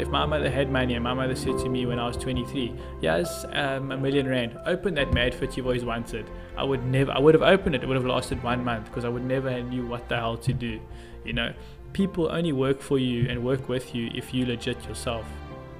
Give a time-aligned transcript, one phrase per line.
[0.00, 2.74] if my mother had money and my mother said to me when I was 23,
[3.02, 6.28] yes, um, a million rand, open that Madfit you've always wanted.
[6.56, 7.82] I would never, I would have opened it.
[7.82, 10.38] It would have lasted one month because I would never have knew what the hell
[10.38, 10.80] to do.
[11.24, 11.52] You know,
[11.92, 15.26] people only work for you and work with you if you legit yourself.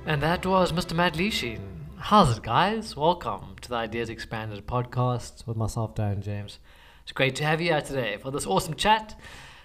[0.05, 0.95] And that was Mr.
[0.95, 1.61] Matt Leashin.
[1.97, 2.95] How's it, guys?
[2.95, 6.59] Welcome to the Ideas Expanded podcast with myself, Darren James.
[7.05, 9.19] It's great to have you here today for this awesome chat.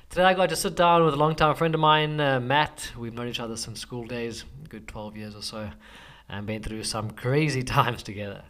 [0.10, 2.92] Today I got to sit down with a long-time friend of mine, uh, Matt.
[2.98, 5.70] We've known each other since school days, good 12 years or so,
[6.30, 8.44] and been through some crazy times together.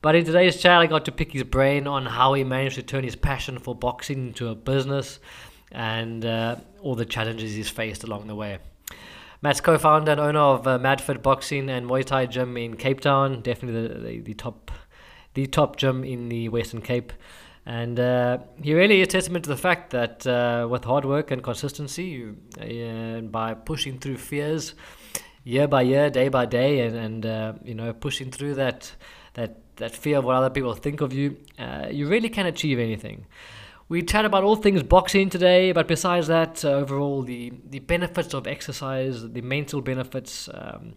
[0.00, 2.82] But in today's chat, I got to pick his brain on how he managed to
[2.82, 5.18] turn his passion for boxing into a business
[5.72, 8.58] and uh, all the challenges he's faced along the way.
[9.42, 13.42] Matt's co-founder and owner of uh, Madfit Boxing and Muay Thai Gym in Cape Town,
[13.42, 14.70] definitely the, the, the top,
[15.34, 17.12] the top gym in the Western Cape.
[17.66, 21.42] And uh, he really is testament to the fact that uh, with hard work and
[21.42, 24.74] consistency, you, uh, by pushing through fears
[25.44, 28.92] year by year, day by day, and, and uh, you know pushing through that
[29.34, 32.78] that that fear of what other people think of you, uh, you really can achieve
[32.78, 33.26] anything.
[33.88, 38.34] We chat about all things boxing today, but besides that, uh, overall the the benefits
[38.34, 40.94] of exercise, the mental benefits, um,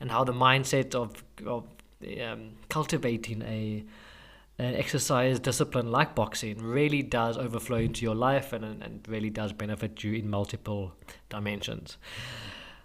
[0.00, 1.66] and how the mindset of of
[2.22, 3.84] um, cultivating a
[4.60, 9.52] an exercise discipline like boxing really does overflow into your life and, and really does
[9.52, 10.92] benefit you in multiple
[11.30, 11.96] dimensions.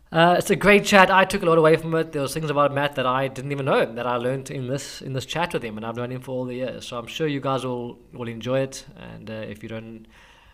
[0.09, 1.11] Uh, it's a great chat.
[1.11, 2.13] I took a lot away from it.
[2.13, 5.01] There was things about Matt that I didn't even know that I learned in this
[5.01, 6.87] in this chat with him, and I've known him for all the years.
[6.87, 8.85] So I'm sure you guys will will enjoy it.
[8.95, 10.05] And uh, if you don't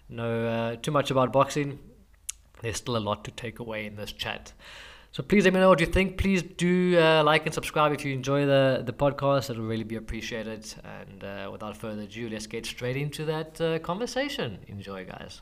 [0.09, 1.78] know uh, too much about boxing,
[2.61, 4.53] there's still a lot to take away in this chat.
[5.14, 6.17] So please let me know what you think.
[6.17, 9.50] Please do uh, like and subscribe if you enjoy the, the podcast.
[9.50, 10.73] It'll really be appreciated.
[10.86, 14.59] And uh, without further ado, let's get straight into that uh, conversation.
[14.68, 15.42] Enjoy, guys.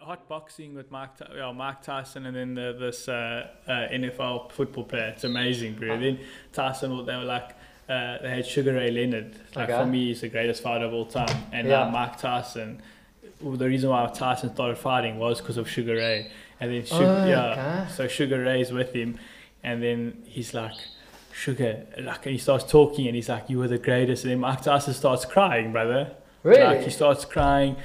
[0.00, 4.84] Hot boxing with Mike, well, Mike Tyson and then the, this uh, uh, NFL football
[4.84, 5.08] player.
[5.14, 5.98] It's amazing, bro.
[5.98, 6.18] Then
[6.52, 7.50] Tyson, they were like,
[7.88, 9.36] uh, they had Sugar Ray Leonard.
[9.56, 9.78] Like Okay.
[9.78, 11.34] for me, he's the greatest fighter of all time.
[11.52, 11.84] And Yeah.
[11.84, 12.82] now Mike Tyson.
[13.40, 17.26] The reason why Tyson started fighting was because of Sugar Ray, and then Sugar, Oh,
[17.26, 19.18] yeah, so Sugar Ray's with him,
[19.62, 20.74] and then he's like,
[21.32, 24.40] Sugar, like, and he starts talking, and he's like, "You were the greatest," and then
[24.40, 26.12] Mike Tyson starts crying, brother.
[26.42, 26.62] Really?
[26.62, 27.76] Like he starts crying,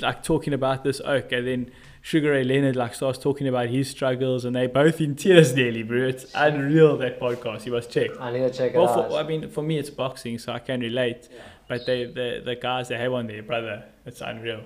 [0.00, 1.70] like talking about this oak, and then
[2.02, 5.82] Sugar Ray Leonard like starts talking about his struggles, and they both in tears nearly,
[5.82, 6.08] bro.
[6.08, 7.64] It's unreal that podcast.
[7.64, 8.10] You must check.
[8.20, 9.10] I need to check it Well, out.
[9.10, 11.28] for, I mean, for me, it's boxing, so I can relate.
[11.32, 11.40] Yeah.
[11.68, 14.62] But they, the the guys they have on there, brother, it's unreal.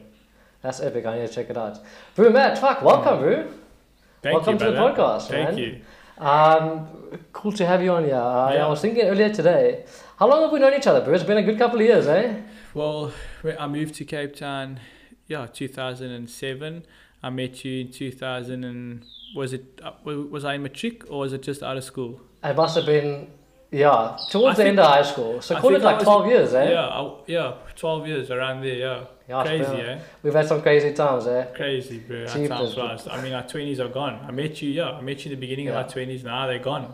[0.65, 1.05] That's epic.
[1.05, 1.79] I need to check it out.
[2.15, 3.47] Bro, Matt, fuck, welcome, bro.
[4.23, 5.59] Thank welcome you, to the podcast, Thank man.
[5.59, 5.81] you.
[6.17, 6.89] Um,
[7.35, 8.15] cool to have you on here.
[8.15, 9.85] I, I was thinking earlier today,
[10.19, 11.13] how long have we known each other, bro?
[11.13, 12.41] It's been a good couple of years, eh?
[12.73, 13.13] Well,
[13.61, 14.81] I moved to Cape Town,
[15.29, 16.87] yeah, 2007.
[17.23, 19.05] I met you in 2000 and
[19.37, 22.23] was it uh, was I in matric or was it just out of school?
[22.43, 23.31] It must have been,
[23.75, 25.41] yeah, towards I the end of high school.
[25.43, 26.71] So I call it like was 12 years, eh?
[26.71, 29.07] Yeah, I, yeah, 12 years around there.
[29.29, 30.01] Yeah, crazy, been- eh?
[30.23, 31.45] We've had some crazy times, eh?
[31.55, 32.27] Crazy, bro.
[32.27, 32.69] That bro.
[32.89, 33.09] fast.
[33.11, 34.25] I mean, our 20s are gone.
[34.29, 35.81] I met you, yeah, I met you in the beginning Yeah.
[35.81, 36.23] of our 20s.
[36.25, 36.93] Now they're gone.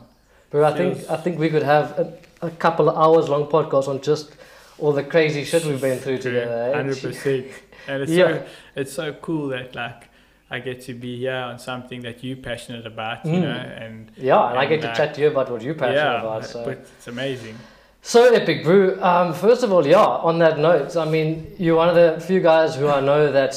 [0.51, 3.87] Bro, I think I think we could have a, a couple of hours long podcast
[3.87, 4.33] on just
[4.79, 6.71] all the crazy shit we've been through together.
[6.73, 6.77] Eh?
[6.77, 7.47] Hundred percent.
[7.87, 8.29] And it's Yeah.
[8.29, 10.10] so it's so cool that like
[10.51, 13.43] I get to be here on something that you're passionate about, you Mm.
[13.43, 13.49] know,
[13.85, 16.21] and Yeah, and I get And, to chat to you about what you're passionate yeah,
[16.21, 16.45] about.
[16.45, 16.65] So.
[16.65, 17.57] but it's amazing.
[18.03, 19.01] So epic, Brew.
[19.03, 22.41] Um, first of all, yeah, on that note, I mean, you're one of the few
[22.41, 23.55] guys who I know that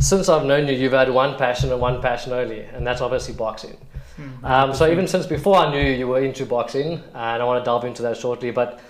[0.00, 3.34] since I've known you, you've had one passion and one passion only, and that's obviously
[3.34, 3.76] boxing.
[4.18, 7.44] Mm, Um, so even since before I knew you, you were into boxing, and I
[7.44, 8.80] want to delve into that shortly, but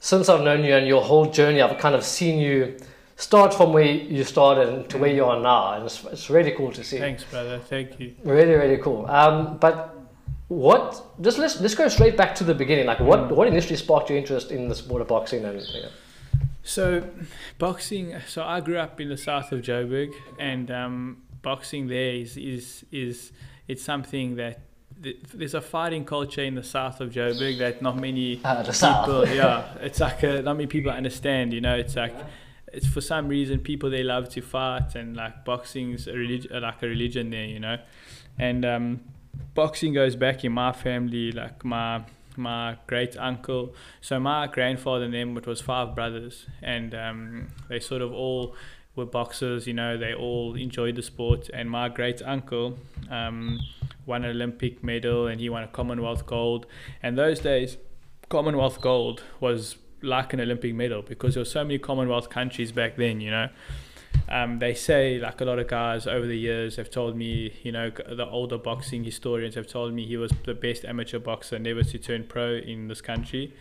[0.00, 2.76] since I've known you and your whole journey, I've kind of seen you
[3.16, 6.50] start from where you started and to where you are now, and it's, it's really
[6.52, 6.98] cool to see.
[6.98, 7.58] thanks, brother.
[7.58, 8.14] Thank you.
[8.24, 9.06] Really, really cool.
[9.06, 9.96] Um, but
[10.48, 11.04] what?
[11.20, 12.86] Just let's let's go straight back to the beginning.
[12.86, 13.36] Like, what Mm.
[13.36, 15.44] what initially sparked your interest in the sport of boxing?
[15.44, 15.88] And you know,
[16.62, 17.04] So,
[17.58, 18.14] boxing.
[18.26, 22.84] So I grew up in the south of Joburg, and um, boxing there is is
[22.90, 23.32] is
[23.68, 24.60] it's something that
[25.34, 29.64] there's a fighting culture in the south of Joburg that not many uh, people yeah
[29.80, 32.14] it's like a, not many people understand you know it's like
[32.74, 36.82] it's for some reason people they love to fight and like boxing's a relig- like
[36.82, 37.78] a religion there you know?
[38.38, 39.00] And um,
[39.54, 42.02] boxing goes back in my family like my
[42.36, 47.78] my great uncle so my grandfather and them it was five brothers and um, they
[47.78, 48.54] sort of all
[48.96, 49.96] were boxers you know?
[49.96, 52.78] They all enjoyed the sport and my great uncle
[53.10, 53.60] um,
[54.06, 56.66] won an olympic medal and he won a commonwealth gold.
[57.02, 57.76] And those days
[58.28, 62.96] Commonwealth gold was like an Olympic medal because there were so many Commonwealth countries back
[62.96, 63.48] then, you know.
[64.28, 67.72] um, they say like a lot of guys over the years have told me, you
[67.72, 71.82] know, the older boxing historians have told me he was the best amateur boxer never
[71.82, 73.54] to turn pro in this country.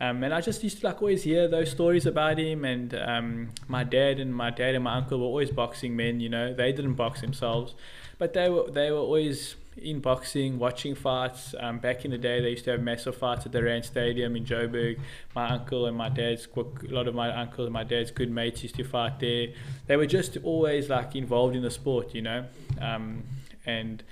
[0.00, 2.64] Um, and I just used to like always hear those stories about him.
[2.64, 6.18] And um, my dad and my dad and my uncle were always boxing men.
[6.20, 7.74] You know, they didn't box themselves,
[8.18, 11.54] but they were they were always in boxing, watching fights.
[11.58, 14.36] Um, back in the day, they used to have massive fights at the Rand Stadium
[14.36, 14.98] in Joburg.
[15.34, 18.62] My uncle and my dad's, a lot of my uncle and my dad's good mates
[18.62, 19.48] used to fight there.
[19.86, 22.44] They were just always like involved in the sport, you know.
[22.80, 23.24] Um,
[23.64, 24.02] and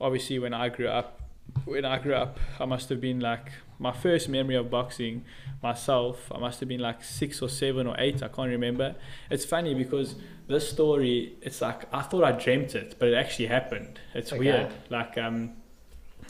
[0.00, 1.15] obviously, when I grew up,
[1.64, 5.24] when I grew up, I must have been like my first memory of boxing
[5.62, 6.30] myself.
[6.32, 8.22] I must have been like six or seven or eight.
[8.22, 8.94] I can't remember.
[9.30, 10.14] It's funny because
[10.48, 13.98] this story, it's like I thought I dreamt it, but it actually happened.
[14.14, 14.38] It's Okay.
[14.40, 14.72] weird.
[14.90, 15.52] Like um,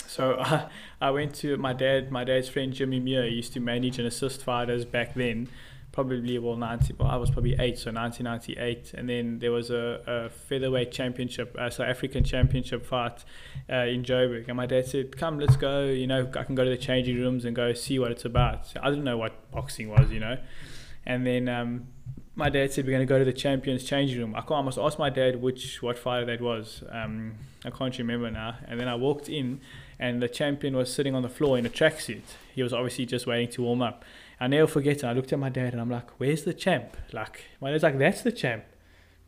[0.06, 0.68] so I,
[1.00, 2.10] I went to my dad.
[2.10, 5.48] My dad's friend Jimmy Muir used to manage and assist fighters back then.
[5.96, 6.92] Probably well ninety.
[6.92, 8.92] Well, I was probably eight, so 1998.
[8.92, 13.24] And then there was a, a featherweight championship, uh, South African championship fight
[13.72, 14.46] uh, in Joburg.
[14.48, 15.86] And my dad said, "Come, let's go.
[15.86, 18.66] You know, I can go to the changing rooms and go see what it's about."
[18.66, 20.36] So I didn't know what boxing was, you know.
[21.06, 21.86] And then um,
[22.34, 24.62] my dad said, "We're going to go to the champions changing room." I, can't, I
[24.62, 26.84] must ask my dad which what fighter that was.
[26.90, 28.56] Um, I can't remember now.
[28.68, 29.62] And then I walked in,
[29.98, 32.34] and the champion was sitting on the floor in a tracksuit.
[32.54, 34.04] He was obviously just waiting to warm up.
[34.40, 35.02] I never forget.
[35.04, 37.98] I looked at my dad and I'm like, "Where's the champ?" Like my dad's like,
[37.98, 38.64] "That's the champ."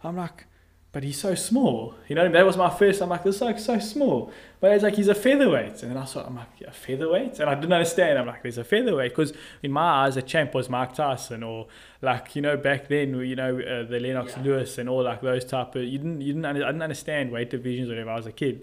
[0.04, 0.44] I'm like,
[0.92, 3.00] "But he's so small." You know, that was my first.
[3.00, 5.96] I'm like, "This is like so small." But it's like he's a featherweight, and then
[5.96, 8.18] I thought, I'm like, a featherweight, and I didn't understand.
[8.18, 9.32] I'm like, there's a featherweight because
[9.62, 11.68] in my eyes, a champ was Mike Tyson or
[12.02, 14.42] like you know back then, you know uh, the Lennox Yeah.
[14.42, 15.84] Lewis and all like those type of.
[15.84, 18.62] You didn't, you didn't, I didn't understand weight divisions whenever I was a kid,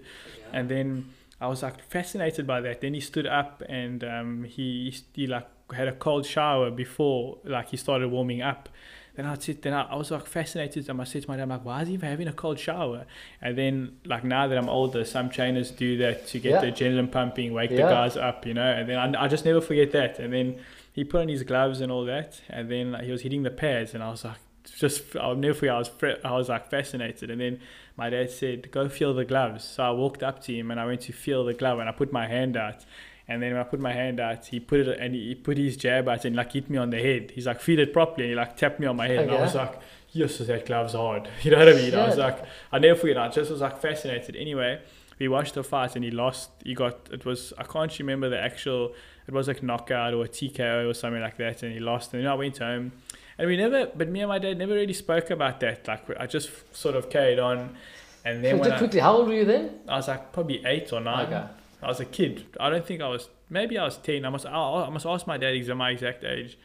[0.52, 1.06] and then
[1.40, 2.80] I was like fascinated by that.
[2.82, 7.68] Then he stood up and um, he he like had a cold shower before like
[7.70, 8.68] he started warming up.
[9.14, 10.88] Then I'd sit, then I, I was like fascinated.
[10.90, 12.58] And I said to my dad, I'm like, why is he even having a cold
[12.58, 13.06] shower?
[13.40, 16.60] And then like now that I'm older, some trainers do that to get Yeah.
[16.60, 18.70] the adrenaline pumping, wake the guys up, you know.
[18.70, 20.18] And then I, I just never forget that.
[20.18, 20.58] And then
[20.92, 23.50] he put on his gloves and all that, and then like, he was hitting the
[23.50, 24.36] pads, and I was like,
[24.78, 25.74] just I'll never forget.
[25.74, 25.90] I was
[26.24, 27.60] I was like fascinated, and then
[27.98, 30.86] my dad said, "Go feel the gloves." So I walked up to him and I
[30.86, 32.84] went to feel the glove, and I put my hand out.
[33.28, 35.76] And then when I put my hand out, he put it and he put his
[35.76, 37.32] jab out and like hit me on the head.
[37.34, 38.24] He's like, feel it properly.
[38.24, 39.80] And he like tapped me on my head, and I was like,
[40.12, 41.28] yes, that glove's hard.
[41.42, 41.94] You know what I mean?
[41.94, 42.38] I was like,
[42.70, 43.18] I never forget.
[43.18, 44.36] I just was like fascinated.
[44.36, 44.80] Anyway,
[45.18, 46.50] we watched the fight and he lost.
[46.64, 48.94] He got it was I can't remember the actual.
[49.26, 52.14] It was like knockout or a TKO or something like that, and he lost.
[52.14, 52.92] And then I went home,
[53.38, 53.86] and we never.
[53.86, 55.88] But me and my dad never really spoke about that.
[55.88, 57.76] Like I just sort of carried on.
[58.24, 59.80] And then when Quickly, I, how old were you then?
[59.88, 61.26] I was like probably eight or nine.
[61.26, 61.46] Okay.
[61.82, 62.46] I was a kid.
[62.58, 63.28] I don't think I was.
[63.48, 64.24] Maybe I was ten.
[64.24, 64.46] I must.
[64.46, 66.58] I, must ask my dad exa- my exact age.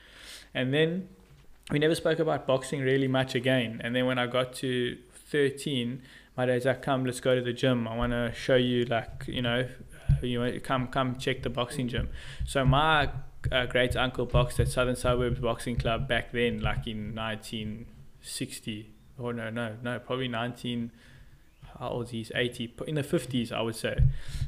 [0.53, 1.09] And then
[1.69, 3.81] we never spoke about boxing really much again.
[3.83, 4.97] And then when I got to
[5.29, 6.01] thirteen,
[6.37, 7.87] my dad's like, "Come, let's go to the gym.
[7.87, 9.67] I want to show you, like, you know,
[10.21, 12.09] you know, come, come check the boxing gym."
[12.45, 13.09] So my
[13.51, 18.91] uh, great uncle boxed at Southern Suburbs Boxing Club back then, like in 1960.
[19.19, 20.91] Oh no, no, no, probably 19
[21.81, 22.17] how old is he?
[22.19, 23.97] He's 80, in the 50s, I would say.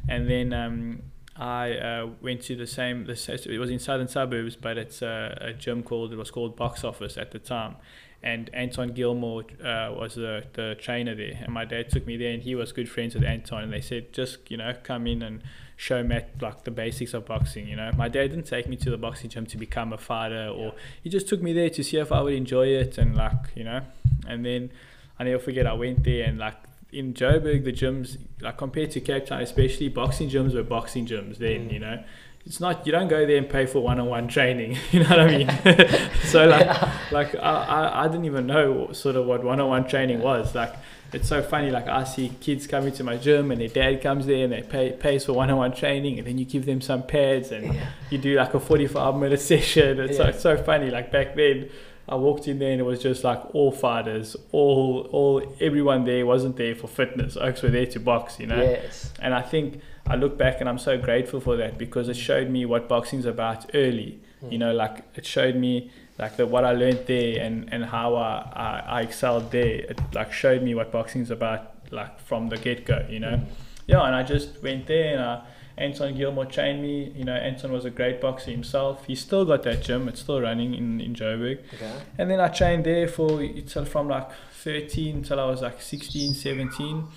[0.08, 1.02] And then um,
[1.36, 5.36] I uh, went to the same, the, it was in southern suburbs, but it's a,
[5.42, 7.76] a gym called, it was called Box Office at the time.
[8.22, 11.40] And Anton Gilmore uh, was the, the trainer there.
[11.44, 13.64] And my dad took me there, and he was good friends with Anton.
[13.64, 15.42] And they said, just, you know, come in and
[15.76, 17.68] show Matt like the basics of boxing.
[17.68, 20.48] You know, my dad didn't take me to the boxing gym to become a fighter,
[20.48, 20.74] or
[21.04, 23.64] he just took me there to see if I would enjoy it, and like, you
[23.64, 23.82] know.
[24.26, 24.72] And then
[25.20, 26.56] I never forget, I went there, and like
[26.94, 31.38] in Joburg, the gyms, like compared to Cape Town, especially boxing gyms were boxing gyms
[31.38, 31.74] then, Mm.
[31.74, 32.04] you know.
[32.46, 35.38] It's not you don't go there and pay for one-on-one training, you know what I
[35.38, 35.50] mean?
[36.26, 40.54] so like, like I, I, I didn't even know sort of what one-on-one training was.
[40.54, 40.74] Like
[41.14, 41.70] it's so funny.
[41.72, 44.62] Like I see kids coming to my gym and their dad comes there and they
[44.62, 47.90] pay pays for one-on-one training, and then you give them some pads and Yeah.
[48.10, 50.02] you do like a 45 minute session.
[50.02, 50.30] It's so, Yeah.
[50.32, 50.90] it's so funny.
[50.92, 51.70] Like back then,
[52.08, 56.26] I walked in there and it was just like all fighters, all all everyone there
[56.26, 57.38] wasn't there for fitness.
[57.38, 58.62] Oaks were there to box, you know.
[58.62, 59.14] Yes.
[59.22, 62.50] And I think I look back and I'm so grateful for that because it showed
[62.50, 64.20] me what boxing's about early.
[64.50, 68.16] You know, like it showed me like the what I learned there and and how
[68.16, 69.76] I I, I excelled there.
[69.92, 73.06] It like showed me what boxing's about like from the get go.
[73.10, 73.46] You know Mm.
[73.88, 75.42] Yeah, and I just went there and uh,
[75.78, 77.12] Anton Gilmore trained me.
[77.16, 79.06] You know, Anton was a great boxer himself.
[79.06, 80.08] He's still got that gym.
[80.08, 81.60] It's still running in, in Joburg.
[81.74, 81.94] Okay.
[82.18, 84.30] And then I trained there for till from like
[84.62, 87.08] 13 till I was like 16, 17.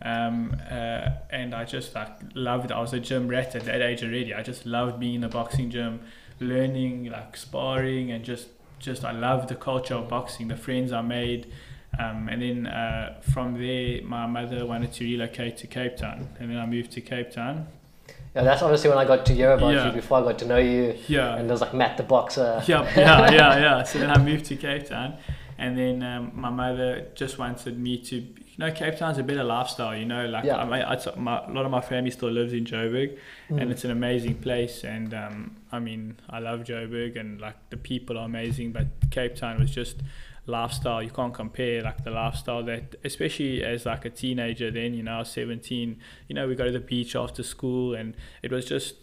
[0.00, 2.72] Um, uh, and I just like loved.
[2.72, 4.32] I was a gym rat at that age already.
[4.32, 6.00] I just loved being in the boxing gym,
[6.40, 8.48] learning like sparring and just
[8.78, 10.48] just I loved the culture of boxing.
[10.48, 11.52] The friends I made.
[11.98, 16.50] Um, and then uh, from there, my mother wanted to relocate to Cape Town, and
[16.50, 17.66] then I moved to Cape Town.
[18.34, 19.86] Yeah, that's obviously when I got to hear about Yeah.
[19.86, 20.94] you before I got to know you.
[21.08, 22.62] Yeah, And there's like Matt the boxer.
[22.66, 23.82] yeah, yeah, yeah, yeah.
[23.82, 25.16] So then I moved to Cape Town,
[25.56, 29.42] and then um, my mother just wanted me to, you know, Cape Town's a better
[29.42, 29.96] lifestyle.
[29.96, 30.58] You know, like Yeah.
[30.58, 30.64] I,
[31.16, 33.18] my, a lot of my family still lives in Joburg,
[33.50, 33.62] Mm.
[33.62, 34.84] and it's an amazing place.
[34.84, 38.70] And um, I mean, I love Joburg, and like the people are amazing.
[38.72, 39.96] But Cape Town was just
[40.48, 41.02] lifestyle.
[41.02, 44.70] You can't compare like the lifestyle that, especially as like a teenager.
[44.70, 45.98] Then you know, I was seventeen.
[46.26, 48.94] You know, we go to the beach after school, and it was just.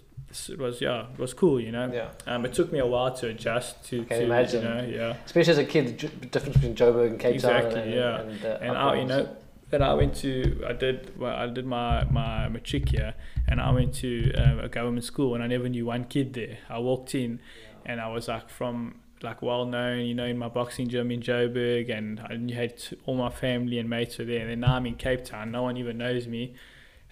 [0.50, 1.92] It was yeah, it was cool, you know.
[1.94, 2.10] Yeah.
[2.26, 4.64] Um, it took me a while to adjust to, can to imagine.
[4.64, 5.18] you know, yeah.
[5.26, 7.56] Especially as a kid, the difference between Joburg and Cape Town.
[7.56, 8.22] Exactly, And, yeah.
[8.22, 9.30] And, uh, And I, you know,
[9.70, 13.14] then I went to I did well, I did my my matric here,
[13.48, 16.58] and I went to um, a government school, and I never knew one kid there.
[16.70, 17.40] I walked in,
[17.86, 21.22] and I was like from like well known, you know, in my boxing gym in
[21.22, 24.42] Joburg, and I had all my family and mates were there.
[24.42, 26.54] And then now I'm in Cape Town, no one even knows me.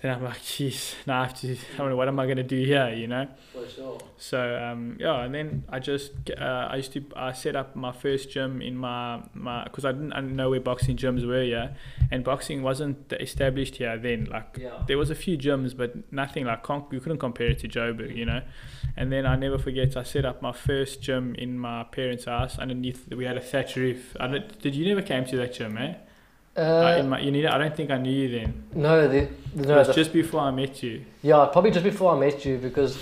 [0.03, 1.53] Then I'm like, jeez, now I have to.
[1.53, 3.25] I don't know what am I gonna do here, you know?
[3.53, 3.97] For sure.
[4.17, 7.93] So um, yeah, and then I just uh, I used to I set up my
[7.93, 11.41] first gym in my my because I didn't, I didn't know where boxing gyms were
[11.41, 11.69] yeah,
[12.11, 14.25] and boxing wasn't established here then.
[14.25, 14.83] Like Yeah.
[14.87, 18.13] there was a few gyms, but nothing like con- you couldn't compare it to Joburg,
[18.13, 18.41] you know.
[18.97, 22.59] And then I never forget I set up my first gym in my parents' house
[22.59, 23.07] underneath.
[23.09, 24.17] We had a thatch roof.
[24.19, 25.93] I did you never came to that gym, eh?
[26.55, 28.63] Uh, Uh, in my, you need, I don't think I knew you then.
[28.75, 29.79] no, the, no.
[29.81, 31.03] It was just before I met you.
[31.23, 32.97] yeah, probably just before I met you because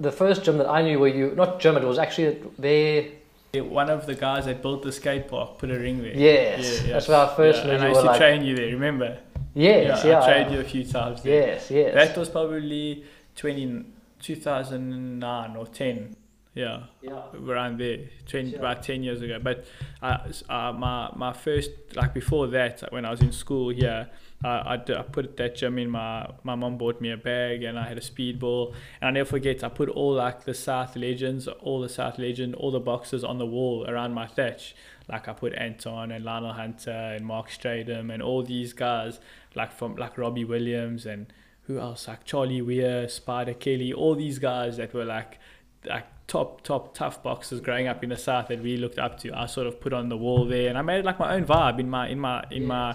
[0.00, 3.04] the first gym that I knew where you, not gym, it was actually there.
[3.52, 6.14] Yeah, One of the guys that built the skate park put a ring there.
[6.16, 8.54] Yes, that's where I first yeah, knew and you I used to like, train you
[8.56, 8.66] there.
[8.66, 9.18] Remember?
[9.54, 10.56] yes, yeah, I trained yeah.
[10.56, 11.22] you a few times.
[11.22, 11.34] There.
[11.48, 11.94] yes, yes.
[11.94, 13.04] That was probably
[13.36, 13.84] 20,
[14.20, 16.16] 2009 or ten.
[16.52, 17.22] Yeah, yeah.
[17.46, 18.58] around there, 20, Sure.
[18.58, 19.38] about ten years ago.
[19.40, 19.64] But
[20.02, 24.10] uh, uh, my my first like before that, when I was in school here,
[24.44, 27.62] uh, I, d- I put that gym in my my mom bought me a bag
[27.62, 30.96] and I had a speedball and I never forget I put all like the South
[30.96, 34.74] legends, all the South legend, all the boxes on the wall around my thatch.
[35.08, 39.20] Like I put Anton and Lionel Hunter and Mark Stradum and all these guys
[39.54, 41.32] like from like Robbie Williams and
[41.68, 45.38] who else like Charlie Weir, Spider Kelly, all these guys that were like
[45.86, 49.26] like top top tough boxers growing up in the south that we looked up to.
[49.42, 51.44] I sort of put on the wall there and I made it like my own
[51.44, 52.86] vibe in my in my in my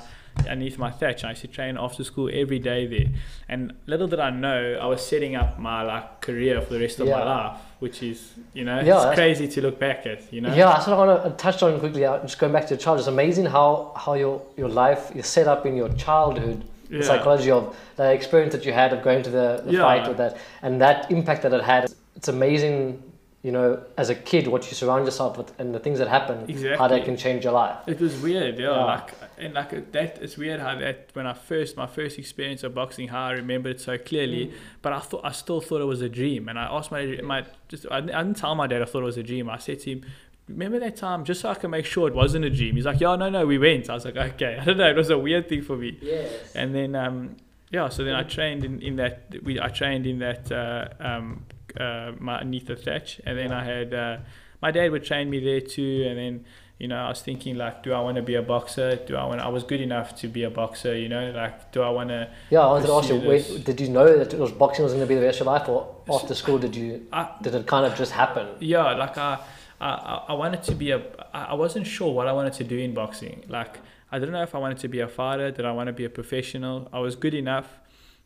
[0.52, 1.24] underneath my thatch.
[1.24, 3.10] I used to train after school every day there.
[3.50, 7.00] And little did I know I was setting up my like career for the rest
[7.02, 8.20] of my life, which is
[8.54, 10.20] you know Yeah, it's crazy to look back at.
[10.34, 10.54] You know.
[10.56, 12.04] Yeah, I sort of want to touch on quickly.
[12.06, 15.26] uh, Just going back to the child, it's amazing how how your your life is
[15.28, 16.60] set up in your childhood.
[16.90, 17.08] The Yeah.
[17.12, 17.64] psychology of
[18.00, 19.82] the experience that you had of going to the, the Yeah.
[19.88, 21.84] fight with that, and that impact that it had.
[22.20, 23.02] It's amazing,
[23.46, 26.38] you know, as a kid, what you surround yourself with and the things that happen,
[26.38, 26.88] how Exactly.
[26.94, 27.78] that can change your life.
[27.94, 28.72] It was weird, yeah.
[28.72, 28.86] Yeah.
[28.94, 29.10] Like
[29.44, 30.12] and like uh, that.
[30.24, 33.70] It's weird how that when I first my first experience of boxing, how I remember
[33.70, 34.44] it so clearly.
[34.82, 37.02] But I thought I still thought it was a dream, and I asked my
[37.34, 37.40] my
[37.72, 39.46] just I, didn't- I didn't tell my dad I thought it was a dream.
[39.50, 40.02] I said to him.
[40.48, 42.76] Remember that time, just so I can make sure it wasn't a dream.
[42.76, 44.90] He's like, "Yeah, no, no, we went." I was like, "Okay." I don't know.
[44.90, 45.98] It was a weird thing for me.
[46.02, 46.30] Yes.
[46.56, 47.36] And then, um,
[47.72, 49.14] yeah, so then I trained in, in that.
[49.44, 51.46] We I trained in that uh, um,
[51.80, 54.18] uh, my underneath the thatch, and then I had uh,
[54.62, 56.06] my dad would train me there too.
[56.08, 56.46] And then,
[56.80, 58.96] you know, I was thinking like, do I want to be a boxer?
[58.96, 59.42] Do I want?
[59.42, 60.98] I was good enough to be a boxer.
[60.98, 62.30] You know, like, do I want to?
[62.50, 64.94] Yeah, I wanted to ask you, wait, did you know that it was boxing was
[64.94, 67.56] going to be the rest of your life, or after school did you I, did
[67.56, 68.48] it kind of just happen?
[68.60, 69.40] yeah, like I,
[69.80, 71.02] I, I- I wanted to be a.
[71.34, 73.44] I wasn't sure what I wanted to do in boxing.
[73.50, 73.80] Like
[74.12, 75.52] I didn't know if I wanted to be a fighter.
[75.52, 76.90] Did I want to be a professional?
[76.94, 77.68] I was good enough.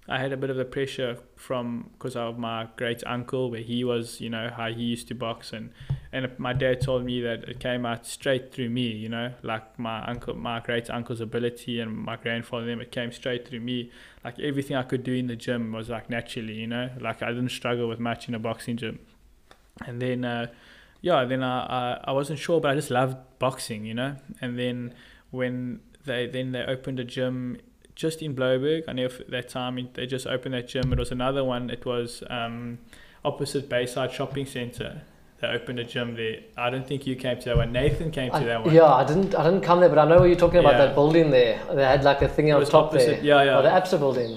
[0.09, 3.83] I had a bit of the pressure from because of my great uncle, where he
[3.83, 5.71] was, you know, how he used to box, and
[6.11, 9.77] and my dad told me that it came out straight through me, you know, like
[9.77, 13.91] my uncle, my great uncle's ability, and my grandfather, them, it came straight through me.
[14.23, 17.29] Like everything I could do in the gym was like naturally, you know, like I
[17.29, 18.99] didn't struggle with much in a boxing gym,
[19.85, 20.25] and then.
[20.25, 20.47] Uh,
[21.01, 24.17] yeah, then I, I I wasn't sure, but I just loved boxing, you know.
[24.41, 24.93] And then
[25.31, 27.57] when they then they opened a gym
[27.99, 30.91] just in Blouberg, I know that time they just opened that gym.
[30.93, 31.69] It was another one.
[31.69, 32.79] It was um,
[33.25, 35.01] opposite Bayside Shopping Centre.
[35.41, 36.37] They opened a gym there.
[36.57, 37.71] I don't think you came to that one.
[37.73, 38.73] Nathan came to I- that one.
[38.73, 40.73] yeah, I didn't I didn't come there, but I know what you're talking about.
[40.73, 40.85] Yeah.
[40.85, 43.17] That building there, they had like a thing it on top opposite.
[43.17, 43.23] there.
[43.23, 43.57] Yeah, yeah.
[43.59, 44.31] Oh, the ABSA building.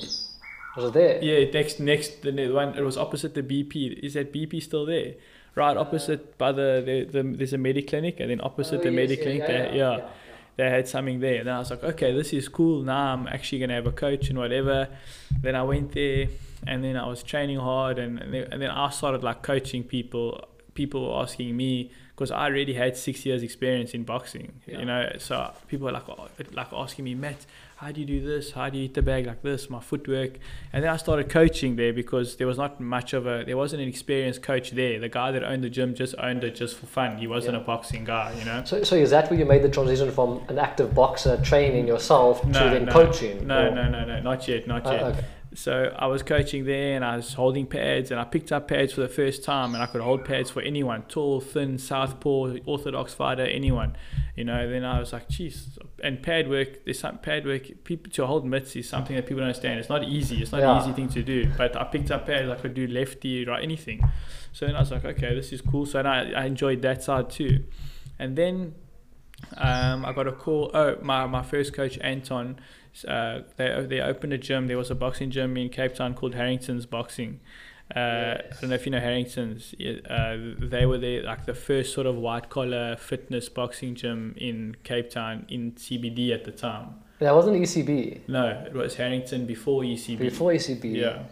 [0.76, 1.23] Was it there?
[1.23, 4.00] Yeah, next next the ne- one it was opposite the BP.
[4.02, 5.14] Is that BP still there?
[5.54, 9.11] Right opposite by the, the, the there's a mediclinic and then opposite Oh, the yes,
[9.11, 10.09] mediclinic yeah, there yeah, yeah,
[10.56, 11.37] they had something there.
[11.38, 12.82] And then I was like, okay, this is cool.
[12.82, 14.88] Now I'm actually gonna have a coach and whatever.
[15.40, 16.28] Then I went there
[16.66, 19.82] and then I was training hard and and then, and then I started like coaching
[19.85, 24.78] people people were asking me because I already had six years experience in boxing, Yeah.
[24.80, 25.12] you know.
[25.18, 27.44] So people were like, oh, like asking me, Matt,
[27.82, 28.52] how do you do this?
[28.52, 29.68] How do you hit the bag like this?
[29.68, 30.38] My footwork.
[30.72, 33.82] And then I started coaching there because there was not much of a, there wasn't
[33.82, 35.00] an experienced coach there.
[35.00, 37.18] The guy that owned the gym just owned it just for fun.
[37.18, 37.62] He wasn't Yeah.
[37.62, 38.62] a boxing guy, you know.
[38.64, 42.40] So, so is that where you made the transition from an active boxer training yourself
[42.42, 43.48] to then no, coaching?
[43.48, 45.02] No, or- no, no, no, not yet, not Uh, yet.
[45.02, 45.24] okay.
[45.54, 48.92] So I was coaching there and I was holding pads and I picked up pads
[48.94, 53.12] for the first time and I could hold pads for anyone, tall, thin, southpaw, orthodox
[53.12, 53.97] fighter, anyone.
[54.35, 58.11] You know, then I was like, geez, and pad work, there's some pad work, people
[58.12, 59.78] to hold mitts is something that people don't understand.
[59.78, 60.40] It's not easy.
[60.40, 60.75] It's not Yeah.
[60.76, 61.50] an easy thing to do.
[61.59, 64.02] But I picked up pads, I could do lefty, right, anything.
[64.52, 65.85] So then I was like, okay, this is cool.
[65.87, 67.64] So I, I enjoyed that side too.
[68.18, 68.75] And then
[69.56, 70.71] um, I got a call.
[70.73, 72.59] Oh, my, my first coach, Anton,
[73.08, 74.66] uh, they, they opened a gym.
[74.66, 77.40] There was a boxing gym in Cape Town called Harrington's Boxing.
[77.94, 79.75] Uh, I don't know if you know Harrington's.
[80.08, 84.76] Uh, they were there, like the first sort of white collar fitness boxing gym in
[84.82, 86.94] Cape Town in CBD at the time.
[87.18, 88.28] That wasn't ECB.
[88.28, 90.18] No, it was Harrington before ECB.
[90.18, 90.96] Before ECB.
[90.96, 91.25] Yeah.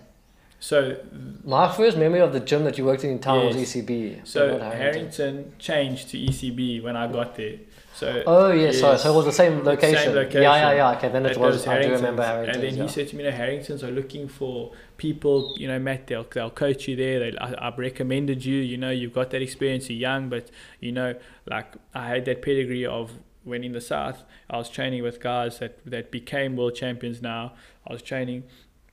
[0.61, 0.99] So
[1.45, 4.27] My first memory of the gym that you worked in in town was ECB.
[4.27, 7.57] so not Harrington changed to ECB when I got there.
[8.01, 8.99] So Oh yes, sorry.
[8.99, 10.05] So it was the same location.
[10.05, 10.43] Same location.
[10.43, 10.97] Yeah, yeah, yeah.
[10.97, 11.67] Okay, then it That was.
[11.67, 12.55] I do remember Harrington.
[12.55, 12.83] And then yeah.
[12.85, 16.25] he said to me, you know, Harrington's are looking for people, you know, Matt, they'll,
[16.25, 17.19] they'll coach you there.
[17.19, 20.93] They, I, I've recommended you, you know, you've got that experience, you're young, but, you
[20.93, 21.15] know,
[21.47, 23.13] like I had that pedigree of
[23.45, 27.53] when in the South, I was training with guys that, that became world champions now.
[27.87, 28.45] I was training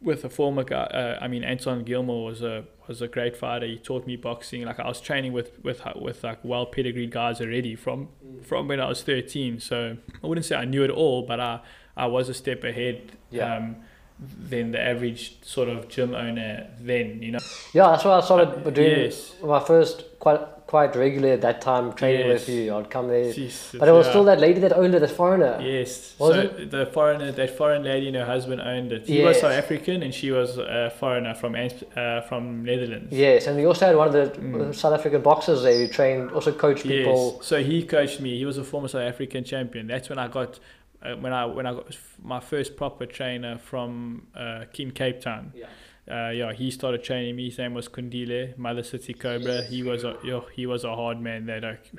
[0.01, 3.65] with a former guy, uh, I mean, Anton Gilmore was a was a great fighter.
[3.65, 4.63] He taught me boxing.
[4.65, 8.10] Like I was training with with with like well pedigreed guys already from
[8.44, 9.60] from when I was 13.
[9.60, 11.60] So I wouldn't say I knew it all, but I
[11.96, 13.56] I was a step ahead Yeah.
[13.58, 13.77] um,
[14.19, 17.21] than the average sort of gym owner then.
[17.21, 17.39] You know.
[17.74, 19.36] Yeah, that's why I started doing Yes.
[19.43, 22.45] my first quite quite regularly at that time training Yes.
[22.45, 22.75] with you.
[22.75, 24.12] I'd come there, Jeez, but it was yeah.
[24.12, 25.57] still that lady that owned it, the foreigner.
[25.62, 26.13] Yes.
[26.19, 26.71] Was so it?
[26.71, 29.05] the foreigner, that foreign lady and her husband owned it.
[29.07, 29.41] He was Yes.
[29.43, 33.13] South African and she was a foreigner from uh, from Netherlands.
[33.13, 34.69] Yes, and we also had one of the Mm.
[34.69, 37.36] uh, South African boxers there who trained, also coached people.
[37.38, 37.45] Yes.
[37.47, 38.38] So he coached me.
[38.38, 39.88] He was a former South African champion.
[39.88, 40.60] That's when I got
[41.01, 45.53] uh, when I when I got my first proper trainer from uh, Cape Town.
[45.55, 45.67] Yeah.
[46.10, 47.49] Uh, yeah, he started training me.
[47.49, 49.63] His name was Kundile, Mother City Cobra.
[49.63, 51.47] He was a yo, he was a hard man.
[51.47, 51.91] That like,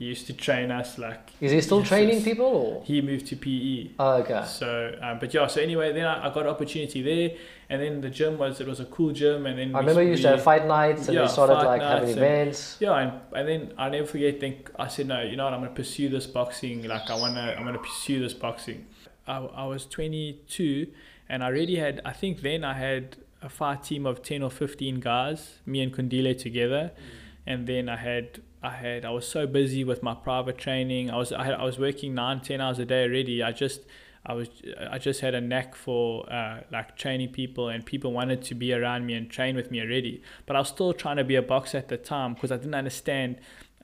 [0.00, 1.20] he used to train us like.
[1.42, 2.46] Is he still training people?
[2.46, 2.84] Or?
[2.86, 3.90] He moved to PE.
[3.98, 4.42] Oh, okay.
[4.46, 5.46] So, um, but yeah.
[5.46, 7.36] So anyway, then I, I got opportunity there,
[7.68, 10.02] and then the gym was it was a cool gym, and then I we- remember
[10.02, 12.78] you used to have fight nights and Yeah, we started like having and- events.
[12.80, 14.40] Yeah, and, and then I never forget.
[14.40, 15.20] Think I said no.
[15.20, 15.52] You know what?
[15.52, 16.82] I'm gonna pursue this boxing.
[16.88, 18.86] Like I wanna, I'm gonna pursue this boxing.
[19.28, 20.86] I, I was 22,
[21.28, 22.00] and I already had.
[22.06, 25.92] I think then I had a fight team of 10 or 15 guys, me and
[25.94, 26.92] Kundile together,
[27.46, 28.40] and then I had.
[28.62, 29.04] I had.
[29.04, 31.10] I was so busy with my private training.
[31.10, 31.32] I was.
[31.32, 33.42] I, had, I was working nine, ten hours a day already.
[33.42, 33.82] I just.
[34.24, 34.48] I was
[34.90, 38.74] I just had a knack for uh, like training people and people wanted to be
[38.74, 40.22] around me and train with me already.
[40.44, 42.74] But I was still trying to be a boxer at the time because I didn't
[42.74, 43.38] understand.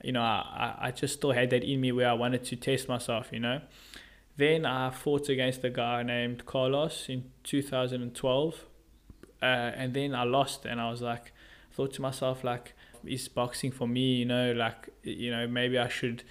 [0.05, 2.87] You know, I, I just still had that in me where I wanted to test
[2.87, 3.29] myself.
[3.33, 3.61] You know.
[4.37, 8.65] Then I fought against a guy named Carlos in 2012,
[9.41, 10.67] uh, and then I lost.
[10.67, 11.33] And I was like,
[11.73, 14.16] thought to myself like, is boxing for me?
[14.16, 16.22] You know, like you know maybe I should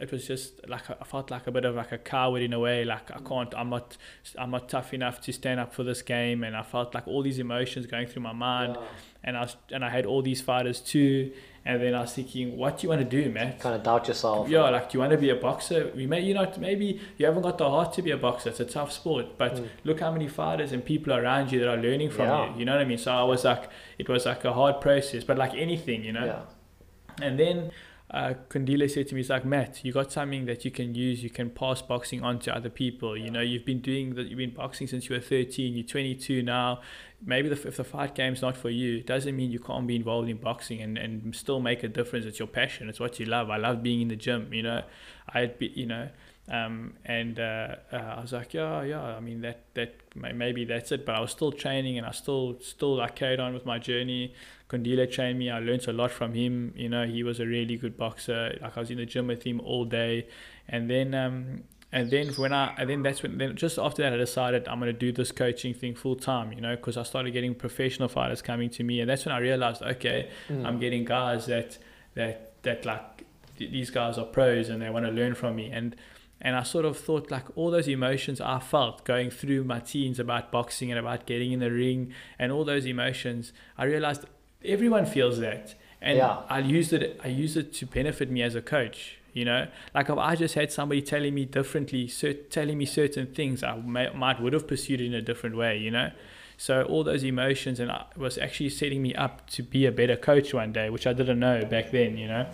[0.00, 2.58] it was just like I felt like a bit of like a coward in a
[2.58, 2.84] way.
[2.84, 3.98] Like I can't, I'm not,
[4.38, 6.42] I'm not tough enough to stand up for this game.
[6.42, 8.78] And I felt like all these emotions going through my mind.
[9.22, 11.32] And I was, and I had all these fighters too.
[11.64, 13.58] And then I was thinking, what do you want to do, man?
[13.58, 14.48] Kind of doubt yourself.
[14.48, 15.92] Yeah, like do you want to be a boxer?
[15.94, 18.48] We may, you know, maybe you haven't got the heart to be a boxer.
[18.48, 19.68] It's a tough sport, but Mm.
[19.84, 22.52] look how many fighters and people around you that are learning from Yeah.
[22.54, 22.60] you.
[22.60, 22.96] You know what I mean?
[22.98, 23.68] So I was like,
[23.98, 26.24] it was like a hard process, but like anything, you know.
[26.24, 27.26] Yeah.
[27.26, 27.70] And then
[28.12, 31.22] uh, said to me, "He's like Matt, you got something that you can use.
[31.22, 33.16] You can pass boxing on to other people.
[33.16, 34.26] You know, you've been doing that.
[34.26, 35.74] You've been boxing since you were 13.
[35.74, 36.80] You're 22 now.
[37.24, 39.94] Maybe the, if the fight game's not for you, it doesn't mean you can't be
[39.94, 42.24] involved in boxing and, and still make a difference.
[42.24, 42.88] It's your passion.
[42.88, 43.48] It's what you love.
[43.50, 44.52] I love being in the gym.
[44.52, 44.82] You know,
[45.28, 46.08] I'd be, you know."
[46.50, 49.00] Um, and uh, uh, I was like, yeah, yeah.
[49.02, 51.06] I mean, that that may- maybe that's it.
[51.06, 54.34] But I was still training, and I still still like carried on with my journey.
[54.68, 55.48] Kondila trained me.
[55.50, 56.72] I learned a lot from him.
[56.76, 58.58] You know, he was a really good boxer.
[58.60, 60.26] Like I was in the gym with him all day,
[60.68, 64.12] and then um, and then when I and then that's when then just after that
[64.12, 66.52] I decided I'm gonna do this coaching thing full time.
[66.52, 69.38] You know, because I started getting professional fighters coming to me, and that's when I
[69.38, 70.66] realized, okay, Mm.
[70.66, 71.78] I'm getting guys that
[72.14, 73.22] that that like
[73.56, 75.94] th- these guys are pros and they want to learn from me and
[76.40, 80.18] and I sort of thought like all those emotions I felt going through my teens
[80.18, 84.24] about boxing and about getting in the ring and all those emotions I realized
[84.64, 86.38] everyone feels that and Yeah.
[86.48, 87.20] I used it.
[87.22, 89.18] I used it to benefit me as a coach.
[89.34, 93.26] You know, like if I just had somebody telling me differently, cer- telling me certain
[93.26, 95.76] things, I may, might would have pursued it in a different way.
[95.78, 96.10] You know,
[96.56, 100.16] so all those emotions and I was actually setting me up to be a better
[100.16, 102.16] coach one day, which I didn't know back then.
[102.16, 102.46] You know,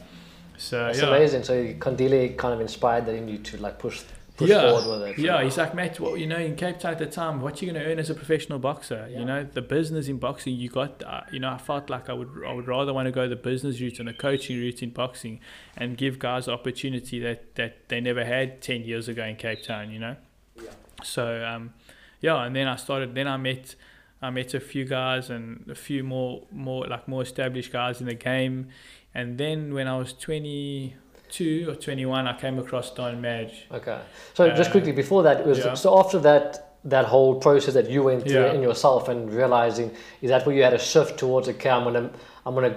[0.58, 1.08] so That's yeah.
[1.08, 1.42] amazing.
[1.44, 4.02] So Condile kind of inspired that in you to like push
[4.36, 4.70] push Yeah.
[4.70, 5.18] forward with it.
[5.18, 7.72] Yeah, he's like, mate, well, you know, in Cape Town at the time, what you
[7.72, 9.08] gonna earn as a professional boxer?
[9.10, 9.20] Yeah.
[9.20, 12.12] You know, the business in boxing, you got, uh, you know, I felt like I
[12.12, 14.90] would, I would rather want to go the business route and the coaching route in
[14.90, 15.40] boxing,
[15.76, 19.90] and give guys opportunity that that they never had ten years ago in Cape Town.
[19.90, 20.16] You know.
[20.56, 20.70] Yeah.
[21.02, 21.72] So um,
[22.20, 23.14] yeah, and then I started.
[23.14, 23.74] Then I met.
[24.22, 28.06] I met a few guys and a few more, more like more established guys in
[28.06, 28.68] the game,
[29.18, 33.66] and then when I was 22 or 21, I came across Don Madge.
[33.72, 33.98] Okay.
[34.34, 35.74] So just Uh, quickly before that it was yeah.
[35.74, 36.46] so after that
[36.84, 38.56] that whole process that you went through Yeah.
[38.56, 39.88] in yourself and realizing
[40.22, 42.10] is that where you had a shift towards okay I'm gonna
[42.44, 42.76] I'm gonna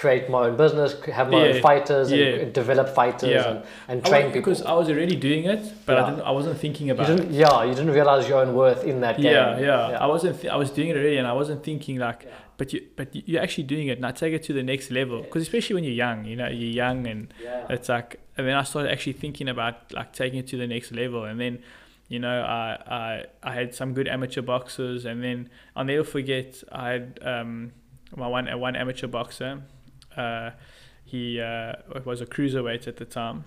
[0.00, 2.42] create my own business have my own fighters Yeah.
[2.42, 3.48] and develop fighters Yeah.
[3.50, 3.58] and,
[3.90, 4.40] and I train wa- people.
[4.42, 6.02] because I was already doing it, but Yeah.
[6.04, 6.24] I didn't.
[6.30, 7.04] I wasn't thinking about.
[7.08, 7.16] it.
[7.16, 9.32] didn't yeah you didn't realize your own worth in that game.
[9.32, 10.34] Yeah, yeah, I wasn't.
[10.40, 12.20] Th- I was doing it already, and I wasn't thinking like.
[12.26, 12.32] Yeah.
[12.58, 13.96] But you, but you- you're actually doing it.
[13.98, 16.48] and I take it to the next level, because especially when you're young, you know,
[16.60, 17.74] you're young, and Yeah.
[17.74, 18.10] it's like.
[18.36, 21.36] And then I started actually thinking about like taking it to the next level, and
[21.44, 21.54] then,
[22.12, 22.66] you know, I
[23.00, 25.38] I, I had some good amateur boxers, and then
[25.74, 26.48] I'll never forget
[26.84, 27.04] I had
[27.34, 27.50] um
[28.22, 29.50] my one one amateur boxer,
[30.16, 30.50] uh,
[31.04, 31.74] he uh,
[32.04, 33.44] was a cruiserweight at the time.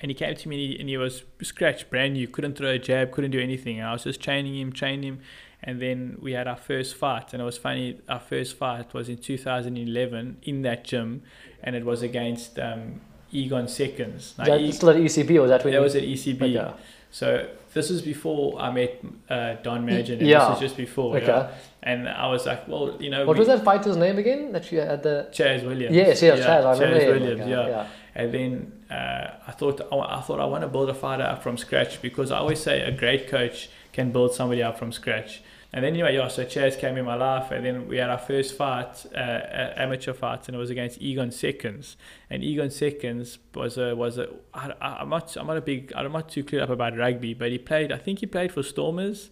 [0.00, 3.12] And he came to me and he, was scratched, brand new, couldn't throw a jab,
[3.12, 3.78] couldn't do anything.
[3.78, 5.20] And I was just training him, training him.
[5.62, 7.32] And then we had our first fight.
[7.32, 11.22] And it was funny, our first fight was in 2011 in that gym.
[11.62, 14.34] And it was against um, Egon Seconds.
[14.38, 16.56] Now, that E- still at ECB or was that when that you, was at ECB.
[16.56, 16.72] okay.
[17.10, 20.10] So this is before I met uh, Don Madge.
[20.10, 20.48] And Yeah.
[20.48, 21.16] This is just before.
[21.16, 21.26] okay.
[21.26, 21.50] Yeah.
[21.82, 23.24] And I was like, well, you know.
[23.26, 25.94] What we- was that fighter's name again that you had the Chaz Williams.
[25.94, 27.08] Yes, yes, Chaz, I remember Chaz.
[27.20, 27.66] Williams, Okay, yeah.
[27.68, 27.86] yeah.
[28.14, 31.42] And then uh, I thought I, I thought I want to build a fighter up
[31.42, 35.42] from scratch because I always say a great coach can build somebody up from scratch.
[35.74, 38.18] And then anyway, yeah, so Chaz came in my life, and then we had our
[38.18, 41.96] first fight, uh, amateur fight, and it was against Egon Seconds.
[42.28, 45.90] And Egon Seconds was a was a I, I, I'm not I'm not a big
[45.96, 48.62] I'm not too clear up about rugby, but he played I think he played for
[48.62, 49.30] Stormers.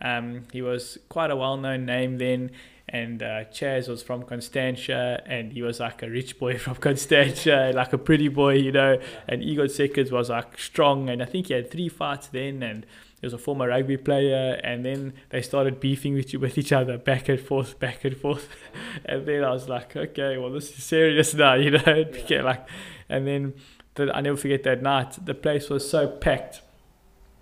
[0.00, 2.52] Um, he was quite a well known name then,
[2.88, 7.70] and uh, Chaz was from Constantia, and he was like a rich boy from Constantia,
[7.74, 8.98] like a pretty boy, you know.
[9.28, 12.86] And Egon Seconds was like strong, and I think he had three fights then, and
[13.22, 14.60] he was a former rugby player.
[14.64, 18.48] And then they started beefing with with each other, back and forth, back and forth.
[19.04, 22.04] and then I was like, okay, well this is serious now, you know.
[22.12, 22.68] Became like,
[23.08, 23.54] and then
[23.94, 25.24] the, I never forget that night.
[25.24, 26.62] The place was so packed.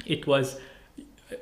[0.05, 0.61] It was.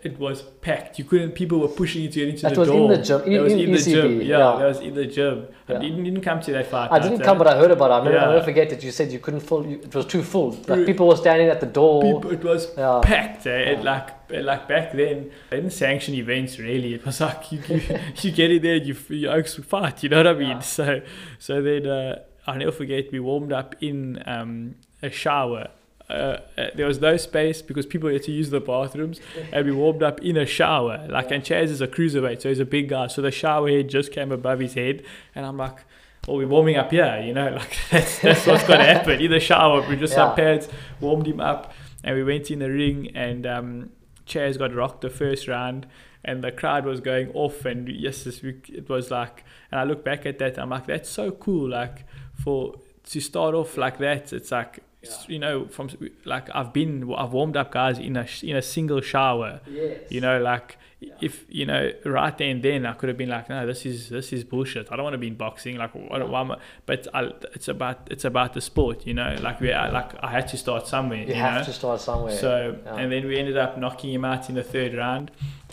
[0.02, 0.98] It was packed.
[0.98, 1.32] You couldn't.
[1.32, 2.88] People were pushing you to get into That the was in door.
[2.96, 4.20] the gym, in- That was in in the ECB, gym.
[4.20, 4.58] Yeah, yeah.
[4.58, 5.46] that was in the gym.
[5.68, 5.78] I Yeah.
[5.78, 6.90] didn't, didn't come to that fight.
[6.92, 7.94] I didn't come, but I heard about it.
[8.06, 8.32] I'll Yeah.
[8.32, 9.66] never forget that you said you couldn't full.
[9.66, 10.50] You, it was too full.
[10.68, 12.02] Like people were standing at the door.
[12.02, 13.00] People, it was Yeah.
[13.02, 13.46] packed.
[13.46, 13.72] Eh?
[13.72, 16.92] It, like like back then, they didn't sanction events really.
[16.94, 17.80] It was like you you,
[18.22, 20.02] you get in there, you you oaks fight.
[20.02, 20.60] You know what I mean?
[20.60, 21.00] So
[21.38, 23.10] so then uh, I'll never forget.
[23.10, 25.68] We warmed up in um, a shower.
[26.10, 29.20] Uh, uh, there was no space because people had to use the bathrooms,
[29.52, 31.06] and we warmed up in a shower.
[31.08, 33.08] Like, and Chaz is a cruiserweight, so he's a big guy.
[33.08, 35.02] So the shower head just came above his head,
[35.34, 35.78] and I'm like,
[36.26, 39.30] "Oh, we're warming up here," you know, like that's, that's what's going to happen in
[39.30, 39.86] the shower.
[39.86, 40.28] We just Yeah.
[40.28, 40.68] had pads,
[41.00, 43.90] warmed him up, and we went in the ring, and um,
[44.26, 45.86] Chaz got rocked the first round,
[46.24, 49.84] and the crowd was going off, and yes, this week it was like, and I
[49.84, 52.76] look back at that, I'm like, that's so cool, like for
[53.10, 54.78] to start off like that, it's like.
[55.02, 55.88] It's, You know, from
[56.24, 59.60] like I've been, I've warmed up guys in a in a single shower.
[59.70, 60.00] Yes.
[60.10, 60.76] You know, like
[61.20, 64.08] if you know right then and then I could have been like, no, this is
[64.08, 64.90] this is bullshit.
[64.90, 65.76] I don't want to be in boxing.
[65.76, 66.58] Like, what, why am I?
[66.86, 69.06] But I, it's about it's about the sport.
[69.06, 71.18] You know, like we I, like I had to start somewhere.
[71.20, 71.64] You You, have know?
[71.64, 72.36] to start somewhere.
[72.36, 72.96] So Yeah.
[72.96, 75.30] and then we ended up knocking him out in the third round,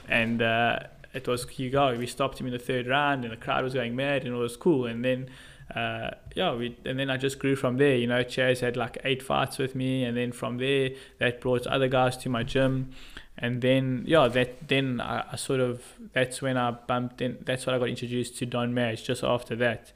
[0.08, 0.80] and uh,
[1.16, 1.96] it was you go.
[1.98, 4.38] We stopped him in the third round, and the crowd was going mad, and it
[4.38, 4.86] was cool.
[4.86, 5.30] And then.
[5.74, 7.96] Uh, yeah, we, and then I just grew from there.
[7.96, 11.66] You know, Chaz had like eight fights with me, and then from there, that brought
[11.68, 12.92] other guys to my gym,
[13.38, 17.38] and then yeah, that then I, I sort of that's when I bumped in.
[17.42, 19.92] That's when I got introduced to Don Madge just after that,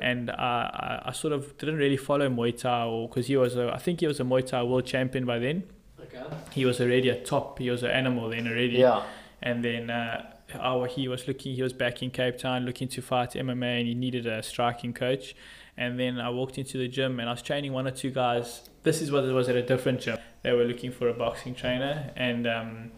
[0.00, 3.54] and I, I, I sort of didn't really follow Muay Thai or because he was
[3.56, 5.62] a I think he was a Muay Thai world champion by then.
[6.00, 6.24] okay.
[6.50, 7.60] He was already a top.
[7.60, 8.78] He was an animal then already.
[8.78, 9.04] Yeah.
[9.40, 11.54] And then uh, our, he was looking.
[11.54, 14.92] He was back in Cape Town looking to fight MMA, and he needed a striking
[14.92, 15.34] coach.
[15.76, 18.68] And then I walked into the gym, and I was training one or two guys.
[18.82, 20.18] This is what it was at a different gym.
[20.42, 22.92] They were looking for a boxing trainer, and um,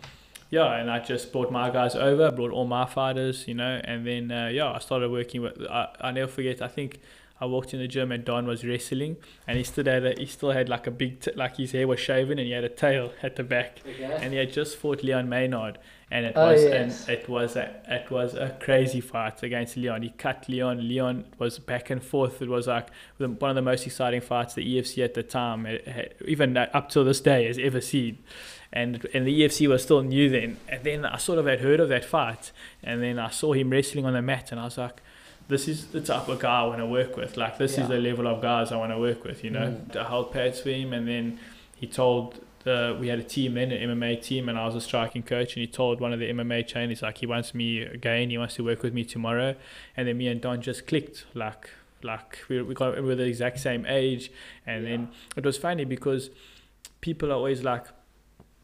[0.51, 4.07] yeah, and I just brought my guys over, brought all my fighters, you know, and
[4.07, 5.61] then uh, yeah, I started working with.
[5.69, 6.63] I, I never forget.
[6.63, 7.01] I think
[7.41, 9.17] I walked in the gym and Don was wrestling,
[9.47, 11.87] and he stood at a, he still had like a big t- like his hair
[11.89, 15.03] was shaven and he had a tail at the back, and he had just fought
[15.03, 15.77] Leon Mynhardt,
[16.13, 17.09] and it Oh, was yes.
[17.09, 20.03] and it was a it was a crazy fight against Leon.
[20.03, 20.87] He cut Leon.
[20.89, 22.41] Leon was back and forth.
[22.41, 25.67] It was like the- one of the most exciting fights the EFC at the time,
[25.67, 28.19] it, had- even up till this day, has ever seen.
[28.73, 30.57] And and the EFC was still new then.
[30.69, 33.71] And then I sort of had heard of that fight, and then I saw him
[33.71, 35.01] wrestling on the mat, and I was like.
[35.49, 37.37] This is the type of guy I want to work with.
[37.37, 37.83] Like this Yeah.
[37.85, 39.45] is the level of guys I want to work with.
[39.45, 39.97] You know, Mm.
[39.97, 41.39] I held pads for him, and then
[41.77, 44.81] he told the we had a team then, an MMA team, and I was a
[44.81, 45.55] striking coach.
[45.55, 48.31] And he told one of the MMA trainers like he wants me again.
[48.31, 49.55] He wants to work with me tomorrow.
[49.97, 51.69] And then me and Don just clicked like
[52.03, 54.31] like we we got we were the exact same age.
[54.67, 56.31] And then it was funny because
[57.03, 57.85] people are always like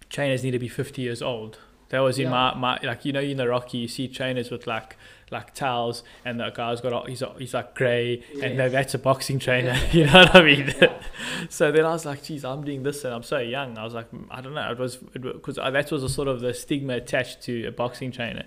[0.09, 1.59] trainers need to be fifty years old.
[1.91, 2.31] That was in Yeah.
[2.31, 4.97] my, my like you know in the Rocky you see trainers with like
[5.31, 8.73] like towels and the guy's got a, he's a, he's like grey and Yes.
[8.73, 10.75] that's a boxing trainer you know what I mean?
[11.49, 13.79] So then I was like geez I'm doing this and I'm so young.
[13.79, 16.41] I was like "Mm, I don't know it was because that was a sort of
[16.41, 18.45] the stigma attached to a boxing trainer.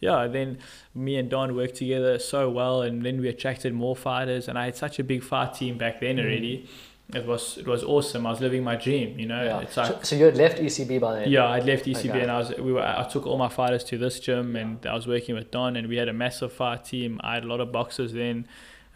[0.00, 0.58] Yeah then
[0.94, 4.66] me and Don worked together so well and then we attracted more fighters and I
[4.66, 6.22] had such a big fight team back then Mm.
[6.24, 6.68] already
[7.14, 9.60] it was it was awesome I was living my dream you know Yeah.
[9.60, 11.30] it's like so, so you had left ECB by then?
[11.30, 12.20] yeah, I'd left ECB Okay.
[12.22, 14.94] and I was we were I took all my fighters to this gym and I
[14.94, 17.20] was working with Don and we had a massive fight team.
[17.22, 18.46] I had a lot of boxers then.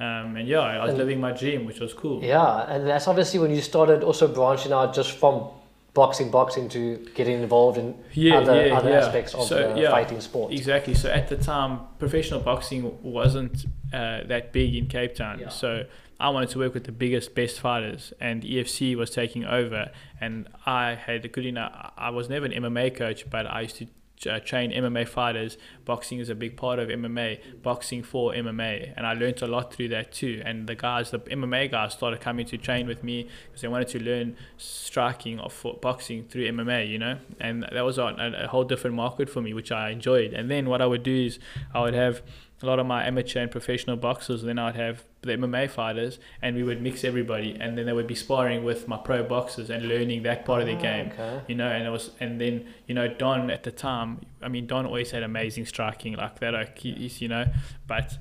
[0.01, 2.25] Um, and yeah, I was And- living my dream, which was cool.
[2.25, 5.44] Yeah, and that's obviously when you started also branching out just from
[5.92, 9.90] boxing, boxing to getting involved in Yeah, other, yeah, other aspects of So, the yeah,
[9.90, 10.53] fighting sport.
[10.53, 10.94] Exactly.
[10.94, 15.44] So at the time, professional boxing wasn't uh, that big in Cape Town.
[15.51, 15.85] So
[16.20, 19.90] I wanted to work with the biggest, best fighters, and EFC was taking over.
[20.20, 21.92] And I had a good enough.
[21.96, 23.87] I was never an MMA coach, but I used to
[24.28, 25.56] uh, train MMA fighters.
[25.87, 27.62] Boxing is a big part of MMA.
[27.62, 30.42] Boxing for MMA, and I learned a lot through that too.
[30.44, 33.88] And the guys, the MMA guys, started coming to train with me because they wanted
[33.88, 36.88] to learn striking or boxing through MMA.
[36.88, 40.35] You know, and that was a, a whole different market for me, which I enjoyed.
[40.35, 41.38] And then what I would do is
[41.72, 42.22] I would have
[42.62, 44.42] a lot of my amateur and professional boxers.
[44.42, 48.07] Then I'd have the MMA fighters, and we would mix everybody, and then they would
[48.07, 51.40] be sparring with my pro boxers and learning that part of the Ah, game Okay.
[51.49, 54.20] you know, and it was, and then you know, Don at the time.
[54.42, 56.53] I mean, Don always had amazing striking like that.
[56.55, 57.46] Like he's, you know,
[57.87, 58.18] but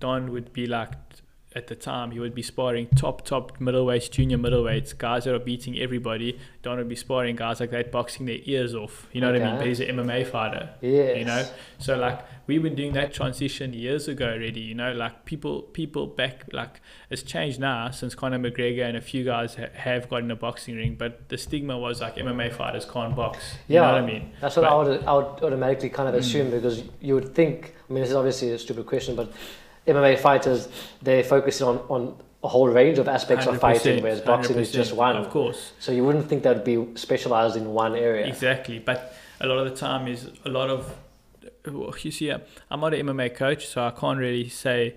[0.00, 0.92] Don would be like
[1.54, 5.38] at the time he would be sparring top top middleweights, junior middleweights, guys that are
[5.38, 6.38] beating everybody.
[6.62, 9.08] Don would be sparring guys like that, boxing their ears off.
[9.12, 9.56] You know what I mean?
[9.58, 10.70] But he's an MMA fighter.
[10.80, 11.12] Yeah.
[11.14, 11.44] You know,
[11.78, 14.60] so like we've been doing that transition years ago already.
[14.60, 19.00] You know, like people people back like it's changed now since Conor McGregor and a
[19.00, 22.52] few guys ha- have got in a boxing ring, but the stigma was like MMA
[22.52, 23.38] fighters can't box.
[23.68, 24.32] Yeah, You know what I mean?
[24.40, 26.18] That's what But- I would, I would automatically kind of Mm.
[26.18, 29.32] assume because you would think, I mean, this is obviously a stupid question, but
[29.86, 30.68] MMA fighters,
[31.00, 34.92] they focus on, on a whole range of aspects of fighting, whereas boxing is just
[34.94, 35.16] one.
[35.16, 35.72] Of course.
[35.78, 38.26] So you wouldn't think that would be specialized in one area.
[38.26, 40.94] Exactly, but a lot of the time is a lot of
[42.02, 42.30] you see.
[42.30, 44.96] I'm not an MMA coach, so I can't really say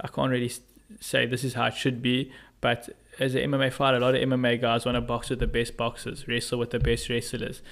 [0.00, 0.52] I can't really
[1.00, 2.32] say this is how it should be.
[2.60, 5.46] But as an MMA fighter, a lot of MMA guys want to box with the
[5.46, 7.62] best boxers, wrestle with the best wrestlers,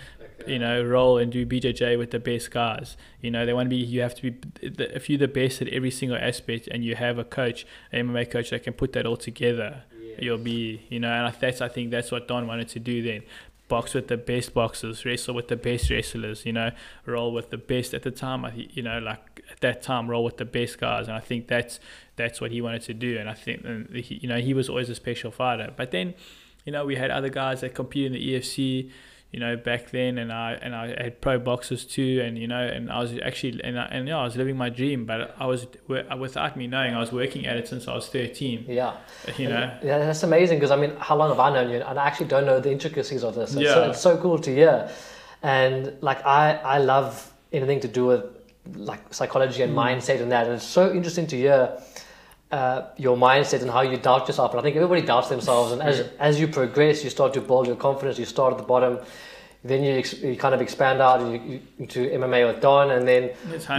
[0.46, 2.96] you know, roll and do BJJ with the best guys.
[3.20, 3.76] You know, they want to be.
[3.76, 4.68] You have to be.
[4.68, 8.08] the- If you're the best at every single aspect, and you have a coach, an
[8.08, 9.84] MMA coach that can put that all together,
[10.18, 10.82] you'll be.
[10.88, 13.22] You know, and I- that's I think that's what Don wanted to do then
[13.66, 16.70] box with the best boxers, wrestle with the best wrestlers, you know,
[17.06, 18.44] roll with the best at the time.
[18.44, 21.48] I you know, like at that time, roll with the best guys, and I think
[21.48, 21.80] that's
[22.16, 23.16] that's what he wanted to do.
[23.18, 25.72] And I think, and he, you know, he was always a special fighter.
[25.74, 26.12] But then,
[26.66, 28.90] you know, we had other guys that competed in the EFC,
[29.34, 32.64] you know, back then, and I and I had pro boxers too, and you know,
[32.76, 35.46] and I was actually and I, and yeah, I was living my dream, but I
[35.52, 35.60] was
[36.24, 38.58] without me knowing, I was working at it since I was thirteen.
[38.68, 38.92] Yeah.
[39.42, 41.80] You know, Yeah, that's amazing because I mean, how long have I known you?
[41.88, 43.48] And I actually don't know the intricacies of this.
[43.56, 43.90] It's, so, Yeah.
[43.90, 44.88] it's so cool to hear.
[45.42, 46.44] And like, I,
[46.76, 47.12] I love
[47.52, 48.22] anything to do with
[48.90, 49.82] like psychology and Mm.
[49.86, 50.44] mindset and that.
[50.46, 51.60] And it's so interesting to hear
[52.54, 54.48] uh, your mindset and how you doubt yourself.
[54.52, 55.72] And I think everybody doubts themselves.
[55.72, 55.96] And as,
[56.28, 58.18] as you progress, you start to build your confidence.
[58.18, 58.94] You start at the bottom.
[59.70, 63.08] Then you, ex- you kind of expand out you, you, into MMA with Don, and
[63.08, 63.22] then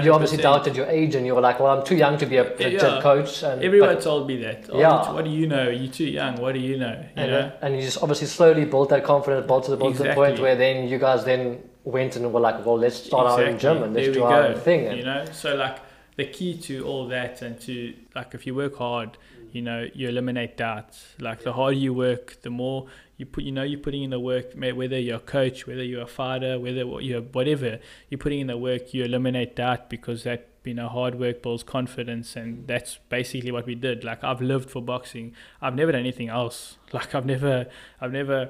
[0.04, 2.38] you obviously doubted your age, and you were like, "Well, I'm too young to be
[2.38, 3.02] a legit Yeah.
[3.10, 4.60] coach." And, Everyone but- told me that.
[4.72, 5.14] Oh, Yeah.
[5.14, 5.70] What do you know?
[5.70, 6.34] You're too young.
[6.42, 6.96] What do you know?
[7.16, 7.52] You and, know.
[7.62, 10.40] and you just obviously slowly built that confidence, built to the, built to the point
[10.40, 11.44] where then you guys then
[11.84, 13.60] went and were like, well, let's start our own Exactly.
[13.76, 14.48] gym and let's do we our go.
[14.50, 14.82] own thing.
[14.88, 15.78] And You know, so like
[16.16, 19.18] the key to all that and to like if you work hard,
[19.52, 21.16] you know, you eliminate doubts.
[21.20, 23.44] Like the harder you work, the more you put.
[23.44, 24.54] You know, you're putting in the work.
[24.54, 28.58] Whether you're a coach, whether you're a fighter, whether you're whatever, you're putting in the
[28.58, 28.94] work.
[28.94, 32.68] You eliminate doubt because that you know hard work builds confidence and mm.
[32.68, 36.78] that's basically what we did like i've lived for boxing i've never done anything else
[36.92, 37.68] like i've never
[38.02, 38.50] i've never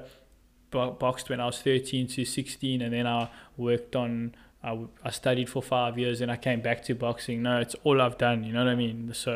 [0.70, 4.34] boxed when i was 13 to 16 and then i worked on
[4.66, 7.42] I, w- I studied for five years and i came back to boxing.
[7.48, 8.98] No it's all i've done you know what i mean?
[9.14, 9.32] So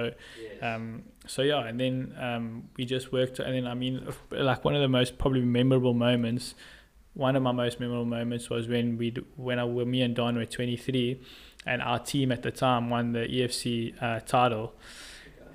[0.69, 0.85] um
[1.27, 1.95] so yeah and then
[2.29, 2.45] um
[2.77, 3.95] we just worked and then i mean
[4.31, 6.55] like one of the most probably memorable moments
[7.15, 10.37] one of my most memorable moments was when we when I when me and Don
[10.37, 11.21] were 23
[11.67, 14.75] and our team at the time won the EFC uh, title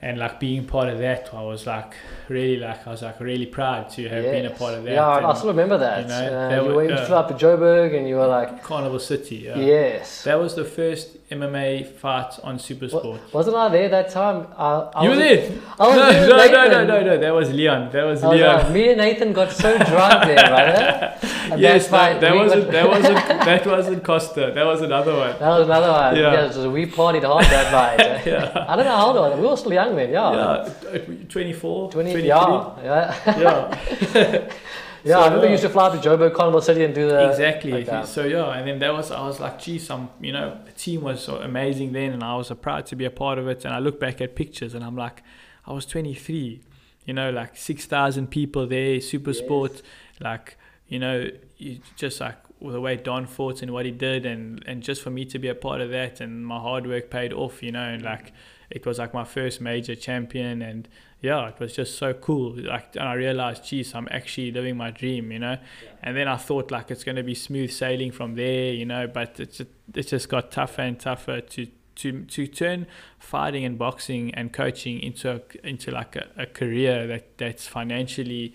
[0.05, 1.91] and like being part of that I was like
[2.35, 5.27] really like I was like really proud to have been a part of that Yeah,
[5.29, 5.97] I still remember that.
[6.03, 8.99] you know, uh, there you were- flew up to Joburg and you were like, Carnival
[8.99, 9.57] City yeah.
[9.57, 10.23] yes.
[10.27, 11.69] that was the first MMA
[12.03, 14.37] fight on Super Supersport Wasn't I there that time?
[14.55, 15.41] I, I you were was- there
[15.79, 17.81] I was no, there no, no, no, no, no, that was Leon.
[17.91, 18.55] That was was Leon.
[18.63, 21.19] like, me and Nathan got so drunk there.
[21.51, 23.15] And yes, that, that wasn't got- that wasn't
[23.49, 24.51] that wasn't Costa.
[24.55, 25.33] That was another one.
[25.37, 26.15] That was another one.
[26.15, 26.33] Yeah.
[26.33, 28.25] Yeah, so we partied hard that night.
[28.25, 28.65] Yeah.
[28.67, 29.39] I don't know how old I was.
[29.39, 30.31] We were still young then, yeah.
[30.31, 32.27] Yeah, uh, 24, 20, 23.
[32.27, 33.39] yeah, yeah.
[33.39, 34.49] yeah.
[35.05, 35.43] yeah, So, I remember yeah.
[35.43, 37.29] you used to fly to Joburg, Carnival City and do the...
[37.29, 37.71] exactly.
[37.71, 38.07] like that.
[38.07, 41.01] so yeah, and then that was I was like, geez, some you know, the team
[41.01, 43.65] was so amazing then, and I was so proud to be a part of it.
[43.65, 45.21] And I look back at pictures, and I'm like,
[45.65, 46.61] I was 23,
[47.05, 49.39] you know, like six thousand people there, super Yes.
[49.39, 49.81] sport,
[50.19, 54.63] like you know, you just like the way Don fought and what he did, and
[54.65, 57.31] and just for me to be a part of that, and my hard work paid
[57.33, 58.33] off, you know, and like
[58.69, 60.87] it was like my first major champion and
[61.21, 62.55] yeah it was just so cool.
[62.57, 65.57] Like and i realized geez i'm actually living my dream you know?
[66.03, 69.07] And then i thought like it's going to be smooth sailing from there you know?
[69.07, 72.87] But it's just, it just got tougher and tougher to to to turn
[73.19, 78.53] fighting and boxing and coaching into a, into like a, a career that that's financially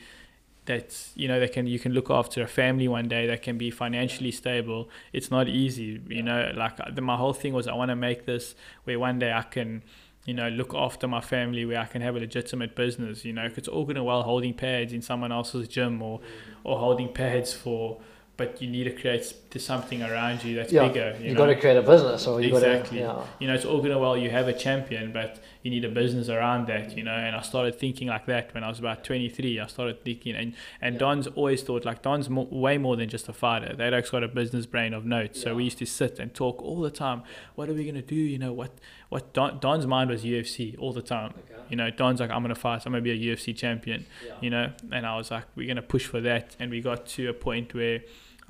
[0.71, 3.59] that's you know they can you can look after a family one day that can
[3.59, 4.89] be financially stable.
[5.13, 7.97] It's not easy you know like uh, the, my whole thing was i want to
[7.97, 8.55] make this
[8.85, 9.83] where one day i can
[10.27, 13.49] you know look after my family where i can have a legitimate business you know
[13.57, 16.21] it's all good and well holding pads in someone else's gym or
[16.65, 17.99] or holding pads for
[18.41, 19.25] but you need to create
[19.59, 22.49] something around you that's Yeah, bigger you, You, got to create a business, or you
[22.55, 23.01] Exactly.
[23.01, 23.21] got to...
[23.21, 23.27] Yeah.
[23.41, 25.31] you know, it's all good and well you have a champion, but
[25.63, 27.19] you need a business around that, you know.
[27.27, 29.61] And I started thinking like that when I was about 23.
[29.61, 30.99] I started thinking, and, and Yeah.
[31.05, 33.73] Don's always thought like Don's way more than just a fighter.
[33.77, 35.43] That has got a business brain of notes.
[35.43, 37.23] So we used to sit and talk all the time.
[37.57, 38.23] What are we gonna do?
[38.35, 38.73] You know, what
[39.11, 41.35] what Don, Don's mind was UFC all the time.
[41.69, 42.87] You know, Don's like, I'm gonna fight.
[42.87, 44.07] I'm gonna be a UFC champion.
[44.41, 46.57] You know, and I was like, we're gonna push for that.
[46.59, 48.01] And we got to a point where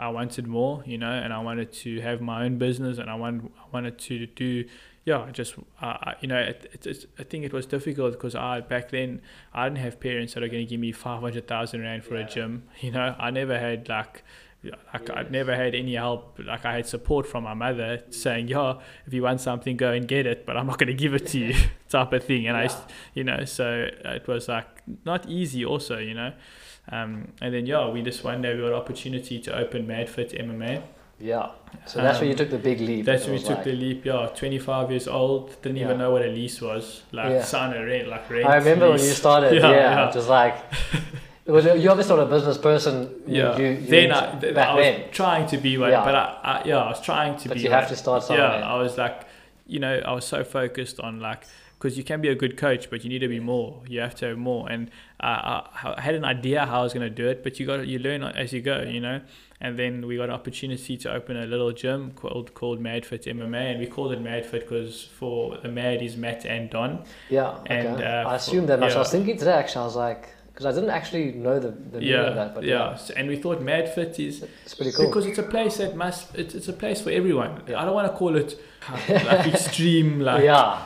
[0.01, 3.15] I wanted more, you know, and I wanted to have my own business, and I
[3.15, 4.65] want, I wanted to do,
[5.05, 8.61] yeah, I just, uh, you know, it, it, I think it was difficult because I
[8.61, 9.21] back then
[9.53, 12.17] I didn't have parents that are going to give me five hundred thousand rand for
[12.17, 12.27] Yeah.
[12.27, 14.25] a gym, you know, I never had like.
[14.93, 16.39] Like I'd never had any help.
[16.39, 18.75] Like I had support from my mother saying, "Yeah,
[19.07, 21.27] if you want something, go and get it, but I'm not going to give it
[21.29, 21.55] to you,"
[21.89, 22.47] type of thing.
[22.47, 22.65] And I, Yeah.
[22.65, 22.79] used-
[23.15, 24.69] you know, so it was like
[25.07, 25.65] not easy.
[25.65, 26.35] Also, you know,
[26.91, 30.33] um, and then yeah, we just one day we got an opportunity to open Madfit
[30.39, 30.83] MMA.
[31.19, 31.51] Yeah.
[31.87, 33.05] So that's where you Um, took the big leap.
[33.05, 34.07] That's when we took like- the leap.
[34.07, 35.85] Yeah, 25 years old, didn't Yeah.
[35.85, 37.03] even know what a lease was.
[37.13, 37.43] Like Yeah.
[37.43, 38.47] sign a rent, like rent.
[38.47, 39.53] I remember when you started.
[39.61, 39.77] Yeah, Yeah,
[40.09, 40.15] yeah.
[40.15, 40.57] was like
[41.47, 41.65] it was.
[41.67, 43.11] You obviously not a business person.
[43.27, 43.57] Yeah.
[43.59, 46.05] You, you then I, th- I was then, trying to be one, Yeah.
[46.05, 47.65] but I, I, yeah, I was trying to but be.
[47.65, 47.79] you one.
[47.81, 48.59] have to start somewhere.
[48.61, 49.25] yeah, I was like,
[49.67, 51.45] you know, I was so focused on like,
[51.81, 53.81] because you can be a good coach, but you need to be more.
[53.89, 54.71] You have to have more.
[54.71, 57.59] And uh, I, I had an idea how I was going to do it, but
[57.59, 59.23] you got you learn as you go, you know.
[59.63, 63.71] And then we got an opportunity to open a little gym called called Madfit MMA,
[63.71, 67.03] and we called it Madfit because for the Mad is Matt and Don.
[67.31, 67.49] Yeah.
[67.49, 67.79] Okay.
[67.79, 68.93] And, uh, I assumed that much.
[68.93, 69.19] I was yeah.
[69.19, 69.53] thinking today.
[69.53, 70.29] Actually, I was like,
[70.61, 72.55] because I didn't actually know the, the meaning yeah, of that.
[72.55, 72.91] But yeah.
[72.91, 75.07] yeah, So- and we thought Madfit is it's pretty cool.
[75.07, 77.63] because it's a place that must it's, it's a place for everyone.
[77.67, 77.81] Yeah.
[77.81, 78.61] I don't want to call it
[79.09, 80.83] like extreme like yeah.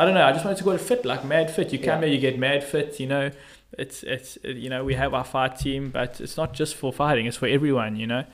[0.00, 0.24] I don't know.
[0.24, 1.72] I just wanted to call it fit, like mad fit.
[1.72, 2.06] You come Yeah.
[2.08, 2.98] here, you get mad fit.
[2.98, 3.30] You know,
[3.78, 7.26] it's it's you know we have our fight team, but it's not just for fighting.
[7.26, 7.94] It's for everyone.
[7.96, 8.24] You know.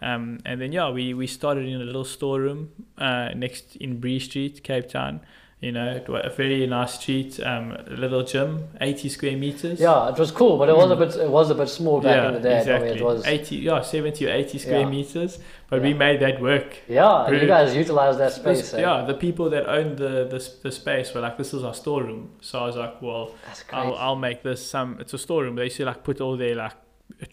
[0.00, 4.18] Um, and then yeah, we we started in a little storeroom uh, next in Bree
[4.20, 5.20] Street, Cape Town.
[5.62, 9.78] You know, a very nice street, um, a little gym, 80 square meters.
[9.78, 11.14] Yeah, it was cool, but it was a bit.
[11.16, 12.60] It was a bit small back in the day.
[12.60, 12.88] exactly.
[12.92, 13.26] It was.
[13.26, 14.88] 80, yeah, 70 or 80 square Yeah.
[14.88, 15.82] meters, but Yeah.
[15.88, 16.78] we made that work.
[16.88, 18.72] Yeah, you guys utilized that This- space.
[18.74, 18.80] eh?
[18.80, 22.30] yeah, the people that owned the, the the space were like, "This is our storeroom."
[22.40, 23.32] So I was like, "Well,
[23.70, 24.96] I'll, I'll make this some.
[24.98, 25.56] It's a storeroom.
[25.56, 26.72] They used to like put all their like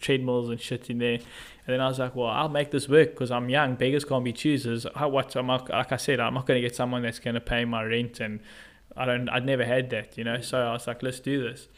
[0.00, 1.14] treadmills and shit in there."
[1.66, 3.74] And then I was like, "Well, I'll make this work because I'm young.
[3.76, 4.86] Beggars can't be choosers.
[4.94, 5.34] How what?
[5.36, 7.64] I'm not, like I said, I'm not going to get someone that's going to pay
[7.64, 8.40] my rent, and
[8.96, 9.28] I don't.
[9.28, 10.40] I'd never had that, you know.
[10.40, 11.68] So I was like, let's do this.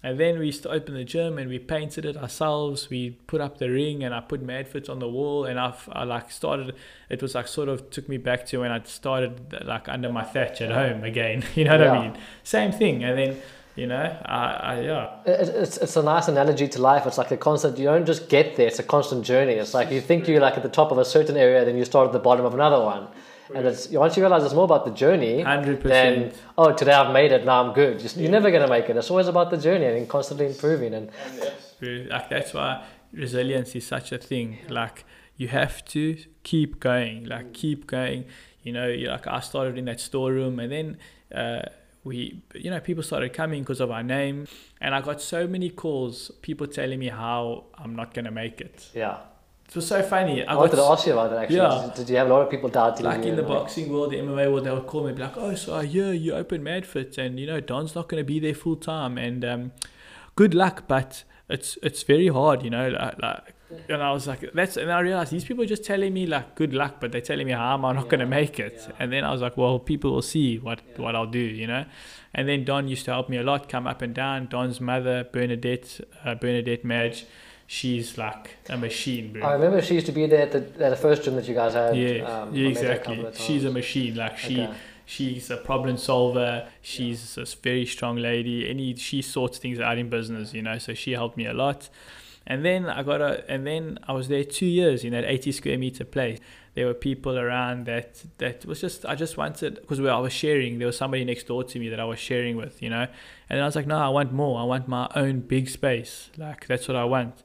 [0.00, 2.88] And then we st- open the gym and we painted it ourselves.
[2.88, 6.04] We put up the ring and I put Madfits on the wall and I've, I
[6.04, 6.76] like started.
[7.10, 10.22] It was like sort of took me back to when I started like under my
[10.22, 11.42] thatch at home again.
[11.56, 11.92] You know what Yeah.
[11.94, 12.18] I mean?
[12.44, 13.02] Same thing.
[13.02, 13.42] And then
[13.78, 17.06] you know, I, I yeah, it's, it's a nice analogy to life.
[17.06, 19.52] It's like a constant, you don't just get there, it's a constant journey.
[19.52, 21.84] It's like you think you're like at the top of a certain area, then you
[21.84, 23.06] start at the bottom of another one.
[23.54, 26.42] And it's once you realize it's more about the journey, hundred then, percent.
[26.58, 28.00] oh, today I've made it, now I'm good.
[28.00, 28.96] Just, You're never going to make it.
[28.96, 30.92] It's always about the journey and constantly improving.
[30.92, 31.10] And
[31.80, 34.58] Like that's why resilience is such a thing.
[34.68, 35.04] Like
[35.36, 37.26] you have to keep going.
[37.26, 38.24] Like keep going.
[38.64, 40.98] You know, like I started in that storeroom, and then
[41.32, 41.68] uh,
[42.04, 44.46] we, you know, people started coming because of our name,
[44.80, 48.88] and I got so many calls, people telling me how I'm not gonna make it.
[48.94, 49.18] yeah.
[49.68, 50.46] It was so funny.
[50.46, 51.56] I, I wanted to ask you about it actually.
[51.56, 51.90] Yeah.
[51.94, 53.22] Did, you have a lot of people doubting like you?
[53.24, 55.36] Like in the boxing world, the MMA world, they would call me and be like,
[55.36, 58.40] "Oh, so I hear you open Madfit, and you know Don's not going to be
[58.40, 59.72] there full time, and um,
[60.36, 63.54] good luck, but it's it's very hard, you know." Like, like,
[63.88, 66.54] and I was like, "That's," and I realized these people are just telling me like,
[66.54, 69.12] "Good luck," but they're telling me how am I not going to make it, and
[69.12, 71.84] then I was like, "Well, people will see what what I'll do," you know.
[72.34, 74.46] And then Don used to help me a lot, come up and down.
[74.48, 77.24] Don's mother, Bernadette, uh, Bernadette Madge,
[77.66, 79.42] she's like a machine, bro.
[79.46, 81.54] I remember she used to be there at the, at the first gym that you
[81.54, 81.96] guys had.
[81.96, 83.26] Yeah, um, yeah, her a exactly.
[83.34, 84.16] She's a machine.
[84.16, 84.74] Like she, Okay.
[85.04, 86.68] she's a problem solver.
[86.82, 88.68] She's a very strong lady.
[88.68, 90.78] Any she sorts things out in business, you know.
[90.78, 91.88] So she helped me a lot.
[92.50, 95.52] And then I got a, and then I was there two years in that 80
[95.52, 96.38] square meter place.
[96.74, 100.78] There were people around that that was just I just wanted because I was sharing.
[100.78, 103.06] There was somebody next door to me that I was sharing with, you know.
[103.50, 104.58] And I was like, no, I want more.
[104.60, 106.30] I want my own big space.
[106.38, 107.42] Like that's what I want.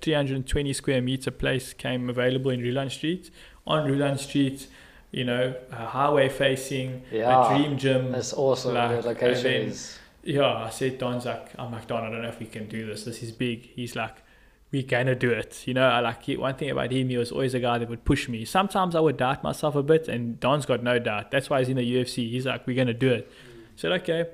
[0.00, 3.30] 320 square meter place came available in Roeland Street.
[3.66, 4.66] On Roeland Street,
[5.10, 7.54] you know, a highway facing, Yeah.
[7.54, 8.12] a dream gym.
[8.12, 8.74] That's awesome.
[8.74, 9.98] Like, location then- is.
[10.24, 12.86] Yeah, I said Don's like, I'm like Don, I don't know if we can do
[12.86, 13.04] this.
[13.04, 13.62] This is big.
[13.74, 14.22] He's like,
[14.70, 15.66] we gonna do it.
[15.66, 17.08] You know, I like one thing about him.
[17.08, 18.44] He was always a guy that would push me.
[18.44, 21.30] Sometimes I would doubt myself a bit, and Don's got no doubt.
[21.30, 22.30] That's why he's in the UFC.
[22.30, 23.30] He's like, we're gonna do it.
[23.76, 24.26] said okay.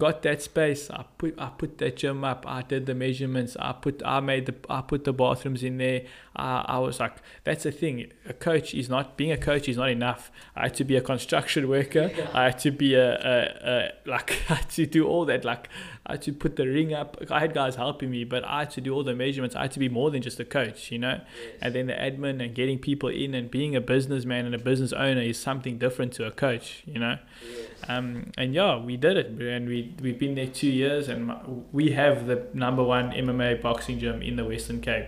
[0.00, 0.90] Got that space.
[0.90, 2.44] I put I put that gym up.
[2.46, 3.56] I did the measurements.
[3.58, 6.02] I put I made the I put the bathrooms in there.
[6.36, 8.12] I, I was like, that's the thing.
[8.28, 10.30] A coach is not being a coach is not enough.
[10.54, 12.12] I had to be a construction worker.
[12.32, 15.44] I had to be a, a, a like I had to do all that.
[15.44, 15.68] Like
[16.08, 17.18] I had to put the ring up.
[17.30, 19.54] I had guys helping me, but I had to do all the measurements.
[19.54, 21.20] I had to be more than just a coach, you know.
[21.60, 24.92] And then the admin and getting people in and being a businessman and a business
[24.94, 27.18] owner is something different to a coach, you know.
[27.88, 31.92] Um, and yeah, we did it, and we we've been there two years, and we
[31.92, 35.06] have the number one MMA boxing gym in the Western Cape.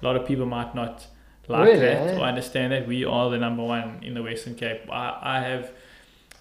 [0.00, 1.06] A lot of people might not
[1.48, 4.82] like Really, that or understand that we are the number one in the Western Cape.
[4.90, 5.72] I, I have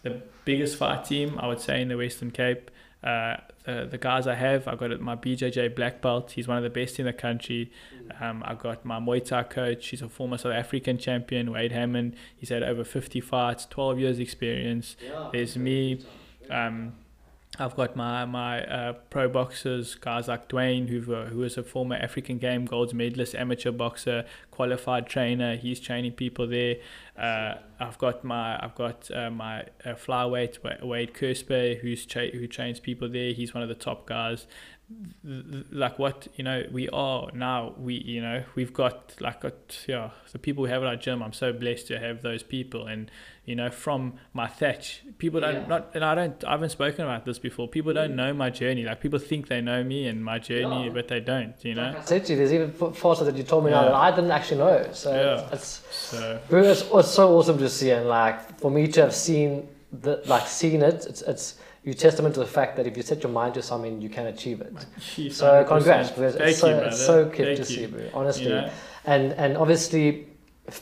[0.04, 2.70] the biggest fight team, I would say, in the Western Cape.
[3.04, 6.32] Uh, the, the guys I have, I've got my BJJ black belt.
[6.32, 7.72] He's one of the best in the country.
[8.20, 9.88] Um, I got my Muay Thai coach.
[9.90, 12.16] He's a former South African champion, Wade Hammond.
[12.36, 14.96] He's had over 50 fights, 12 years experience.
[15.32, 16.04] There's me.
[16.50, 16.94] Um,
[17.60, 21.96] I've got my my uh, pro boxers, guys like Dwayne, who who is a former
[21.96, 25.56] African Game Golds medalist, amateur boxer, qualified trainer.
[25.56, 26.76] He's training people there.
[27.18, 32.30] Uh, I've got my I've got uh, my uh, flyweight Wa- Wade Kerspe, who's tra-
[32.30, 33.32] who trains people there.
[33.34, 34.46] He's one of the top guys.
[35.70, 37.74] Like what you know, we are now.
[37.78, 41.22] We you know we've got like got, yeah the people we have at our gym.
[41.22, 43.12] I'm so blessed to have those people, and
[43.44, 45.68] you know from my thatch, people don't Yeah.
[45.68, 47.68] not and I don't I haven't spoken about this before.
[47.68, 48.16] People don't mm.
[48.16, 48.84] know my journey.
[48.84, 50.94] Like people think they know me and my journey, Yeah.
[50.94, 51.54] but they don't.
[51.66, 51.88] You know.
[51.88, 54.12] Like I said to you, there's even parts that you told me now that I
[54.12, 54.90] didn't actually know.
[54.94, 55.50] So Yeah.
[55.52, 59.68] it's, So it's, it's so awesome to see, and like for me to have seen
[59.92, 61.56] the like seen it, it's it's
[61.88, 64.26] you testament to the fact that if you set your mind to something, you can
[64.28, 64.76] achieve it.
[65.00, 67.88] Jeez, So congrats, because Thank it's so, you, it's so good Thank to see, you.
[67.88, 68.04] bro.
[68.20, 68.70] Honestly, You know?
[69.14, 70.04] and and obviously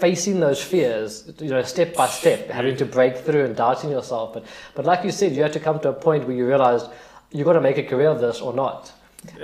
[0.03, 4.33] facing those fears, you know, step by step, having to break through and doubting yourself.
[4.35, 4.43] But
[4.77, 6.87] but like you said, you had to come to a point where you realized
[7.35, 8.91] you got to make a career of this or not,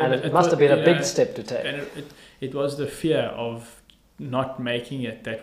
[0.02, 1.66] and it, must was- have been a big know, step to take.
[1.70, 2.08] And it, it,
[2.48, 3.82] it was the fear of
[4.18, 5.40] not making it that,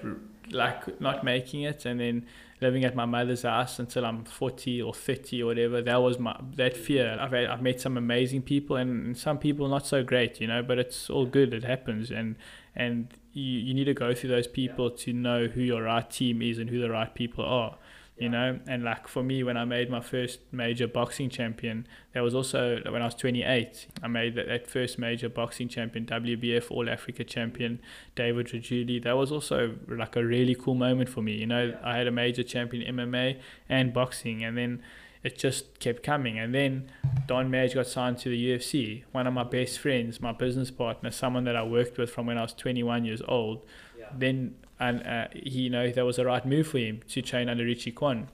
[0.51, 2.27] like, not making it and then
[2.61, 5.81] living at my mother's house until I'm 40 or 30 or whatever.
[5.83, 7.17] That was my, that fear.
[7.21, 10.63] I've, had, I've met some amazing people and, some people not so great, you know,
[10.63, 11.55] but it's all good.
[11.55, 12.11] It happens.
[12.11, 12.37] And,
[12.75, 16.43] and you, you need to go through those people to know who your right team
[16.43, 17.77] is and who the right people are.
[18.21, 22.21] You know, and like for me, when I made my first major boxing champion, that
[22.23, 23.87] was also when I was 28.
[24.03, 27.81] I made that, that first major boxing champion, WBF All Africa champion,
[28.17, 29.03] David Rajuli.
[29.03, 31.33] That was also like a really cool moment for me.
[31.35, 33.39] You know, I had a major champion MMA
[33.69, 34.83] and boxing, and then
[35.23, 36.39] it just kept coming.
[36.39, 36.91] And then
[37.27, 39.05] Don Madge got signed to the UFC.
[39.13, 42.39] One of my best friends, my business partner, someone that I worked with from when
[42.39, 43.65] I was 21 years old,
[43.99, 44.07] Yeah.
[44.17, 47.49] then and uh, he you know that was the right move for him to train
[47.49, 48.29] under Richie Kwan.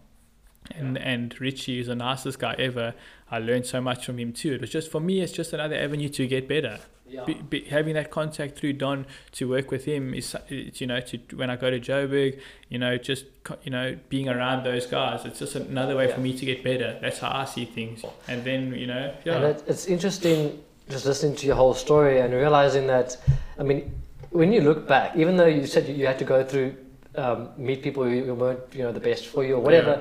[0.74, 2.94] And and Richie is the nicest guy ever.
[3.30, 4.54] I learned so much from him too.
[4.54, 6.78] It was just for me, it's just another avenue to get better.
[7.06, 7.24] Yeah.
[7.24, 11.18] Be, be, having that contact through Don to work with him is, you know, to
[11.36, 12.40] when I go to Joburg,
[12.70, 13.26] you know, just
[13.62, 16.98] you know, being around those guys, it's just another way for me to get better.
[17.02, 18.02] That's how I see things.
[18.26, 22.32] And then you know, yeah, And it's interesting just listening to your whole story and
[22.32, 23.16] realizing that,
[23.58, 23.92] I mean,
[24.34, 26.74] when you look back, even though you said you, you had to go through,
[27.14, 29.92] um, meet people who weren't, you know, the best for you or whatever,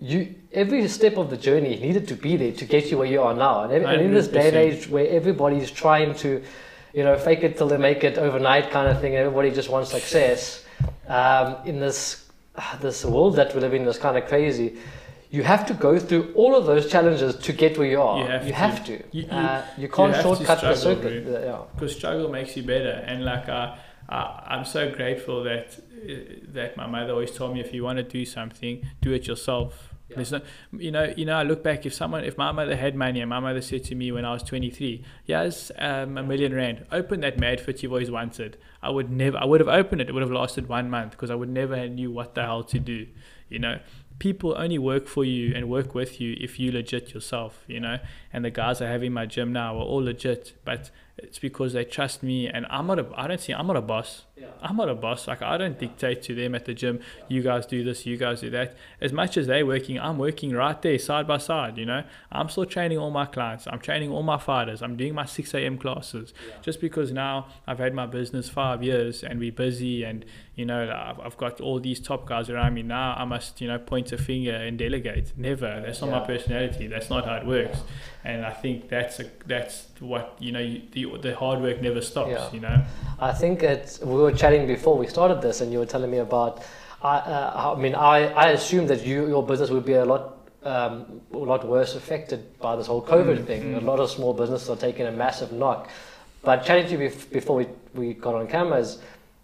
[0.00, 3.20] you every step of the journey needed to be there to get you where you
[3.22, 3.64] are now.
[3.64, 6.42] And, ev- and in this day and age where everybody's trying to,
[6.94, 9.68] you know, fake it till they make it overnight kind of thing, and everybody just
[9.68, 10.64] wants success,
[11.08, 12.24] um, in this
[12.80, 14.68] this world that we live in is kind of crazy.
[15.30, 18.18] You have to go through all of those challenges to get where you are.
[18.20, 18.52] You have to.
[18.54, 18.92] have to.
[18.92, 21.26] You- you- uh, you can't to shortcut the struggle, circuit.
[21.26, 21.62] Uh, yeah.
[21.74, 24.18] because struggle makes you better and like I, I
[24.54, 26.12] i'm so grateful that uh,
[26.54, 29.72] that my mother always told me if you want to do something do it yourself
[30.08, 30.16] Yeah.
[30.18, 30.40] There's no,
[30.86, 31.36] you know, you know.
[31.42, 31.80] I look back.
[31.84, 34.32] If someone, if my mother had money, and my mother said to me when I
[34.36, 35.02] was 23,
[35.32, 36.76] "Yes, um, a million rand.
[36.98, 38.50] Open that mad fit you've always wanted."
[38.88, 39.36] I would never.
[39.44, 40.08] I would have opened it.
[40.08, 42.62] It would have lasted one month because I would never have knew what the hell
[42.74, 42.98] to do.
[43.54, 43.76] You know,
[44.18, 47.64] people only work for you and work with you if you legit yourself.
[47.66, 47.98] You know,
[48.32, 51.72] and the guys I have in my gym now are all legit, but it's because
[51.72, 53.06] they trust me, and I'm not a.
[53.14, 53.54] I don't see.
[53.54, 54.24] I'm not a boss.
[54.36, 54.48] Yeah.
[54.60, 55.26] I'm not a boss.
[55.26, 57.00] Like I don't dictate to them at the gym.
[57.26, 58.04] You guys do this.
[58.04, 58.76] You guys do that.
[59.00, 61.78] As much as they're working, I'm working right there, side by side.
[61.78, 63.66] You know, I'm still training all my clients.
[63.66, 64.82] I'm training all my fighters.
[64.82, 65.78] I'm doing my 6 a.m.
[65.78, 66.34] classes.
[66.60, 70.22] Just because now I've had my business five years and we're busy, and
[70.54, 72.82] you know I've, I've got all these top guys around me.
[72.82, 75.32] Now I must you know point a finger and delegate.
[75.34, 75.82] Never.
[75.84, 76.88] That's not my personality.
[76.88, 77.78] That's not how it works.
[78.22, 80.80] And I think that's a that's what you know.
[81.06, 82.30] You, the hard work never stops.
[82.30, 82.52] Yeah.
[82.52, 82.84] You know.
[83.20, 86.18] I think it's, we were chatting before we started this, and you were telling me
[86.18, 86.62] about.
[87.02, 90.32] I, uh, I mean, I, I assume that you your business would be a lot
[90.64, 93.62] um, a lot worse affected by this whole COVID Mm, thing.
[93.62, 93.76] mm.
[93.82, 95.88] A lot of small businesses are taking a massive knock.
[96.42, 98.98] But chatting to you before we, we got on cameras,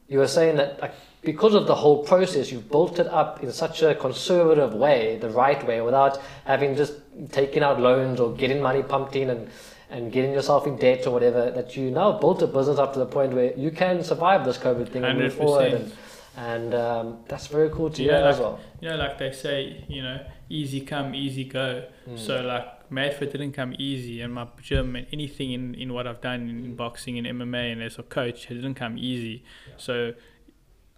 [0.09, 3.53] you were saying that like, because of the whole process, you've built it up in
[3.53, 6.95] such a conservative way, the right way, without having just
[7.31, 9.49] taken out loans or getting money pumped in and
[9.93, 12.99] and getting yourself in debt or whatever, that you now built a business up to
[12.99, 15.37] the point where you can survive this COVID thing and move 100%.
[15.37, 15.73] forward.
[15.75, 15.93] And,
[16.37, 18.61] and um, that's very cool to Yeah, hear as like- well.
[18.81, 20.19] you know, like they say, you know,
[20.49, 21.85] easy come, easy go.
[22.09, 22.19] Mm.
[22.19, 26.21] So like Madfit didn't come easy, and my gym and anything in, in what I've
[26.23, 26.77] done in, Mm.
[26.77, 29.45] boxing and MMA and as a coach, it didn't come easy.
[29.77, 30.15] So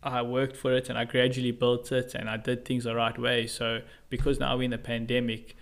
[0.03, 3.19] I worked for it and I gradually built it and I did things the right
[3.19, 3.47] way.
[3.47, 3.81] So
[4.11, 5.57] because now we're in the pandemic,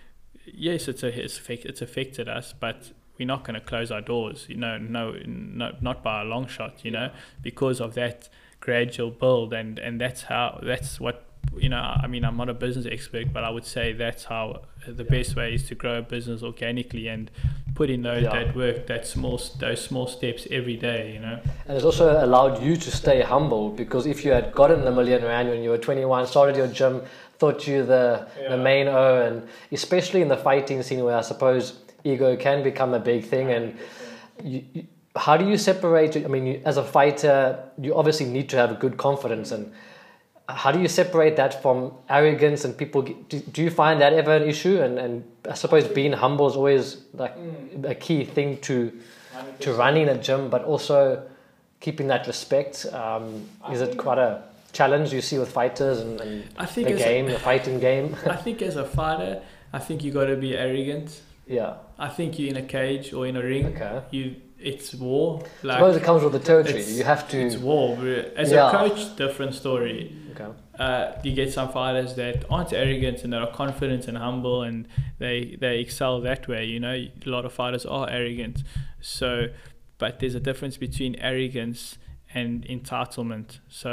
[0.45, 4.01] yes, it's a it's affect, it's affected us, but we're not going to close our
[4.01, 4.45] doors.
[4.49, 6.83] You know, no, no, not by a long shot.
[6.83, 7.09] You know,
[7.41, 11.25] because of that gradual build and and that's how that's what
[11.57, 14.61] you know i mean i'm not a business expert but i would say that's how
[14.87, 17.29] uh, the best way is to grow a business organically and
[17.75, 18.29] put in those Yeah.
[18.45, 22.63] that work that small those small steps every day you know And it's also allowed
[22.63, 25.77] you to stay humble because if you had gotten the million rand when you were
[25.77, 27.01] 21, started your gym,
[27.37, 29.43] thought you the the main O, and
[29.73, 31.73] especially in the fighting scene where I suppose
[32.03, 33.51] ego can become a big thing.
[33.51, 33.77] And
[34.43, 36.15] you, you, how do you separate?
[36.17, 39.71] I mean, you, as a fighter, you obviously need to have good confidence and.
[40.49, 43.01] How do you separate that from arrogance and people?
[43.01, 44.81] Do, do you find that ever an issue?
[44.81, 47.33] And, and I suppose being humble is always like
[47.85, 48.91] a key thing to
[49.61, 51.25] to running a gym, but also
[51.79, 52.85] keeping that respect.
[52.91, 54.43] Um, is it quite a
[54.73, 58.15] challenge you see with fighters and, and i think the game, the fighting game?
[58.25, 59.41] i think as a fighter
[59.71, 61.75] i think you got to be arrogant yeah.
[62.07, 63.95] I think you're in a cage or in a ring Okay.
[64.17, 64.23] you
[64.73, 66.83] it's war I suppose it comes with the territory.
[66.99, 67.37] You have to.
[67.45, 67.87] it's war
[68.41, 68.69] as Yeah.
[68.69, 69.99] a coach different story
[70.31, 70.49] Okay.
[70.85, 74.77] uh, you get some fighters that aren't arrogant and that are confident and humble and
[75.23, 76.95] they they excel that way you know
[77.27, 78.57] a lot of fighters are arrogant
[79.17, 79.29] so
[80.01, 81.81] but there's a difference between arrogance
[82.39, 83.47] and entitlement
[83.81, 83.91] so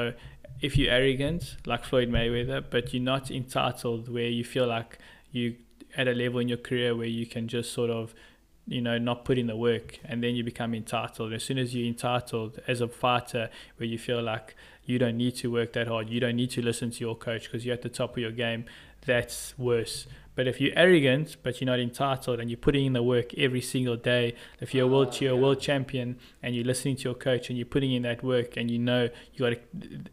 [0.66, 1.42] if you're arrogant
[1.72, 4.90] like Floyd Mayweather but you're not entitled where you feel like
[5.36, 5.46] you
[5.96, 8.14] at a level in your career where you can just sort of
[8.66, 11.32] you know not put in the work and then you become entitled.
[11.32, 15.36] As soon as you're entitled as a fighter where you feel like you don't need
[15.36, 17.82] to work that hard you don't need to listen to your coach because you're at
[17.82, 18.64] the top of your game
[19.06, 20.06] that's worse
[20.40, 23.60] but if you're arrogant but you're not entitled and you're putting in the work every
[23.60, 24.24] single day
[24.64, 26.08] if you're a world you're a world champion
[26.42, 29.02] and you're listening to your coach and you're putting in that work and you know
[29.34, 29.58] you got to